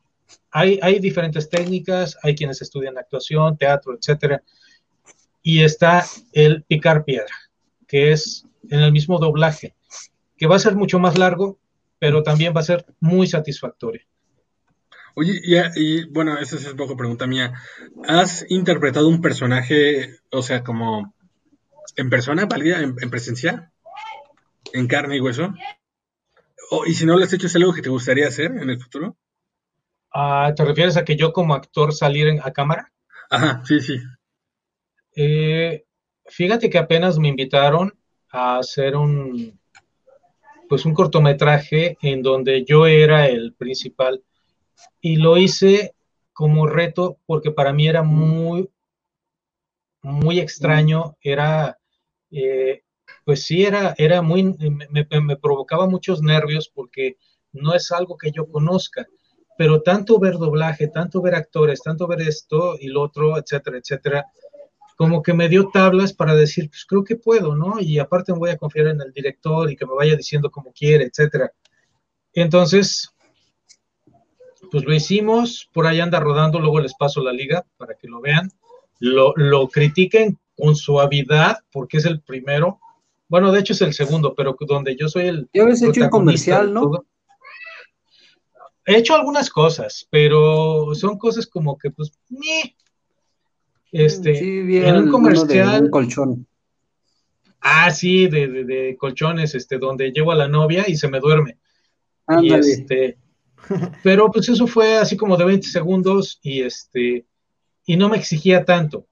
hay, 0.51 0.79
hay 0.81 0.99
diferentes 0.99 1.49
técnicas, 1.49 2.17
hay 2.21 2.35
quienes 2.35 2.61
estudian 2.61 2.97
actuación, 2.97 3.57
teatro, 3.57 3.97
etcétera, 3.97 4.43
y 5.41 5.63
está 5.63 6.05
el 6.33 6.63
picar 6.63 7.03
piedra, 7.03 7.33
que 7.87 8.11
es 8.11 8.45
en 8.69 8.81
el 8.81 8.91
mismo 8.91 9.17
doblaje, 9.17 9.75
que 10.37 10.47
va 10.47 10.57
a 10.57 10.59
ser 10.59 10.75
mucho 10.75 10.99
más 10.99 11.17
largo, 11.17 11.57
pero 11.99 12.21
también 12.21 12.53
va 12.55 12.59
a 12.59 12.65
ser 12.65 12.85
muy 12.99 13.27
satisfactorio. 13.27 14.01
Oye, 15.15 15.41
y, 15.75 16.05
bueno, 16.09 16.37
esa 16.37 16.55
es 16.55 16.67
un 16.67 16.77
poco 16.77 16.95
pregunta 16.95 17.27
mía. 17.27 17.53
¿Has 18.07 18.45
interpretado 18.49 19.07
un 19.07 19.21
personaje, 19.21 20.19
o 20.31 20.41
sea, 20.41 20.63
como 20.63 21.13
en 21.95 22.09
persona, 22.09 22.45
válida, 22.45 22.81
en, 22.81 23.09
presencia? 23.09 23.71
¿En 24.73 24.87
carne 24.87 25.17
y 25.17 25.21
hueso? 25.21 25.53
Y 26.85 26.93
si 26.93 27.05
no 27.05 27.17
lo 27.17 27.23
has 27.23 27.33
hecho, 27.33 27.47
¿es 27.47 27.55
algo 27.55 27.73
que 27.73 27.81
te 27.81 27.89
gustaría 27.89 28.27
hacer 28.27 28.51
en 28.51 28.69
el 28.69 28.79
futuro? 28.79 29.17
Ah, 30.13 30.53
¿Te 30.55 30.65
refieres 30.65 30.97
a 30.97 31.05
que 31.05 31.15
yo 31.15 31.31
como 31.31 31.53
actor 31.53 31.93
salir 31.93 32.39
a 32.41 32.51
cámara? 32.51 32.91
Ajá, 33.29 33.63
sí, 33.65 33.79
sí. 33.79 33.97
Eh, 35.15 35.85
fíjate 36.25 36.69
que 36.69 36.77
apenas 36.77 37.17
me 37.17 37.27
invitaron 37.27 37.93
a 38.29 38.57
hacer 38.59 38.95
un, 38.95 39.59
pues 40.69 40.85
un 40.85 40.93
cortometraje 40.93 41.97
en 42.01 42.21
donde 42.21 42.63
yo 42.65 42.87
era 42.87 43.27
el 43.27 43.53
principal 43.53 44.23
y 45.01 45.17
lo 45.17 45.37
hice 45.37 45.95
como 46.33 46.67
reto 46.67 47.19
porque 47.25 47.51
para 47.51 47.73
mí 47.73 47.87
era 47.87 48.03
muy, 48.03 48.69
muy 50.01 50.39
extraño, 50.39 51.17
era, 51.21 51.77
eh, 52.31 52.83
pues 53.25 53.43
sí, 53.43 53.63
era, 53.63 53.93
era 53.97 54.21
muy, 54.21 54.43
me, 54.43 55.37
provocaba 55.37 55.87
muchos 55.87 56.21
nervios 56.21 56.69
porque 56.69 57.17
no 57.53 57.73
es 57.73 57.91
algo 57.91 58.17
que 58.17 58.31
yo 58.31 58.47
conozca, 58.47 59.07
pero 59.57 59.81
tanto 59.81 60.19
ver 60.19 60.33
doblaje, 60.33 60.87
tanto 60.87 61.21
ver 61.21 61.35
actores, 61.35 61.81
tanto 61.81 62.07
ver 62.07 62.21
esto 62.21 62.75
y 62.79 62.87
lo 62.87 63.01
otro, 63.01 63.37
etcétera, 63.37 63.77
etcétera, 63.77 64.25
como 64.97 65.23
que 65.23 65.33
me 65.33 65.49
dio 65.49 65.69
tablas 65.69 66.13
para 66.13 66.35
decir, 66.35 66.69
pues 66.69 66.85
creo 66.85 67.03
que 67.03 67.15
puedo, 67.15 67.55
¿no? 67.55 67.79
Y 67.79 67.99
aparte 67.99 68.33
me 68.33 68.39
voy 68.39 68.49
a 68.51 68.57
confiar 68.57 68.87
en 68.87 69.01
el 69.01 69.11
director 69.11 69.69
y 69.71 69.75
que 69.75 69.85
me 69.85 69.95
vaya 69.95 70.15
diciendo 70.15 70.51
como 70.51 70.71
quiere, 70.71 71.05
etcétera. 71.05 71.51
Entonces, 72.33 73.09
pues 74.71 74.85
lo 74.85 74.93
hicimos, 74.93 75.69
por 75.73 75.85
ahí 75.85 75.99
anda 75.99 76.19
rodando, 76.19 76.59
luego 76.59 76.79
les 76.79 76.95
paso 76.95 77.21
la 77.21 77.33
liga 77.33 77.65
para 77.77 77.95
que 77.95 78.07
lo 78.07 78.21
vean, 78.21 78.49
lo, 78.99 79.33
lo 79.35 79.67
critiquen 79.67 80.39
con 80.55 80.75
suavidad, 80.75 81.57
porque 81.71 81.97
es 81.97 82.05
el 82.05 82.21
primero, 82.21 82.79
bueno, 83.31 83.49
de 83.53 83.61
hecho 83.61 83.71
es 83.71 83.81
el 83.81 83.93
segundo, 83.93 84.35
pero 84.35 84.57
donde 84.59 84.93
yo 84.97 85.07
soy 85.07 85.27
el... 85.27 85.49
Yo 85.53 85.63
habéis 85.63 85.81
hecho 85.81 86.01
un 86.01 86.09
comercial, 86.09 86.73
¿no? 86.73 87.05
He 88.85 88.97
hecho 88.97 89.15
algunas 89.15 89.49
cosas, 89.49 90.05
pero 90.11 90.93
son 90.95 91.17
cosas 91.17 91.47
como 91.47 91.77
que, 91.77 91.91
pues, 91.91 92.11
ni 92.27 92.75
este, 93.93 94.85
en 94.85 94.97
un 94.97 95.09
comercial. 95.09 95.89
colchón. 95.89 96.45
Ah, 97.61 97.89
sí, 97.91 98.27
de, 98.27 98.65
de, 98.65 98.97
colchones, 98.97 99.55
este, 99.55 99.77
donde 99.77 100.11
llevo 100.11 100.33
a 100.33 100.35
la 100.35 100.49
novia 100.49 100.83
y 100.89 100.97
se 100.97 101.07
me 101.07 101.21
duerme. 101.21 101.57
Y 102.41 102.53
este, 102.53 103.17
pero 104.03 104.29
pues 104.29 104.49
eso 104.49 104.67
fue 104.67 104.97
así 104.97 105.15
como 105.15 105.37
de 105.37 105.45
20 105.45 105.67
segundos 105.67 106.37
y 106.43 106.63
este, 106.63 107.25
y 107.85 107.95
no 107.95 108.09
me 108.09 108.17
exigía 108.17 108.65
tanto. 108.65 109.07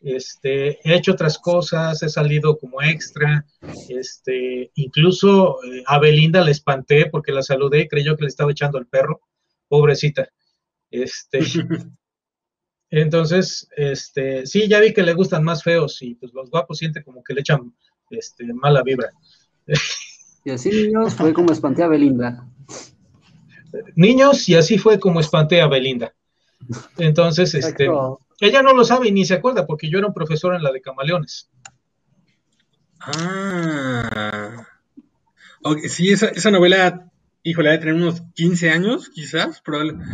Este, 0.00 0.78
he 0.88 0.94
hecho 0.94 1.12
otras 1.12 1.38
cosas, 1.38 2.02
he 2.02 2.08
salido 2.08 2.58
como 2.58 2.82
extra, 2.82 3.44
este, 3.88 4.70
incluso 4.74 5.56
eh, 5.64 5.82
a 5.86 5.98
Belinda 5.98 6.44
le 6.44 6.52
espanté 6.52 7.06
porque 7.06 7.32
la 7.32 7.42
saludé 7.42 7.80
y 7.80 7.88
creyó 7.88 8.16
que 8.16 8.22
le 8.22 8.28
estaba 8.28 8.52
echando 8.52 8.78
el 8.78 8.86
perro, 8.86 9.20
pobrecita. 9.68 10.28
Este, 10.90 11.40
entonces, 12.90 13.68
este, 13.76 14.46
sí, 14.46 14.68
ya 14.68 14.80
vi 14.80 14.92
que 14.92 15.02
le 15.02 15.14
gustan 15.14 15.42
más 15.42 15.62
feos 15.62 16.00
y 16.02 16.14
pues 16.14 16.32
los 16.32 16.50
guapos 16.50 16.78
sienten 16.78 17.02
como 17.02 17.24
que 17.24 17.34
le 17.34 17.40
echan 17.40 17.74
este, 18.10 18.52
mala 18.52 18.82
vibra. 18.82 19.10
Y 20.44 20.50
así, 20.50 20.70
niños, 20.70 21.14
fue 21.14 21.32
como 21.32 21.52
espanté 21.52 21.82
a 21.82 21.88
Belinda. 21.88 22.46
Niños, 23.96 24.48
y 24.48 24.54
así 24.54 24.78
fue 24.78 25.00
como 25.00 25.20
espanté 25.20 25.60
a 25.60 25.66
Belinda. 25.66 26.14
Entonces, 26.98 27.54
este, 27.54 27.88
ella 28.40 28.62
no 28.62 28.74
lo 28.74 28.84
sabe 28.84 29.10
ni 29.12 29.24
se 29.24 29.34
acuerda 29.34 29.66
porque 29.66 29.88
yo 29.88 29.98
era 29.98 30.08
un 30.08 30.14
profesor 30.14 30.54
en 30.54 30.62
la 30.62 30.72
de 30.72 30.80
Camaleones. 30.80 31.50
Ah. 33.00 34.66
sí, 35.88 36.10
esa, 36.10 36.28
esa 36.28 36.50
novela, 36.50 37.10
híjole, 37.42 37.70
debe 37.70 37.80
tener 37.80 37.94
unos 37.94 38.22
15 38.34 38.70
años, 38.70 39.10
quizás, 39.10 39.60
probablemente. 39.60 40.04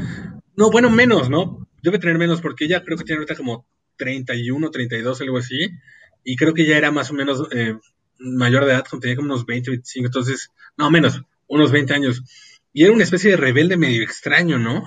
No, 0.56 0.70
bueno, 0.70 0.90
menos, 0.90 1.30
¿no? 1.30 1.66
Debe 1.82 1.98
tener 1.98 2.18
menos 2.18 2.40
porque 2.40 2.66
ella 2.66 2.82
creo 2.84 2.98
que 2.98 3.04
tiene 3.04 3.18
ahorita 3.18 3.36
como 3.36 3.66
31, 3.96 4.70
32, 4.70 5.20
algo 5.20 5.38
así. 5.38 5.70
Y 6.24 6.36
creo 6.36 6.54
que 6.54 6.66
ya 6.66 6.76
era 6.76 6.90
más 6.90 7.10
o 7.10 7.14
menos 7.14 7.48
eh, 7.52 7.76
mayor 8.18 8.64
de 8.64 8.72
edad, 8.72 8.84
tenía 9.00 9.16
como 9.16 9.32
unos 9.32 9.46
20, 9.46 9.70
25, 9.70 10.06
entonces, 10.06 10.50
no, 10.76 10.90
menos, 10.90 11.22
unos 11.48 11.72
20 11.72 11.94
años. 11.94 12.22
Y 12.72 12.84
era 12.84 12.92
una 12.92 13.04
especie 13.04 13.32
de 13.32 13.36
rebelde 13.36 13.76
medio 13.76 14.02
extraño, 14.02 14.58
¿no? 14.58 14.84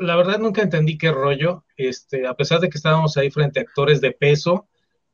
La 0.00 0.16
verdad 0.16 0.38
nunca 0.38 0.62
entendí 0.62 0.98
qué 0.98 1.10
rollo, 1.10 1.64
este, 1.76 2.26
a 2.26 2.34
pesar 2.34 2.60
de 2.60 2.68
que 2.68 2.78
estábamos 2.78 3.16
ahí 3.16 3.30
frente 3.30 3.60
a 3.60 3.62
actores 3.62 4.00
de 4.00 4.12
peso, 4.12 4.68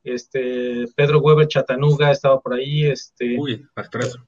este, 0.05 0.86
Pedro 0.94 1.20
Weber 1.20 1.49
Chatanuga 1.49 2.11
estaba 2.11 2.40
por 2.40 2.55
ahí, 2.55 2.84
este... 2.84 3.36
Uy, 3.38 3.66
actorazo. 3.74 4.26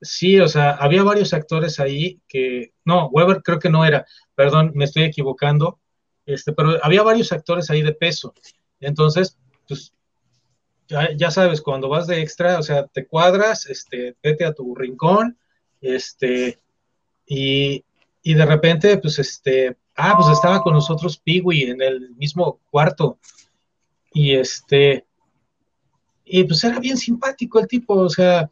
Sí, 0.00 0.38
o 0.38 0.46
sea, 0.46 0.72
había 0.72 1.02
varios 1.02 1.34
actores 1.34 1.80
ahí 1.80 2.20
que, 2.28 2.72
no, 2.84 3.06
Weber 3.08 3.42
creo 3.42 3.58
que 3.58 3.70
no 3.70 3.84
era, 3.84 4.06
perdón, 4.34 4.72
me 4.74 4.84
estoy 4.84 5.02
equivocando, 5.04 5.80
este, 6.24 6.52
pero 6.52 6.78
había 6.82 7.02
varios 7.02 7.32
actores 7.32 7.68
ahí 7.70 7.82
de 7.82 7.94
peso. 7.94 8.32
Entonces, 8.80 9.36
pues, 9.66 9.92
ya, 10.88 11.30
sabes, 11.30 11.60
cuando 11.60 11.88
vas 11.88 12.06
de 12.06 12.20
extra, 12.20 12.58
o 12.58 12.62
sea, 12.62 12.86
te 12.86 13.06
cuadras, 13.06 13.66
este, 13.66 14.16
vete 14.22 14.44
a 14.44 14.54
tu 14.54 14.74
rincón, 14.74 15.38
este, 15.80 16.58
y, 17.26 17.84
y 18.28 18.34
de 18.34 18.44
repente, 18.44 18.98
pues, 18.98 19.18
este, 19.18 19.74
ah, 19.96 20.12
pues 20.14 20.28
estaba 20.28 20.60
con 20.60 20.74
nosotros 20.74 21.16
Piwi 21.16 21.62
en 21.62 21.80
el 21.80 22.10
mismo 22.16 22.60
cuarto, 22.70 23.18
y 24.12 24.34
este, 24.34 25.06
y 26.26 26.44
pues 26.44 26.62
era 26.62 26.78
bien 26.78 26.98
simpático 26.98 27.58
el 27.58 27.66
tipo, 27.66 27.94
o 27.94 28.10
sea, 28.10 28.50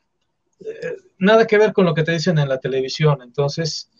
eh, 0.60 0.96
nada 1.18 1.46
que 1.46 1.58
ver 1.58 1.74
con 1.74 1.84
lo 1.84 1.92
que 1.92 2.04
te 2.04 2.12
dicen 2.12 2.38
en 2.38 2.48
la 2.48 2.58
televisión. 2.58 3.18
Entonces, 3.20 3.90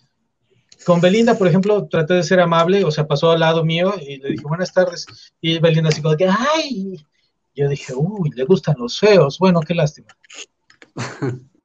con 0.87 1.03
Belinda, 1.03 1.37
por 1.37 1.47
ejemplo, 1.47 1.87
traté 1.89 2.15
de 2.15 2.23
ser 2.23 2.41
amable, 2.41 2.83
o 2.83 2.91
sea, 2.91 3.07
pasó 3.07 3.33
al 3.33 3.41
lado 3.41 3.63
mío 3.63 3.93
y 4.01 4.17
le 4.17 4.31
dije 4.31 4.45
buenas 4.49 4.73
tardes. 4.73 5.05
Y 5.43 5.59
Belinda 5.59 5.91
así 5.91 6.01
como 6.01 6.17
que, 6.17 6.27
¡ay! 6.27 7.05
Yo 7.55 7.69
dije, 7.69 7.93
uy, 7.95 8.31
le 8.35 8.45
gustan 8.45 8.77
los 8.79 8.99
feos. 8.99 9.39
Bueno, 9.39 9.61
qué 9.61 9.75
lástima. 9.75 10.17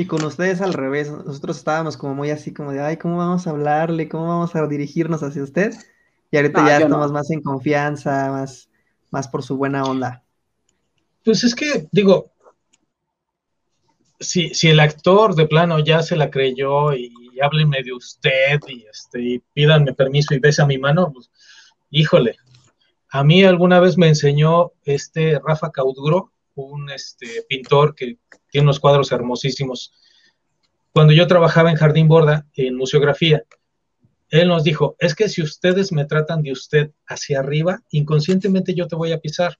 Y 0.00 0.06
con 0.06 0.24
ustedes 0.24 0.62
al 0.62 0.72
revés, 0.72 1.10
nosotros 1.10 1.58
estábamos 1.58 1.98
como 1.98 2.14
muy 2.14 2.30
así, 2.30 2.54
como 2.54 2.72
de, 2.72 2.80
ay, 2.80 2.96
¿cómo 2.96 3.18
vamos 3.18 3.46
a 3.46 3.50
hablarle? 3.50 4.08
¿Cómo 4.08 4.28
vamos 4.28 4.56
a 4.56 4.66
dirigirnos 4.66 5.22
hacia 5.22 5.42
usted? 5.42 5.74
Y 6.30 6.38
ahorita 6.38 6.66
ya 6.66 6.78
estamos 6.78 7.12
más 7.12 7.30
en 7.30 7.42
confianza, 7.42 8.30
más, 8.30 8.70
más 9.10 9.28
por 9.28 9.42
su 9.42 9.58
buena 9.58 9.84
onda. 9.84 10.24
Pues 11.22 11.44
es 11.44 11.54
que, 11.54 11.86
digo, 11.92 12.32
si, 14.18 14.54
si 14.54 14.68
el 14.68 14.80
actor 14.80 15.34
de 15.34 15.46
plano 15.46 15.80
ya 15.80 16.02
se 16.02 16.16
la 16.16 16.30
creyó 16.30 16.94
y 16.94 17.12
háblenme 17.42 17.82
de 17.82 17.92
usted 17.92 18.58
y, 18.68 18.86
este, 18.90 19.20
y 19.20 19.38
pídanme 19.52 19.92
permiso 19.92 20.32
y 20.32 20.38
besa 20.38 20.64
mi 20.64 20.78
mano, 20.78 21.12
pues, 21.12 21.30
híjole, 21.90 22.36
A 23.10 23.22
mí 23.22 23.44
alguna 23.44 23.80
vez 23.80 23.98
me 23.98 24.08
enseñó 24.08 24.72
este 24.82 25.38
Rafa 25.46 25.70
Cauduro, 25.70 26.32
un 26.54 26.88
este, 26.88 27.44
pintor 27.50 27.94
que 27.94 28.16
tiene 28.50 28.64
unos 28.64 28.80
cuadros 28.80 29.12
hermosísimos. 29.12 29.92
Cuando 30.92 31.12
yo 31.12 31.26
trabajaba 31.26 31.70
en 31.70 31.76
Jardín 31.76 32.08
Borda, 32.08 32.46
en 32.54 32.76
museografía, 32.76 33.44
él 34.28 34.48
nos 34.48 34.64
dijo, 34.64 34.96
es 34.98 35.14
que 35.14 35.28
si 35.28 35.42
ustedes 35.42 35.92
me 35.92 36.04
tratan 36.04 36.42
de 36.42 36.52
usted 36.52 36.92
hacia 37.06 37.40
arriba, 37.40 37.82
inconscientemente 37.90 38.74
yo 38.74 38.86
te 38.86 38.96
voy 38.96 39.12
a 39.12 39.18
pisar, 39.18 39.58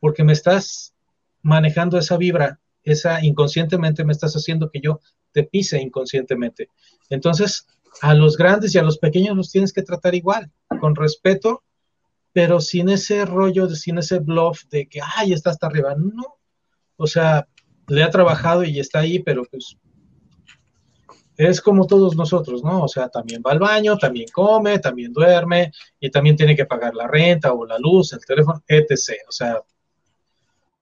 porque 0.00 0.22
me 0.22 0.32
estás 0.32 0.94
manejando 1.42 1.98
esa 1.98 2.16
vibra, 2.16 2.60
esa 2.82 3.24
inconscientemente 3.24 4.04
me 4.04 4.12
estás 4.12 4.34
haciendo 4.34 4.70
que 4.70 4.80
yo 4.80 5.00
te 5.32 5.44
pise 5.44 5.80
inconscientemente. 5.80 6.70
Entonces, 7.10 7.66
a 8.02 8.14
los 8.14 8.36
grandes 8.36 8.74
y 8.74 8.78
a 8.78 8.82
los 8.82 8.98
pequeños 8.98 9.36
los 9.36 9.50
tienes 9.50 9.72
que 9.72 9.82
tratar 9.82 10.14
igual, 10.14 10.50
con 10.80 10.94
respeto, 10.94 11.62
pero 12.32 12.60
sin 12.60 12.90
ese 12.90 13.24
rollo, 13.24 13.68
sin 13.70 13.98
ese 13.98 14.18
bluff 14.18 14.64
de 14.70 14.88
que, 14.88 15.00
ay, 15.16 15.32
está 15.32 15.50
hasta 15.50 15.68
arriba. 15.68 15.94
No, 15.96 16.36
o 16.96 17.06
sea, 17.06 17.48
le 17.88 18.02
ha 18.02 18.10
trabajado 18.10 18.64
y 18.64 18.78
está 18.80 19.00
ahí, 19.00 19.18
pero 19.18 19.44
pues 19.44 19.76
es 21.36 21.60
como 21.60 21.86
todos 21.86 22.16
nosotros, 22.16 22.64
¿no? 22.64 22.84
O 22.84 22.88
sea, 22.88 23.08
también 23.08 23.42
va 23.46 23.52
al 23.52 23.58
baño, 23.58 23.98
también 23.98 24.28
come, 24.32 24.78
también 24.78 25.12
duerme 25.12 25.70
y 26.00 26.10
también 26.10 26.36
tiene 26.36 26.56
que 26.56 26.64
pagar 26.64 26.94
la 26.94 27.06
renta 27.06 27.52
o 27.52 27.66
la 27.66 27.78
luz, 27.78 28.12
el 28.14 28.24
teléfono, 28.24 28.62
etc. 28.66 29.20
O 29.28 29.32
sea, 29.32 29.62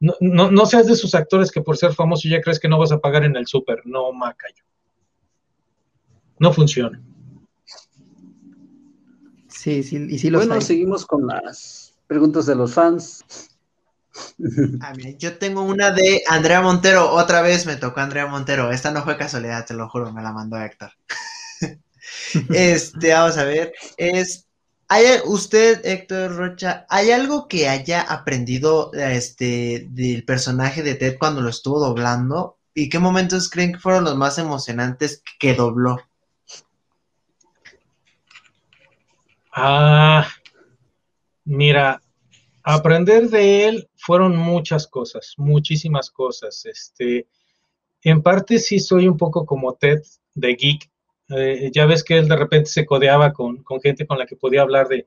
no, 0.01 0.51
no, 0.51 0.67
seas 0.67 0.87
de 0.87 0.93
esos 0.93 1.15
actores 1.15 1.51
que 1.51 1.63
por 1.63 1.77
ser 1.77 1.93
famoso 1.93 2.29
ya 2.29 2.41
crees 2.41 2.61
que 2.61 2.69
no 2.69 2.79
vas 2.79 2.93
a 2.93 2.99
pagar 2.99 3.25
en 3.25 3.37
el 3.37 3.47
súper. 3.47 3.83
No, 3.85 4.13
macayo. 4.13 4.65
No 6.39 6.53
funciona. 6.53 7.03
Sí, 9.49 9.83
sí, 9.83 10.07
y 10.09 10.19
sí 10.19 10.31
lo 10.31 10.39
Bueno, 10.39 10.61
seguimos 10.61 11.07
con 11.07 11.27
las 11.27 11.97
preguntas 12.07 12.47
de 12.47 12.55
los 12.55 12.75
fans. 12.75 13.25
Ah, 14.81 14.93
yo 15.19 15.39
tengo 15.39 15.63
una 15.63 15.91
de 15.91 16.23
Andrea 16.29 16.61
Montero. 16.61 17.11
Otra 17.13 17.43
vez 17.43 17.67
me 17.67 17.77
tocó 17.77 18.01
Andrea 18.01 18.27
Montero. 18.27 18.71
Esta 18.71 18.91
no 18.91 19.03
fue 19.03 19.17
casualidad, 19.17 19.67
te 19.67 19.75
lo 19.75 19.89
juro, 19.89 20.13
me 20.13 20.23
la 20.23 20.33
mandó 20.33 20.57
Héctor. 20.61 20.93
este, 22.51 23.13
vamos 23.13 23.37
a 23.39 23.45
ver. 23.45 23.73
Es. 23.97 24.47
¿hay, 24.89 25.05
usted, 25.25 25.85
Héctor 25.85 26.37
Rocha, 26.37 26.87
¿hay 26.89 27.11
algo 27.11 27.49
que 27.49 27.69
haya 27.69 28.03
aprendido 28.03 28.93
este, 28.95 29.89
del 29.91 30.25
personaje 30.25 30.83
de 30.83 30.95
Ted 30.95 31.17
cuando 31.19 31.41
lo 31.41 31.49
estuvo 31.49 31.81
doblando? 31.81 32.59
¿Y 32.75 32.89
qué 32.89 32.99
momentos 32.99 33.51
creen 33.51 33.73
que 33.73 33.79
fueron 33.79 34.05
los 34.05 34.17
más 34.17 34.39
emocionantes 34.39 35.23
que 35.39 35.55
dobló? 35.55 35.99
Ah, 39.53 40.27
mira, 41.45 42.01
aprender 42.65 43.29
de 43.31 43.69
él 43.69 43.89
fueron 44.05 44.37
muchas 44.37 44.87
cosas, 44.87 45.35
muchísimas 45.39 46.11
cosas. 46.11 46.65
Este, 46.67 47.27
en 48.03 48.23
parte 48.23 48.59
sí 48.59 48.79
soy 48.79 49.09
un 49.09 49.17
poco 49.17 49.47
como 49.47 49.75
Ted 49.75 50.03
de 50.35 50.55
geek. 50.55 50.91
Eh, 51.31 51.71
ya 51.75 51.87
ves 51.87 52.05
que 52.05 52.19
él 52.19 52.29
de 52.29 52.37
repente 52.37 52.69
se 52.69 52.85
codeaba 52.85 53.33
con, 53.33 53.65
gente 53.83 54.07
con 54.07 54.19
la 54.19 54.27
que 54.27 54.37
podía 54.37 54.61
hablar 54.61 54.89
de, 54.89 55.07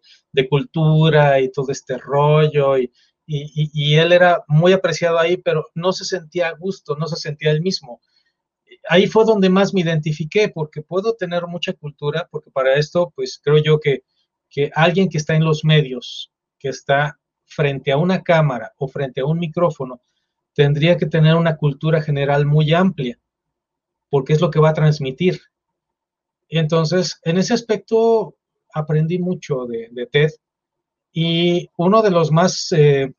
cultura 0.49 1.39
y 1.39 1.51
todo 1.51 1.71
este 1.71 1.97
rollo 1.97 2.77
y, 2.77 2.91
y, 3.27 3.95
él 3.95 4.13
era 4.13 4.43
muy 4.47 4.73
apreciado 4.73 5.19
ahí, 5.19 5.37
pero 5.37 5.67
no 5.75 5.91
se 5.91 6.05
sentía 6.05 6.47
a 6.47 6.55
gusto, 6.55 6.95
no 6.95 7.07
se 7.07 7.17
sentía 7.17 7.51
él 7.51 7.61
mismo. 7.61 8.01
Ahí 8.89 9.05
fue 9.07 9.25
donde 9.25 9.49
más 9.49 9.73
me 9.73 9.81
identifiqué, 9.81 10.49
porque 10.49 10.81
puedo 10.81 11.13
tener 11.13 11.45
mucha 11.45 11.73
cultura, 11.73 12.27
porque 12.31 12.49
para 12.51 12.75
esto, 12.75 13.11
pues 13.15 13.39
creo 13.43 13.57
yo 13.57 13.79
que, 13.79 14.03
que 14.49 14.71
alguien 14.73 15.09
que 15.09 15.17
está 15.17 15.35
en 15.35 15.43
los 15.43 15.65
medios, 15.65 16.31
que 16.57 16.69
está 16.69 17.19
frente 17.47 17.91
a 17.91 17.97
una 17.97 18.21
cámara 18.21 18.73
o 18.77 18.87
frente 18.87 19.21
a 19.21 19.25
un 19.25 19.39
micrófono, 19.39 20.01
tendría 20.53 20.97
que 20.97 21.05
tener 21.05 21.35
una 21.35 21.57
cultura 21.57 22.01
general 22.01 22.45
muy 22.45 22.73
amplia, 22.73 23.17
porque 24.09 24.33
es 24.33 24.41
lo 24.41 24.51
que 24.51 24.59
va 24.59 24.69
a 24.69 24.73
transmitir. 24.73 25.39
entonces, 26.49 27.19
en 27.23 27.37
ese 27.37 27.53
aspecto, 27.53 28.35
aprendí 28.73 29.19
mucho 29.19 29.65
de, 29.65 30.07
TED 30.11 30.31
y 31.11 31.69
uno 31.77 32.01
de 32.01 32.11
los 32.11 32.31
más, 32.31 32.71
eh, 32.71 33.13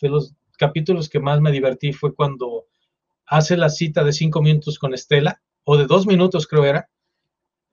de 0.00 0.08
los 0.08 0.34
capítulos 0.58 1.08
que 1.08 1.20
más 1.20 1.40
me 1.40 1.52
divertí 1.52 1.92
fue 1.92 2.14
cuando 2.14 2.66
hace 3.26 3.56
la 3.56 3.70
cita 3.70 4.04
de 4.04 4.12
cinco 4.12 4.40
minutos 4.42 4.78
con 4.78 4.94
Estela, 4.94 5.40
o 5.64 5.76
de 5.76 5.86
dos 5.86 6.06
minutos 6.06 6.46
creo 6.46 6.64
era, 6.64 6.88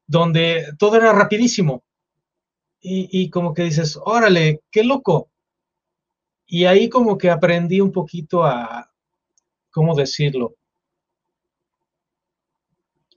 donde 0.08 0.66
todo 0.80 0.98
era 0.98 1.14
rapidísimo. 1.14 1.84
Y, 2.82 3.08
y 3.12 3.30
como 3.30 3.54
que 3.54 3.64
dices, 3.64 3.98
órale, 4.04 4.62
qué 4.72 4.84
loco, 4.84 5.30
y 6.54 6.66
ahí 6.66 6.88
como 6.88 7.18
que 7.18 7.32
aprendí 7.32 7.82
un 7.82 7.92
poquito 7.92 8.44
a, 8.46 8.94
¿cómo 9.72 9.96
decirlo? 9.96 10.56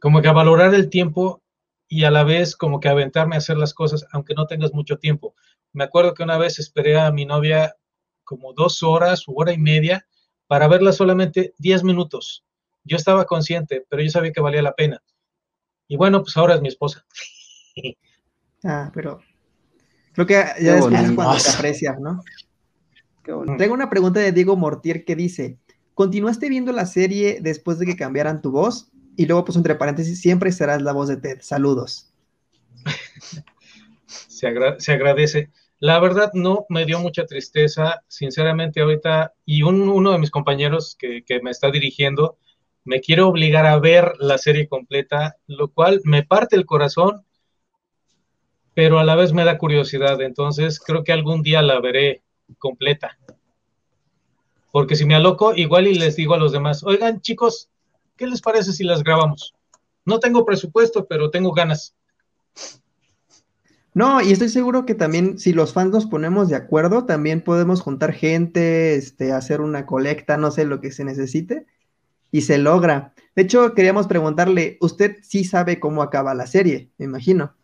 Como 0.00 0.22
que 0.22 0.28
a 0.28 0.32
valorar 0.32 0.72
el 0.72 0.88
tiempo 0.88 1.42
y 1.86 2.04
a 2.04 2.10
la 2.10 2.24
vez 2.24 2.56
como 2.56 2.80
que 2.80 2.88
aventarme 2.88 3.34
a 3.34 3.38
hacer 3.38 3.58
las 3.58 3.74
cosas 3.74 4.06
aunque 4.10 4.32
no 4.32 4.46
tengas 4.46 4.72
mucho 4.72 4.96
tiempo. 4.96 5.34
Me 5.74 5.84
acuerdo 5.84 6.14
que 6.14 6.22
una 6.22 6.38
vez 6.38 6.58
esperé 6.58 6.98
a 6.98 7.12
mi 7.12 7.26
novia 7.26 7.76
como 8.24 8.54
dos 8.54 8.82
horas 8.82 9.28
u 9.28 9.38
hora 9.38 9.52
y 9.52 9.58
media 9.58 10.06
para 10.46 10.66
verla 10.66 10.92
solamente 10.92 11.52
diez 11.58 11.84
minutos. 11.84 12.42
Yo 12.84 12.96
estaba 12.96 13.26
consciente, 13.26 13.84
pero 13.90 14.02
yo 14.02 14.08
sabía 14.08 14.32
que 14.32 14.40
valía 14.40 14.62
la 14.62 14.74
pena. 14.74 15.02
Y 15.88 15.98
bueno, 15.98 16.22
pues 16.22 16.34
ahora 16.38 16.54
es 16.54 16.62
mi 16.62 16.68
esposa. 16.68 17.04
Ah, 18.64 18.90
pero 18.92 19.20
creo 20.12 20.26
que 20.26 20.32
ya 20.32 20.74
después 20.76 21.12
cuando 21.12 21.36
te 21.36 21.50
aprecias, 21.50 22.00
¿no? 22.00 22.20
Tengo 23.58 23.74
una 23.74 23.90
pregunta 23.90 24.20
de 24.20 24.32
Diego 24.32 24.56
Mortier 24.56 25.04
que 25.04 25.16
dice, 25.16 25.58
¿continuaste 25.94 26.48
viendo 26.48 26.72
la 26.72 26.86
serie 26.86 27.38
después 27.40 27.78
de 27.78 27.86
que 27.86 27.96
cambiaran 27.96 28.40
tu 28.40 28.52
voz? 28.52 28.90
Y 29.16 29.26
luego, 29.26 29.44
pues 29.44 29.56
entre 29.56 29.74
paréntesis, 29.74 30.20
siempre 30.20 30.52
serás 30.52 30.82
la 30.82 30.92
voz 30.92 31.08
de 31.08 31.16
Ted. 31.16 31.38
Saludos. 31.40 32.12
se, 34.06 34.46
agradece. 34.46 35.50
La 35.80 35.98
verdad 35.98 36.30
no 36.34 36.66
me 36.68 36.84
dio 36.84 37.00
mucha 37.00 37.26
tristeza, 37.26 38.04
sinceramente 38.06 38.80
ahorita, 38.80 39.34
y 39.44 39.62
uno 39.62 40.12
de 40.12 40.18
mis 40.18 40.30
compañeros 40.30 40.96
que, 40.98 41.24
que, 41.24 41.40
me 41.40 41.50
está 41.50 41.70
dirigiendo 41.70 42.38
me 42.84 43.00
quiere 43.00 43.22
obligar 43.22 43.66
a 43.66 43.80
ver 43.80 44.12
la 44.20 44.38
serie 44.38 44.68
completa, 44.68 45.36
lo 45.48 45.72
cual 45.72 46.00
me 46.04 46.22
parte 46.22 46.54
el 46.54 46.66
corazón, 46.66 47.26
pero 48.74 49.00
a 49.00 49.04
la 49.04 49.16
vez 49.16 49.32
me 49.32 49.44
da 49.44 49.58
curiosidad, 49.58 50.20
entonces 50.22 50.78
creo 50.78 51.02
que 51.02 51.12
algún 51.12 51.42
día 51.42 51.62
la 51.62 51.80
veré 51.80 52.22
completa. 52.58 53.18
Porque 54.72 54.96
si 54.96 55.04
me 55.04 55.14
aloco, 55.14 55.54
igual 55.54 55.86
y 55.86 55.94
les 55.94 56.16
digo 56.16 56.34
a 56.34 56.38
los 56.38 56.52
demás, 56.52 56.84
oigan 56.84 57.20
chicos, 57.20 57.70
¿qué 58.16 58.26
les 58.26 58.40
parece 58.40 58.72
si 58.72 58.84
las 58.84 59.02
grabamos? 59.02 59.54
No 60.04 60.20
tengo 60.20 60.44
presupuesto, 60.44 61.06
pero 61.06 61.30
tengo 61.30 61.52
ganas. 61.52 61.94
No, 63.94 64.20
y 64.20 64.30
estoy 64.30 64.50
seguro 64.50 64.84
que 64.84 64.94
también 64.94 65.38
si 65.38 65.54
los 65.54 65.72
fans 65.72 65.90
nos 65.90 66.04
ponemos 66.04 66.50
de 66.50 66.56
acuerdo, 66.56 67.06
también 67.06 67.40
podemos 67.40 67.80
juntar 67.80 68.12
gente, 68.12 68.94
este, 68.94 69.32
hacer 69.32 69.62
una 69.62 69.86
colecta, 69.86 70.36
no 70.36 70.50
sé 70.50 70.66
lo 70.66 70.82
que 70.82 70.92
se 70.92 71.02
necesite, 71.02 71.66
y 72.30 72.42
se 72.42 72.58
logra. 72.58 73.14
De 73.34 73.42
hecho, 73.42 73.72
queríamos 73.72 74.06
preguntarle, 74.06 74.76
usted 74.82 75.16
sí 75.22 75.44
sabe 75.44 75.80
cómo 75.80 76.02
acaba 76.02 76.34
la 76.34 76.46
serie, 76.46 76.90
me 76.98 77.06
imagino. 77.06 77.54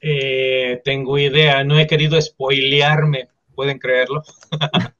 Eh, 0.00 0.80
tengo 0.84 1.18
idea, 1.18 1.62
no 1.64 1.78
he 1.78 1.86
querido 1.86 2.20
spoilearme, 2.20 3.28
¿pueden 3.54 3.78
creerlo? 3.78 4.22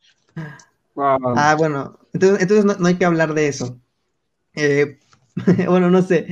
Ah, 1.02 1.54
bueno, 1.56 1.98
entonces, 2.12 2.64
no, 2.64 2.86
hay 2.86 2.96
que 2.96 3.06
hablar 3.06 3.32
de 3.32 3.48
eso. 3.48 3.80
Eh, 4.54 4.98
bueno, 5.66 5.90
no 5.90 6.02
sé. 6.02 6.26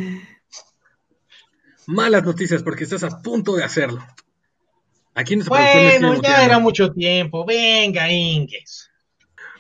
Malas 1.87 2.25
noticias 2.25 2.63
porque 2.63 2.85
estás 2.85 3.03
a 3.03 3.23
punto 3.23 3.57
de 3.57 3.65
hacerlo. 3.65 4.05
Aquí 5.15 5.37
no 5.37 5.45
se 5.45 5.49
bueno, 5.49 6.21
ya 6.21 6.45
era 6.45 6.59
mucho 6.59 6.93
tiempo. 6.93 7.47
Venga, 7.47 8.11
Inges. 8.13 8.91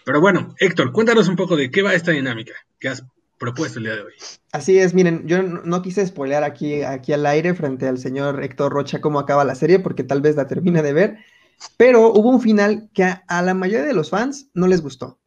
Pero 0.05 0.21
bueno, 0.21 0.55
Héctor, 0.59 0.93
cuéntanos 0.93 1.29
un 1.29 1.37
poco 1.37 1.57
de 1.57 1.71
qué 1.71 1.83
va 1.83 1.95
esta 1.95 2.13
dinámica 2.13 2.55
que 2.79 2.89
has 2.89 3.05
propuesto 3.39 3.79
el 3.79 3.85
día 3.85 3.95
de 3.95 4.03
hoy. 4.03 4.13
Así 4.53 4.79
es, 4.79 4.95
miren, 4.95 5.27
yo 5.27 5.43
no, 5.43 5.83
quise 5.83 6.07
spoilear 6.07 6.45
aquí, 6.45 6.83
aquí 6.83 7.13
al 7.13 7.25
aire 7.27 7.55
frente 7.55 7.87
al 7.87 7.99
señor 7.99 8.43
Héctor 8.43 8.73
Rocha 8.73 9.01
cómo 9.01 9.19
acaba 9.19 9.45
la 9.45 9.55
serie, 9.55 9.79
porque 9.79 10.05
tal 10.05 10.21
vez 10.21 10.37
la 10.37 10.47
termine 10.47 10.83
de 10.83 10.93
ver, 10.93 11.19
pero 11.77 12.13
hubo 12.13 12.31
un 12.31 12.41
final 12.41 12.91
que 12.93 13.05
a, 13.05 13.43
la 13.43 13.55
mayoría 13.55 13.87
de 13.87 13.95
los 13.95 14.11
fans 14.11 14.51
no 14.55 14.67
les 14.67 14.83
gustó, 14.83 15.19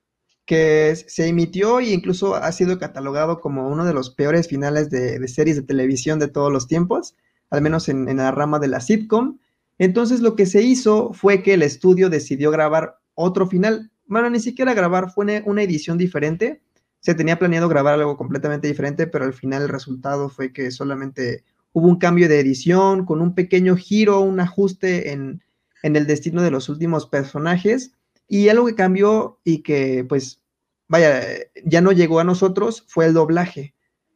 que 0.46 0.96
se 0.96 1.28
emitió 1.28 1.80
e 1.80 1.92
incluso 1.92 2.36
ha 2.36 2.52
sido 2.52 2.78
catalogado 2.80 3.40
como 3.40 3.70
uno 3.70 3.86
de 3.86 3.94
los 3.94 4.10
peores 4.10 4.48
finales 4.48 4.90
de, 4.90 5.26
series 5.28 5.56
de 5.56 5.64
televisión 5.64 6.20
de 6.20 6.28
todos 6.28 6.52
los 6.52 6.68
tiempos, 6.68 7.16
al 7.50 7.62
menos 7.62 7.90
en, 7.90 8.08
en 8.10 8.18
la 8.18 8.32
rama 8.32 8.60
de 8.60 8.68
la 8.68 8.82
sitcom. 8.82 9.40
Entonces 9.78 10.22
lo 10.22 10.36
que 10.36 10.46
se 10.46 10.62
hizo 10.62 11.14
fue 11.14 11.42
que 11.42 11.54
el 11.54 11.64
estudio 11.64 12.10
decidió 12.10 12.52
grabar 12.52 13.00
otro 13.14 13.48
final, 13.48 13.92
bueno, 14.06 14.30
ni 14.30 14.40
siquiera 14.40 14.74
grabar, 14.74 15.12
fue 15.12 15.42
una 15.46 15.64
edición 15.64 15.98
diferente, 15.98 16.62
se 17.02 17.16
tenía 17.16 17.38
planeado 17.40 17.68
grabar 17.68 17.96
algo 17.96 18.16
completamente 18.16 18.68
diferente, 18.68 19.08
pero 19.08 19.26
al 19.26 19.34
final 19.34 19.64
el 19.64 19.70
resultado 19.70 20.30
fue 20.30 20.54
que 20.54 20.72
solamente 20.72 21.44
hubo 21.74 21.88
un 21.88 21.98
cambio 21.98 22.30
de 22.30 22.40
edición 22.40 23.06
con 23.06 23.22
un 23.22 23.36
pequeño 23.36 23.76
giro, 23.76 24.22
un 24.22 24.40
ajuste 24.40 25.12
en, 25.12 25.44
en 25.84 25.96
el 25.96 26.08
destino 26.08 26.42
de 26.42 26.52
los 26.52 26.70
últimos 26.70 27.08
personajes. 27.08 27.92
Y 28.28 28.50
algo 28.50 28.68
que 28.68 28.76
cambió 28.76 29.40
y 29.44 29.64
que, 29.64 30.06
pues, 30.08 30.42
vaya, 30.88 31.22
ya 31.66 31.82
no 31.82 31.92
llegó 31.92 32.20
a 32.20 32.24
nosotros 32.24 32.86
fue 32.88 33.06
el 33.08 33.14
doblaje. 33.14 33.74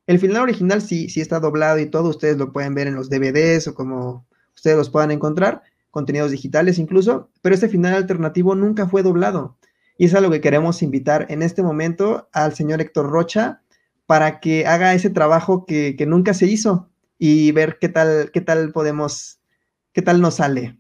El 0.08 0.20
final 0.20 0.44
original 0.44 0.82
sí, 0.82 1.10
sí 1.10 1.22
está 1.22 1.40
doblado 1.40 1.80
y 1.80 1.88
todo, 1.88 2.10
ustedes 2.10 2.38
lo 2.38 2.54
pueden 2.54 2.76
ver 2.76 2.88
en 2.88 2.96
los 2.96 3.10
DVDs 3.10 3.68
o 3.68 3.76
como 3.76 4.28
ustedes 4.54 4.78
los 4.78 4.90
puedan 4.90 5.12
encontrar, 5.12 5.64
contenidos 5.90 6.32
digitales 6.32 6.78
incluso, 6.78 7.30
pero 7.42 7.56
este 7.56 7.70
final 7.70 7.96
alternativo 7.96 8.54
nunca 8.54 8.88
fue 8.88 9.02
doblado. 9.02 9.58
Y 9.98 10.06
es 10.06 10.14
a 10.14 10.22
lo 10.22 10.30
que 10.30 10.42
queremos 10.42 10.82
invitar 10.82 11.26
en 11.30 11.42
este 11.42 11.64
momento 11.64 12.30
al 12.34 12.54
señor 12.54 12.82
Héctor 12.82 13.10
Rocha 13.10 13.62
para 14.06 14.40
que 14.40 14.68
haga 14.68 14.94
ese 14.94 15.10
trabajo 15.10 15.66
que, 15.66 15.96
que 15.98 16.06
nunca 16.06 16.34
se 16.34 16.48
hizo 16.48 16.90
y 17.18 17.52
ver 17.52 17.78
qué 17.80 17.90
tal, 17.90 18.32
qué 18.32 18.42
tal 18.42 18.72
podemos, 18.72 19.40
qué 19.94 20.02
tal 20.02 20.22
nos 20.22 20.36
sale. 20.36 20.78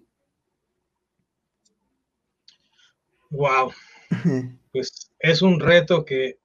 Wow. 3.30 3.72
Pues 4.72 5.10
es 5.20 5.42
un 5.42 5.62
reto 5.62 6.04
que 6.04 6.38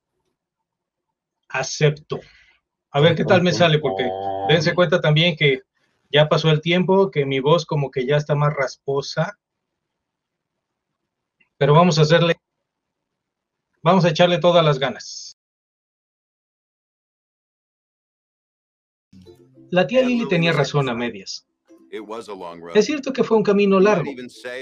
acepto. 1.48 2.20
A 2.92 3.00
ver 3.00 3.16
qué 3.16 3.24
tal 3.24 3.42
me 3.42 3.52
sale, 3.52 3.80
porque 3.80 4.08
dense 4.48 4.72
cuenta 4.72 5.00
también 5.00 5.36
que 5.36 5.62
ya 6.12 6.28
pasó 6.28 6.48
el 6.50 6.60
tiempo, 6.60 7.10
que 7.10 7.26
mi 7.26 7.40
voz 7.40 7.66
como 7.66 7.90
que 7.90 8.06
ya 8.06 8.16
está 8.16 8.36
más 8.36 8.54
rasposa. 8.54 9.36
Pero 11.58 11.74
vamos 11.74 11.98
a 11.98 12.02
hacerle, 12.02 12.36
vamos 13.82 14.04
a 14.04 14.10
echarle 14.10 14.38
todas 14.38 14.64
las 14.64 14.78
ganas. 14.78 15.36
La 19.70 19.86
tía 19.86 20.02
Lily 20.02 20.28
tenía 20.28 20.52
razón 20.52 20.88
a 20.88 20.94
medias. 20.94 21.46
Es 22.74 22.86
cierto 22.86 23.12
que 23.12 23.24
fue 23.24 23.36
un 23.36 23.42
camino 23.42 23.80
largo. 23.80 24.10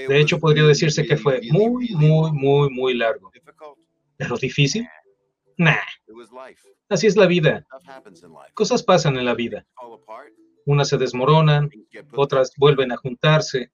De 0.07 0.19
hecho, 0.19 0.39
podría 0.39 0.63
decirse 0.63 1.05
que 1.05 1.17
fue 1.17 1.41
muy, 1.51 1.89
muy, 1.89 2.31
muy, 2.31 2.69
muy 2.69 2.93
largo. 2.95 3.31
¿Pero 4.17 4.37
difícil? 4.37 4.87
Nah. 5.57 5.75
Así 6.89 7.07
es 7.07 7.15
la 7.15 7.27
vida. 7.27 7.65
Cosas 8.53 8.83
pasan 8.83 9.17
en 9.17 9.25
la 9.25 9.35
vida. 9.35 9.65
Unas 10.69 10.89
se 10.89 10.99
desmoronan, 10.99 11.71
otras 12.13 12.53
vuelven 12.55 12.91
a 12.91 12.97
juntarse. 12.97 13.71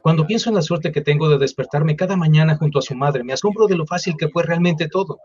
Cuando 0.00 0.26
pienso 0.26 0.48
en 0.48 0.54
la 0.54 0.62
suerte 0.62 0.92
que 0.92 1.02
tengo 1.02 1.28
de 1.28 1.36
despertarme 1.36 1.94
cada 1.94 2.16
mañana 2.16 2.56
junto 2.56 2.78
a 2.78 2.82
su 2.82 2.94
madre, 2.94 3.22
me 3.22 3.34
asombro 3.34 3.66
de 3.66 3.76
lo 3.76 3.84
fácil 3.84 4.14
que 4.18 4.30
fue 4.30 4.42
realmente 4.42 4.88
todo. 4.88 5.18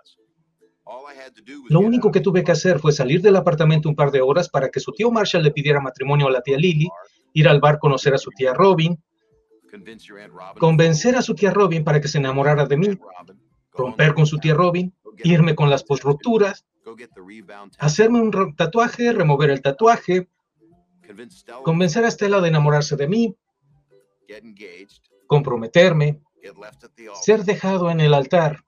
Lo 1.69 1.80
único 1.80 2.11
que 2.11 2.19
tuve 2.19 2.43
que 2.43 2.51
hacer 2.51 2.80
fue 2.80 2.91
salir 2.91 3.21
del 3.21 3.38
apartamento 3.38 3.88
un 3.88 3.95
par 3.95 4.11
de 4.11 4.19
horas 4.19 4.49
para 4.49 4.67
que 4.67 4.82
su 4.82 4.91
tío 4.91 5.09
Marshall 5.11 5.43
le 5.43 5.51
pidiera 5.51 5.80
matrimonio 5.80 6.28
a 6.28 6.32
la 6.32 6.41
tía 6.41 6.57
Lily, 6.57 6.89
ir 7.32 7.47
al 7.47 7.61
bar 7.61 7.80
conocer 7.80 8.13
a 8.13 8.17
su 8.17 8.32
tía 8.32 8.53
Robin, 8.53 9.01
convencer 10.59 11.15
a 11.15 11.21
su 11.21 11.36
tía 11.36 11.51
Robin 11.51 11.86
para 11.86 12.01
que 12.01 12.09
se 12.09 12.17
enamorara 12.17 12.65
de 12.65 12.76
mí, 12.76 12.89
romper 13.71 14.13
con 14.13 14.26
su 14.26 14.39
tía 14.39 14.53
Robin, 14.53 14.93
irme 15.23 15.55
con 15.55 15.69
las 15.69 15.86
post-rupturas, 15.86 16.65
hacerme 17.80 18.19
un 18.19 18.55
tatuaje, 18.57 19.13
remover 19.13 19.51
el 19.51 19.61
tatuaje, 19.61 20.28
convencer 21.64 22.06
a 22.06 22.12
Stella 22.12 22.41
de 22.41 22.49
enamorarse 22.49 22.95
de 22.95 23.08
mí, 23.08 23.36
comprometerme, 25.28 26.22
ser 27.22 27.43
dejado 27.43 27.89
en 27.89 27.99
el 27.99 28.14
altar, 28.14 28.64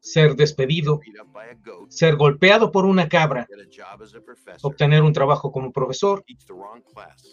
ser 0.00 0.36
despedido, 0.36 1.00
ser 1.88 2.16
golpeado 2.16 2.70
por 2.70 2.86
una 2.86 3.08
cabra, 3.08 3.48
obtener 4.62 5.02
un 5.02 5.12
trabajo 5.12 5.50
como 5.50 5.72
profesor, 5.72 6.24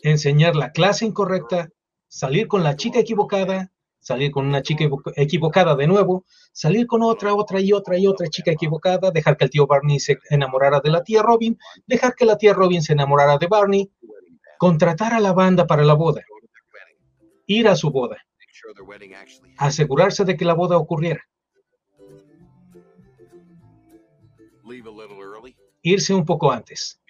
enseñar 0.03 0.55
la 0.55 0.71
clase 0.71 1.05
incorrecta, 1.05 1.69
salir 2.07 2.47
con 2.47 2.63
la 2.63 2.75
chica 2.75 2.99
equivocada, 2.99 3.71
salir 3.99 4.31
con 4.31 4.45
una 4.45 4.61
chica 4.61 4.86
equivocada 5.15 5.75
de 5.75 5.88
nuevo, 5.88 6.25
salir 6.51 6.86
con 6.88 7.01
otra, 7.03 7.34
otra 7.34 7.61
y 7.61 7.71
otra 7.71 7.97
y 7.97 8.05
otra 8.05 8.27
chica 8.27 8.51
equivocada, 8.51 9.11
dejar 9.11 9.38
que 9.38 9.45
el 9.45 9.49
tío 9.49 9.65
Barney 9.65 9.99
se 9.99 10.17
enamorara 10.29 10.81
de 10.81 10.89
la 10.91 11.03
tía 11.03 11.23
Robin, 11.23 11.57
dejar 11.88 12.13
que 12.15 12.25
la 12.25 12.38
tía 12.38 12.53
Robin 12.53 12.81
se 12.81 12.93
enamorara 12.93 13.38
de 13.38 13.47
Barney, 13.47 13.89
contratar 14.64 15.14
a 15.14 15.20
la 15.20 15.34
banda 15.34 15.68
para 15.68 15.84
la 15.84 15.93
boda, 15.93 16.22
ir 17.47 17.68
a 17.68 17.76
su 17.76 17.91
boda, 17.91 18.16
asegurarse 19.57 20.24
de 20.24 20.38
que 20.38 20.45
la 20.45 20.53
boda 20.53 20.78
ocurriera, 20.78 21.22
irse 25.82 26.14
un 26.14 26.24
poco 26.24 26.49
antes, 26.49 27.01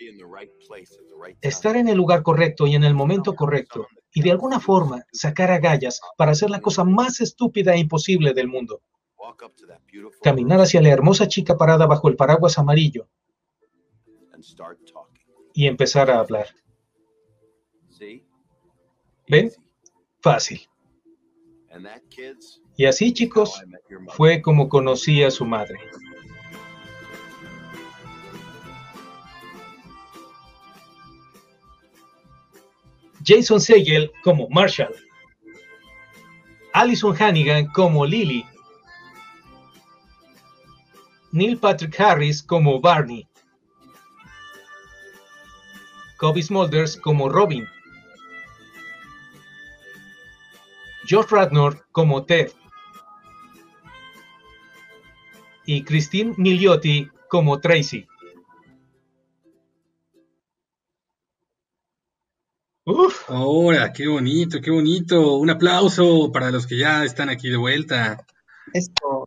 estar 1.41 1.76
en 1.76 1.89
el 1.89 1.95
lugar 1.95 2.24
correcto 2.24 2.66
y 2.66 2.74
en 2.74 2.84
el 2.84 2.95
momento 2.95 3.36
correcto 3.36 3.86
y 4.12 4.24
de 4.24 4.32
alguna 4.32 4.60
forma 4.60 5.06
sacar 5.12 5.51
agallas 5.51 6.01
para 6.18 6.32
hacer 6.32 6.49
la 6.49 6.60
cosa 6.60 6.84
más 6.84 7.22
estúpida 7.22 7.76
e 7.76 7.82
imposible 7.82 8.34
del 8.34 8.47
mundo. 8.47 8.82
Caminar 10.24 10.60
hacia 10.60 10.82
la 10.82 10.89
hermosa 10.89 11.28
chica 11.28 11.56
parada 11.56 11.86
bajo 11.86 12.08
el 12.10 12.16
paraguas 12.16 12.58
amarillo 12.58 13.08
y 15.54 15.68
empezar 15.68 16.10
a 16.10 16.18
hablar. 16.18 16.47
¿Ven? 19.34 19.51
Fácil. 20.21 20.61
Y 22.77 22.86
así, 22.86 23.11
chicos, 23.11 23.63
fue 24.09 24.43
como 24.43 24.69
conocí 24.69 25.23
a 25.23 25.31
su 25.31 25.43
madre. 25.43 25.79
Jason 33.25 33.59
Segel 33.59 34.11
como 34.23 34.47
Marshall, 34.49 34.93
Alison 36.73 37.15
Hannigan 37.19 37.65
como 37.73 38.05
Lily, 38.05 38.45
Neil 41.31 41.57
Patrick 41.57 41.99
Harris 41.99 42.43
como 42.43 42.79
Barney, 42.79 43.27
Kobe 46.17 46.43
Smulders 46.43 46.97
como 46.97 47.29
Robin, 47.29 47.65
Josh 51.10 51.28
Radnor 51.30 51.86
como 51.91 52.26
Ted 52.26 52.51
y 55.66 55.84
Christine 55.84 56.34
Milioti 56.38 57.10
como 57.28 57.60
Tracy. 57.60 58.06
Uf. 62.86 63.30
Ahora, 63.30 63.93
qué 63.93 64.08
bonito, 64.08 64.60
qué 64.62 64.70
bonito. 64.70 65.38
Un 65.38 65.49
aplauso 65.49 66.32
para 66.34 66.51
los 66.51 66.68
que 66.68 66.78
ya 66.78 67.06
están 67.06 67.30
aquí 67.30 67.49
de 67.49 67.56
vuelta. 67.56 68.26
Esto. 68.74 69.26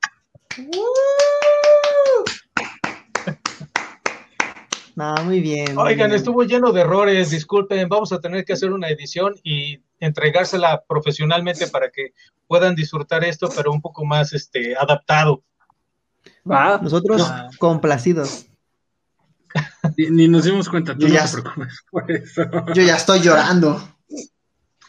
No, 4.95 5.14
muy 5.24 5.41
bien. 5.41 5.74
muy 5.74 5.85
Oigan, 5.85 6.11
bien. 6.11 6.18
estuvo 6.18 6.43
lleno 6.43 6.72
de 6.72 6.83
errores, 6.83 7.31
disculpen, 7.31 7.89
vamos 7.89 8.12
a 8.12 8.20
tener 8.20 8.45
que 8.45 8.55
hacer 8.55 8.72
una 8.72 8.89
edición 8.89 9.35
y 9.43 9.79
entregársela 10.01 10.84
profesionalmente 10.88 11.66
para 11.68 11.90
que 11.90 12.12
puedan 12.47 12.74
disfrutar 12.74 13.24
esto, 13.24 13.49
pero 13.55 13.72
un 13.72 13.80
poco 13.80 14.05
más 14.05 14.32
este, 14.32 14.76
adaptado. 14.76 15.42
Va. 16.51 16.78
Nosotros 16.82 17.22
Ah. 17.24 17.49
complacidos. 17.59 18.47
Ni, 19.97 20.11
ni 20.11 20.28
nos 20.28 20.44
dimos 20.44 20.68
cuenta, 20.68 20.94
tú 20.94 21.01
Yo 21.03 21.09
no 21.09 21.14
ya- 21.14 21.24
te 21.26 21.40
preocupes 21.42 21.84
por 21.90 22.11
eso. 22.11 22.42
Yo 22.74 22.82
ya 22.82 22.97
estoy 22.97 23.20
llorando. 23.20 23.80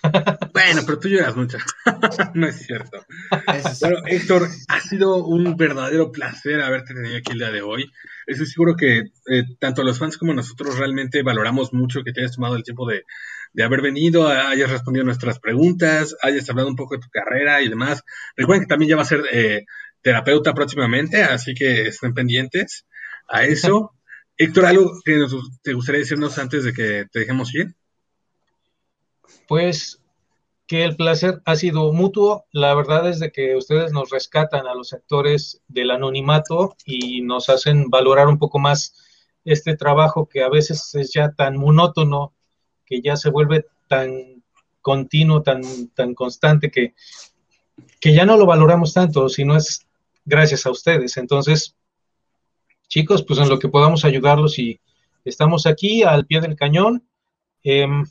Bueno, 0.54 0.82
pero 0.86 1.00
tú 1.00 1.10
lloras 1.10 1.36
mucho. 1.36 1.58
no 2.36 2.48
es 2.48 2.66
cierto. 2.66 3.04
Bueno, 3.82 3.98
Héctor, 4.06 4.48
ha 4.70 4.80
sido 4.80 5.26
un 5.26 5.58
verdadero 5.58 6.12
placer 6.12 6.62
haberte 6.62 6.94
tenido 6.94 7.18
aquí 7.18 7.32
el 7.34 7.40
día 7.40 7.52
de 7.52 7.62
hoy. 7.62 7.92
Estoy 8.26 8.46
seguro 8.46 8.76
que 8.78 9.00
eh, 9.00 9.44
tanto 9.60 9.84
los 9.84 9.98
fans 10.00 10.18
como 10.18 10.34
nosotros 10.34 10.78
realmente 10.78 11.24
valoramos 11.24 11.74
mucho 11.74 12.04
que 12.04 12.14
te 12.14 12.22
hayas 12.22 12.36
tomado 12.36 12.56
el 12.56 12.64
tiempo 12.64 12.88
de, 12.88 13.04
de 13.54 13.64
haber 13.64 13.82
venido, 13.82 14.28
hayas 14.28 14.70
respondido 14.72 15.06
nuestras 15.06 15.40
preguntas, 15.40 16.16
hayas 16.22 16.50
hablado 16.50 16.68
un 16.70 16.76
poco 16.76 16.96
de 16.96 17.02
tu 17.02 17.10
carrera 17.10 17.62
y 17.62 17.70
demás. 17.70 18.04
Recuerden 18.36 18.64
que 18.64 18.70
también 18.70 18.90
ya 18.90 18.96
va 18.96 19.02
a 19.02 19.06
ser 19.06 19.22
eh, 19.32 19.66
terapeuta 20.02 20.54
próximamente, 20.54 21.24
así 21.24 21.54
que 21.54 21.88
estén 21.88 22.14
pendientes 22.14 22.86
a 23.28 23.46
eso. 23.46 23.94
Héctor, 24.38 24.66
¿algo 24.66 24.92
que 25.04 25.18
nos- 25.18 25.62
te 25.62 25.74
gustaría 25.74 26.00
decirnos 26.00 26.38
antes 26.38 26.64
de 26.64 26.74
que 26.74 27.06
te 27.12 27.20
dejemos 27.20 27.54
ir? 27.56 27.76
Pues 29.48 30.02
que 30.68 30.84
el 30.84 30.96
placer 30.96 31.42
ha 31.46 31.56
sido 31.56 31.92
mutuo. 31.94 32.46
La 32.52 32.76
verdad 32.76 33.10
es 33.10 33.20
de 33.20 33.32
que 33.32 33.56
ustedes 33.56 33.92
nos 33.94 34.10
rescatan 34.10 34.68
a 34.68 34.76
los 34.76 34.94
actores 34.94 35.62
del 35.68 35.92
anonimato 35.92 36.76
y 36.86 37.22
nos 37.22 37.50
hacen 37.50 37.90
valorar 37.90 38.28
un 38.28 38.38
poco 38.38 38.60
más 38.60 38.94
este 39.46 39.78
trabajo 39.78 40.28
que 40.28 40.44
a 40.44 40.50
veces 40.50 40.94
es 40.96 41.14
ya 41.14 41.32
tan 41.32 41.58
monótono, 41.58 42.34
que 42.88 43.02
ya 43.02 43.16
se 43.16 43.30
vuelve 43.30 43.66
tan 43.88 44.44
continuo, 44.82 45.44
tan, 45.44 45.62
tan 45.90 46.16
constante, 46.16 46.72
que, 46.72 46.96
que 48.00 48.14
ya 48.14 48.26
no 48.26 48.38
lo 48.38 48.46
valoramos 48.46 48.94
tanto, 48.94 49.30
sino 49.30 49.56
es 49.56 49.86
gracias 50.26 50.66
a 50.66 50.72
ustedes. 50.72 51.18
Entonces, 51.18 51.76
chicos, 52.88 53.24
pues 53.24 53.40
en 53.40 53.50
lo 53.50 53.60
que 53.60 53.70
podamos 53.70 54.06
ayudarlos 54.06 54.58
y 54.58 54.80
estamos 55.26 55.66
aquí 55.68 56.04
al 56.04 56.26
pie 56.26 56.42
del 56.42 56.56
cañón. 56.56 57.06
Em, 57.64 58.06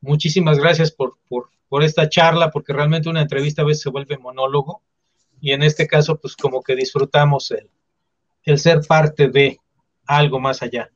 muchísimas 0.00 0.58
gracias 0.58 0.90
por, 0.90 1.16
por, 1.28 1.50
por 1.68 1.84
esta 1.84 2.08
charla, 2.08 2.50
porque 2.50 2.72
realmente 2.72 3.08
una 3.08 3.22
entrevista 3.22 3.62
a 3.62 3.64
veces 3.64 3.82
se 3.82 3.90
vuelve 3.90 4.18
monólogo 4.18 4.82
y 5.40 5.52
en 5.52 5.62
este 5.62 5.86
caso 5.86 6.18
pues 6.18 6.36
como 6.36 6.62
que 6.62 6.76
disfrutamos 6.76 7.50
el, 7.50 7.70
el 8.44 8.58
ser 8.58 8.80
parte 8.86 9.28
de 9.28 9.60
algo 10.06 10.40
más 10.40 10.62
allá. 10.62 10.90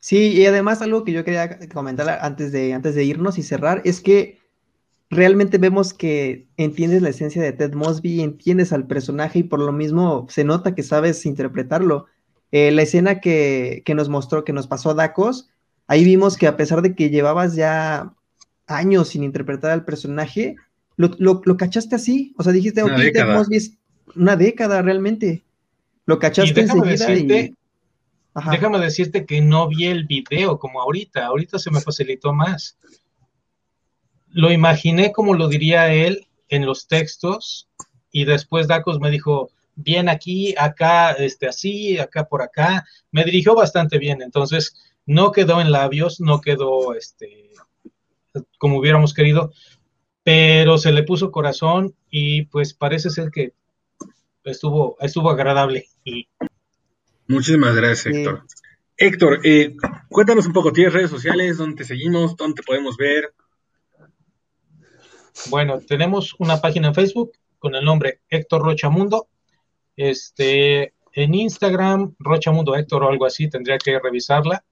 Sí, 0.00 0.32
y 0.32 0.46
además 0.46 0.80
algo 0.80 1.04
que 1.04 1.12
yo 1.12 1.24
quería 1.24 1.58
comentar 1.68 2.08
antes 2.22 2.52
de, 2.52 2.72
antes 2.72 2.94
de 2.94 3.04
irnos 3.04 3.38
y 3.38 3.42
cerrar 3.42 3.82
es 3.84 4.00
que 4.00 4.38
realmente 5.10 5.58
vemos 5.58 5.92
que 5.92 6.48
entiendes 6.56 7.02
la 7.02 7.10
esencia 7.10 7.42
de 7.42 7.52
Ted 7.52 7.74
Mosby, 7.74 8.22
entiendes 8.22 8.72
al 8.72 8.86
personaje 8.86 9.40
y 9.40 9.42
por 9.42 9.60
lo 9.60 9.72
mismo 9.72 10.26
se 10.30 10.44
nota 10.44 10.74
que 10.74 10.82
sabes 10.82 11.26
interpretarlo. 11.26 12.06
Eh, 12.50 12.70
la 12.70 12.82
escena 12.82 13.20
que, 13.20 13.82
que, 13.84 13.94
nos 13.94 14.08
mostró, 14.08 14.44
que 14.44 14.54
nos 14.54 14.66
pasó 14.66 14.90
a 14.90 14.94
Dacos, 14.94 15.50
ahí 15.86 16.02
vimos 16.02 16.36
que 16.36 16.46
a 16.46 16.56
pesar 16.56 16.80
de 16.80 16.94
que 16.94 17.10
llevabas 17.10 17.54
ya 17.54 18.14
años 18.66 19.08
sin 19.08 19.22
interpretar 19.22 19.72
al 19.72 19.84
personaje, 19.84 20.56
lo, 20.96 21.10
lo, 21.18 21.42
lo 21.44 21.56
cachaste 21.56 21.96
así. 21.96 22.34
O 22.38 22.42
sea, 22.42 22.52
dijiste, 22.52 22.82
ok, 22.82 22.96
Ted 23.12 23.26
Mosby 23.26 23.56
es 23.56 23.76
una 24.16 24.36
década 24.36 24.80
realmente. 24.80 25.44
Lo 26.06 26.18
cachaste 26.18 26.62
enseguida 26.62 27.14
y 27.14 27.54
Déjame 28.50 28.78
decirte 28.78 29.26
que 29.26 29.40
no 29.40 29.68
vi 29.68 29.86
el 29.86 30.04
video 30.06 30.58
como 30.58 30.80
ahorita, 30.80 31.26
ahorita 31.26 31.58
se 31.58 31.70
me 31.70 31.80
facilitó 31.80 32.32
más. 32.32 32.78
Lo 34.28 34.52
imaginé 34.52 35.12
como 35.12 35.34
lo 35.34 35.48
diría 35.48 35.92
él 35.92 36.28
en 36.48 36.64
los 36.64 36.86
textos 36.86 37.68
y 38.12 38.24
después 38.24 38.68
Dacos 38.68 39.00
me 39.00 39.10
dijo, 39.10 39.50
bien 39.74 40.08
aquí, 40.08 40.54
acá, 40.56 41.12
este, 41.12 41.48
así, 41.48 41.98
acá 41.98 42.24
por 42.24 42.42
acá. 42.42 42.84
Me 43.10 43.24
dirigió 43.24 43.54
bastante 43.54 43.98
bien, 43.98 44.22
entonces 44.22 44.74
no 45.06 45.32
quedó 45.32 45.60
en 45.60 45.72
labios, 45.72 46.20
no 46.20 46.40
quedó 46.40 46.94
este, 46.94 47.50
como 48.58 48.78
hubiéramos 48.78 49.14
querido, 49.14 49.52
pero 50.22 50.78
se 50.78 50.92
le 50.92 51.02
puso 51.02 51.32
corazón 51.32 51.94
y 52.10 52.42
pues 52.42 52.74
parece 52.74 53.10
ser 53.10 53.30
que 53.30 53.54
estuvo, 54.44 54.96
estuvo 55.00 55.30
agradable 55.30 55.88
y 56.04 56.28
Muchísimas 57.30 57.76
gracias, 57.76 58.12
Héctor. 58.12 58.42
Héctor, 58.96 59.40
eh, 59.44 59.76
cuéntanos 60.08 60.46
un 60.46 60.52
poco, 60.52 60.72
¿tienes 60.72 60.92
redes 60.92 61.10
sociales? 61.10 61.58
¿Dónde 61.58 61.76
te 61.76 61.84
seguimos? 61.84 62.36
¿Dónde 62.36 62.56
te 62.56 62.62
podemos 62.64 62.96
ver? 62.96 63.32
Bueno, 65.48 65.78
tenemos 65.78 66.34
una 66.40 66.60
página 66.60 66.88
en 66.88 66.94
Facebook 66.96 67.30
con 67.60 67.76
el 67.76 67.84
nombre 67.84 68.22
Héctor 68.28 68.62
Rochamundo. 68.62 69.28
Este, 69.94 70.92
en 71.12 71.34
Instagram, 71.36 72.16
Rochamundo 72.18 72.74
Héctor 72.74 73.04
o 73.04 73.08
algo 73.08 73.26
así, 73.26 73.48
tendría 73.48 73.78
que 73.78 74.00
revisarla. 74.00 74.64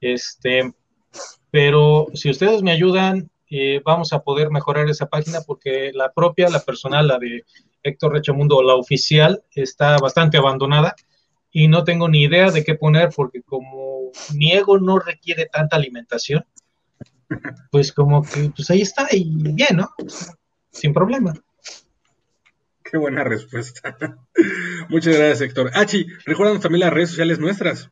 Este, 0.00 0.74
pero 1.52 2.08
si 2.12 2.28
ustedes 2.28 2.64
me 2.64 2.72
ayudan, 2.72 3.30
eh, 3.48 3.80
vamos 3.84 4.12
a 4.12 4.18
poder 4.24 4.50
mejorar 4.50 4.90
esa 4.90 5.06
página 5.06 5.42
porque 5.42 5.92
la 5.94 6.12
propia, 6.12 6.48
la 6.50 6.58
personal, 6.58 7.06
la 7.06 7.20
de 7.20 7.44
Héctor 7.84 8.14
Rochamundo, 8.14 8.64
la 8.64 8.74
oficial, 8.74 9.44
está 9.54 9.96
bastante 9.98 10.38
abandonada 10.38 10.96
y 11.56 11.68
no 11.68 11.84
tengo 11.84 12.08
ni 12.08 12.24
idea 12.24 12.50
de 12.50 12.64
qué 12.64 12.74
poner 12.74 13.10
porque 13.14 13.40
como 13.40 14.10
mi 14.34 14.52
ego 14.52 14.80
no 14.80 14.98
requiere 14.98 15.46
tanta 15.46 15.76
alimentación, 15.76 16.44
pues 17.70 17.92
como 17.92 18.24
que 18.24 18.50
pues 18.54 18.68
ahí 18.70 18.82
está 18.82 19.06
y 19.12 19.24
bien, 19.24 19.76
¿no? 19.76 19.88
Sin 20.72 20.92
problema. 20.92 21.32
Qué 22.82 22.98
buena 22.98 23.22
respuesta. 23.22 23.96
Muchas 24.88 25.16
gracias, 25.16 25.42
Héctor. 25.42 25.70
Achi, 25.74 26.06
recuérdanos 26.26 26.60
también 26.60 26.80
las 26.80 26.92
redes 26.92 27.10
sociales 27.10 27.38
nuestras. 27.38 27.88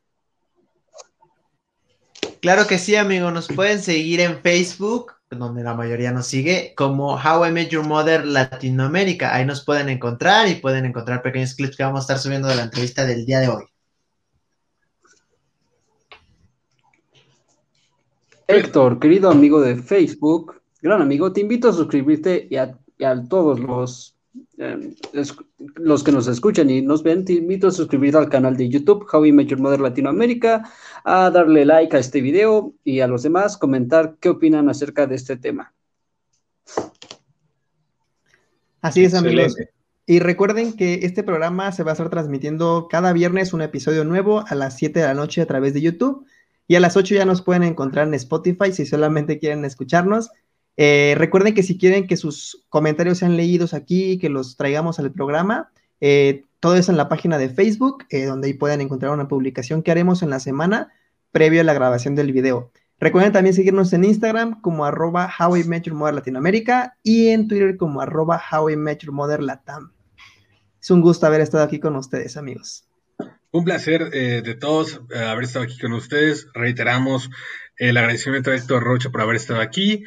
Claro 2.41 2.67
que 2.67 2.79
sí, 2.79 2.97
amigo. 2.97 3.31
Nos 3.31 3.47
pueden 3.47 3.81
seguir 3.81 4.21
en 4.21 4.41
Facebook 4.41 5.13
donde 5.39 5.62
la 5.62 5.74
mayoría 5.74 6.12
nos 6.12 6.26
sigue, 6.26 6.74
como 6.76 7.14
How 7.14 7.47
I 7.47 7.53
Met 7.53 7.70
Your 7.70 7.87
Mother 7.87 8.24
Latinoamérica. 8.24 9.35
Ahí 9.35 9.45
nos 9.45 9.64
pueden 9.64 9.89
encontrar 9.89 10.49
y 10.49 10.57
pueden 10.57 10.85
encontrar 10.85 11.22
pequeños 11.22 11.55
clips 11.55 11.76
que 11.76 11.83
vamos 11.83 12.01
a 12.01 12.03
estar 12.03 12.18
subiendo 12.18 12.49
de 12.49 12.57
la 12.57 12.64
entrevista 12.64 13.05
del 13.05 13.24
día 13.24 13.41
de 13.41 13.49
hoy. 13.49 13.64
Héctor, 18.47 18.99
querido 18.99 19.30
amigo 19.30 19.61
de 19.61 19.76
Facebook, 19.76 20.61
gran 20.83 21.01
amigo, 21.01 21.33
te 21.33 21.41
invito 21.41 21.70
a 21.70 21.72
suscribirte 21.72 22.49
y 22.51 22.57
a, 22.57 22.78
todos 23.28 23.59
los, 23.59 24.16
eh, 24.59 24.95
los 25.76 26.05
que 26.05 26.12
nos 26.12 26.26
escuchan 26.28 26.70
y 26.70 26.83
nos 26.83 27.03
ven, 27.03 27.24
te 27.24 27.35
invito 27.35 27.68
a 27.68 27.70
suscribirte 27.70 28.18
al 28.18 28.28
canal 28.28 28.57
de 28.57 28.68
YouTube 28.68 29.07
How 29.12 29.26
I 29.26 29.33
Met 29.33 29.49
Your 29.49 29.61
Mother 29.61 29.80
Latinoamérica 29.80 30.70
a 31.05 31.30
darle 31.30 31.64
like 31.64 31.97
a 31.97 32.01
este 32.01 32.20
video 32.20 32.74
y 32.85 33.01
a 33.01 33.07
los 33.07 33.22
demás 33.22 33.57
comentar 33.57 34.16
qué 34.20 34.28
opinan 34.30 34.68
acerca 34.68 35.07
de 35.07 35.16
este 35.16 35.37
tema. 35.37 35.74
Así 38.80 39.05
es, 39.05 39.14
amigos. 39.14 39.57
Y 40.05 40.18
recuerden 40.18 40.72
que 40.74 41.01
este 41.03 41.22
programa 41.22 41.70
se 41.70 41.85
va 41.85 41.93
a 41.93 41.95
estar 41.95 42.11
transmitiendo 42.11 42.89
cada 42.91 43.12
viernes 43.12 43.53
un 43.53 43.62
episodio 43.62 44.05
nuevo 44.05 44.45
a 44.47 44.55
las 44.55 44.76
7 44.76 44.99
de 44.99 45.07
la 45.07 45.14
noche 45.14 45.41
a 45.41 45.47
través 45.47 45.74
de 45.74 45.80
YouTube. 45.80 46.26
Y 46.66 46.74
a 46.74 46.80
las 46.80 46.97
8 46.97 47.14
ya 47.14 47.24
nos 47.24 47.43
pueden 47.43 47.62
encontrar 47.62 48.09
en 48.09 48.14
Spotify 48.14 48.72
si 48.72 48.85
solamente 48.85 49.39
quieren 49.39 49.64
escucharnos. 49.64 50.30
Eh, 50.77 51.14
recuerden 51.18 51.55
que 51.55 51.62
si 51.62 51.77
quieren 51.77 52.07
que 52.07 52.16
sus 52.16 52.64
comentarios 52.68 53.18
sean 53.18 53.37
leídos 53.37 53.75
aquí, 53.75 54.18
que 54.18 54.29
los 54.29 54.57
traigamos 54.57 54.99
al 54.99 55.12
programa, 55.12 55.70
eh, 56.01 56.45
todo 56.61 56.77
eso 56.77 56.91
en 56.91 56.97
la 56.97 57.09
página 57.09 57.39
de 57.39 57.51
Facebook, 57.51 58.05
eh, 58.11 58.25
donde 58.25 58.49
ahí 58.49 58.55
pueden 58.55 58.81
encontrar 58.81 59.12
una 59.12 59.29
publicación 59.29 59.83
que 59.83 59.91
haremos 59.91 60.23
en 60.23 60.31
la 60.31 60.41
semana 60.41 60.93
previo 61.31 61.61
a 61.61 61.64
la 61.64 61.75
grabación 61.75 62.14
del 62.14 62.33
video. 62.33 62.70
Recuerden 62.99 63.33
también 63.33 63.55
seguirnos 63.55 63.93
en 63.93 64.05
Instagram 64.05 64.61
como 64.61 64.85
arroba 64.85 65.31
How 65.39 65.57
I 65.57 65.64
Latinoamérica 65.64 66.97
y 67.03 67.29
en 67.29 67.49
Twitter 67.49 67.77
como 67.77 68.01
arroba 68.01 68.41
How 68.51 68.70
I 68.70 68.77
Latam. 69.41 69.93
Es 70.81 70.91
un 70.91 71.01
gusto 71.01 71.27
haber 71.27 71.41
estado 71.41 71.64
aquí 71.64 71.81
con 71.81 71.97
ustedes, 71.97 72.37
amigos. 72.37 72.85
Un 73.51 73.64
placer 73.64 74.11
de 74.11 74.55
todos 74.55 75.01
haber 75.14 75.45
estado 75.45 75.64
aquí 75.64 75.79
con 75.79 75.93
ustedes. 75.93 76.47
Reiteramos 76.55 77.29
el 77.77 77.97
agradecimiento 77.97 78.51
a 78.51 78.57
Héctor 78.57 78.83
Rocha 78.83 79.11
por 79.11 79.20
haber 79.20 79.37
estado 79.37 79.61
aquí. 79.61 80.05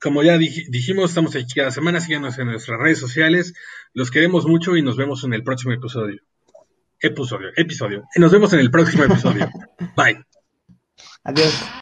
como 0.00 0.22
ya 0.22 0.38
dijimos, 0.38 1.10
estamos 1.10 1.34
aquí 1.34 1.54
cada 1.54 1.70
semana. 1.70 2.00
Síganos 2.00 2.38
en 2.38 2.46
nuestras 2.46 2.78
redes 2.78 2.98
sociales. 2.98 3.54
Los 3.92 4.10
queremos 4.10 4.46
mucho 4.46 4.76
y 4.76 4.82
nos 4.82 4.96
vemos 4.96 5.24
en 5.24 5.34
el 5.34 5.42
próximo 5.42 5.72
episodio. 5.72 6.20
Episodio, 7.00 7.48
episodio. 7.56 8.04
Y 8.14 8.20
nos 8.20 8.32
vemos 8.32 8.52
en 8.52 8.60
el 8.60 8.70
próximo 8.70 9.04
episodio. 9.04 9.50
Bye. 9.96 10.24
Adiós. 11.24 11.66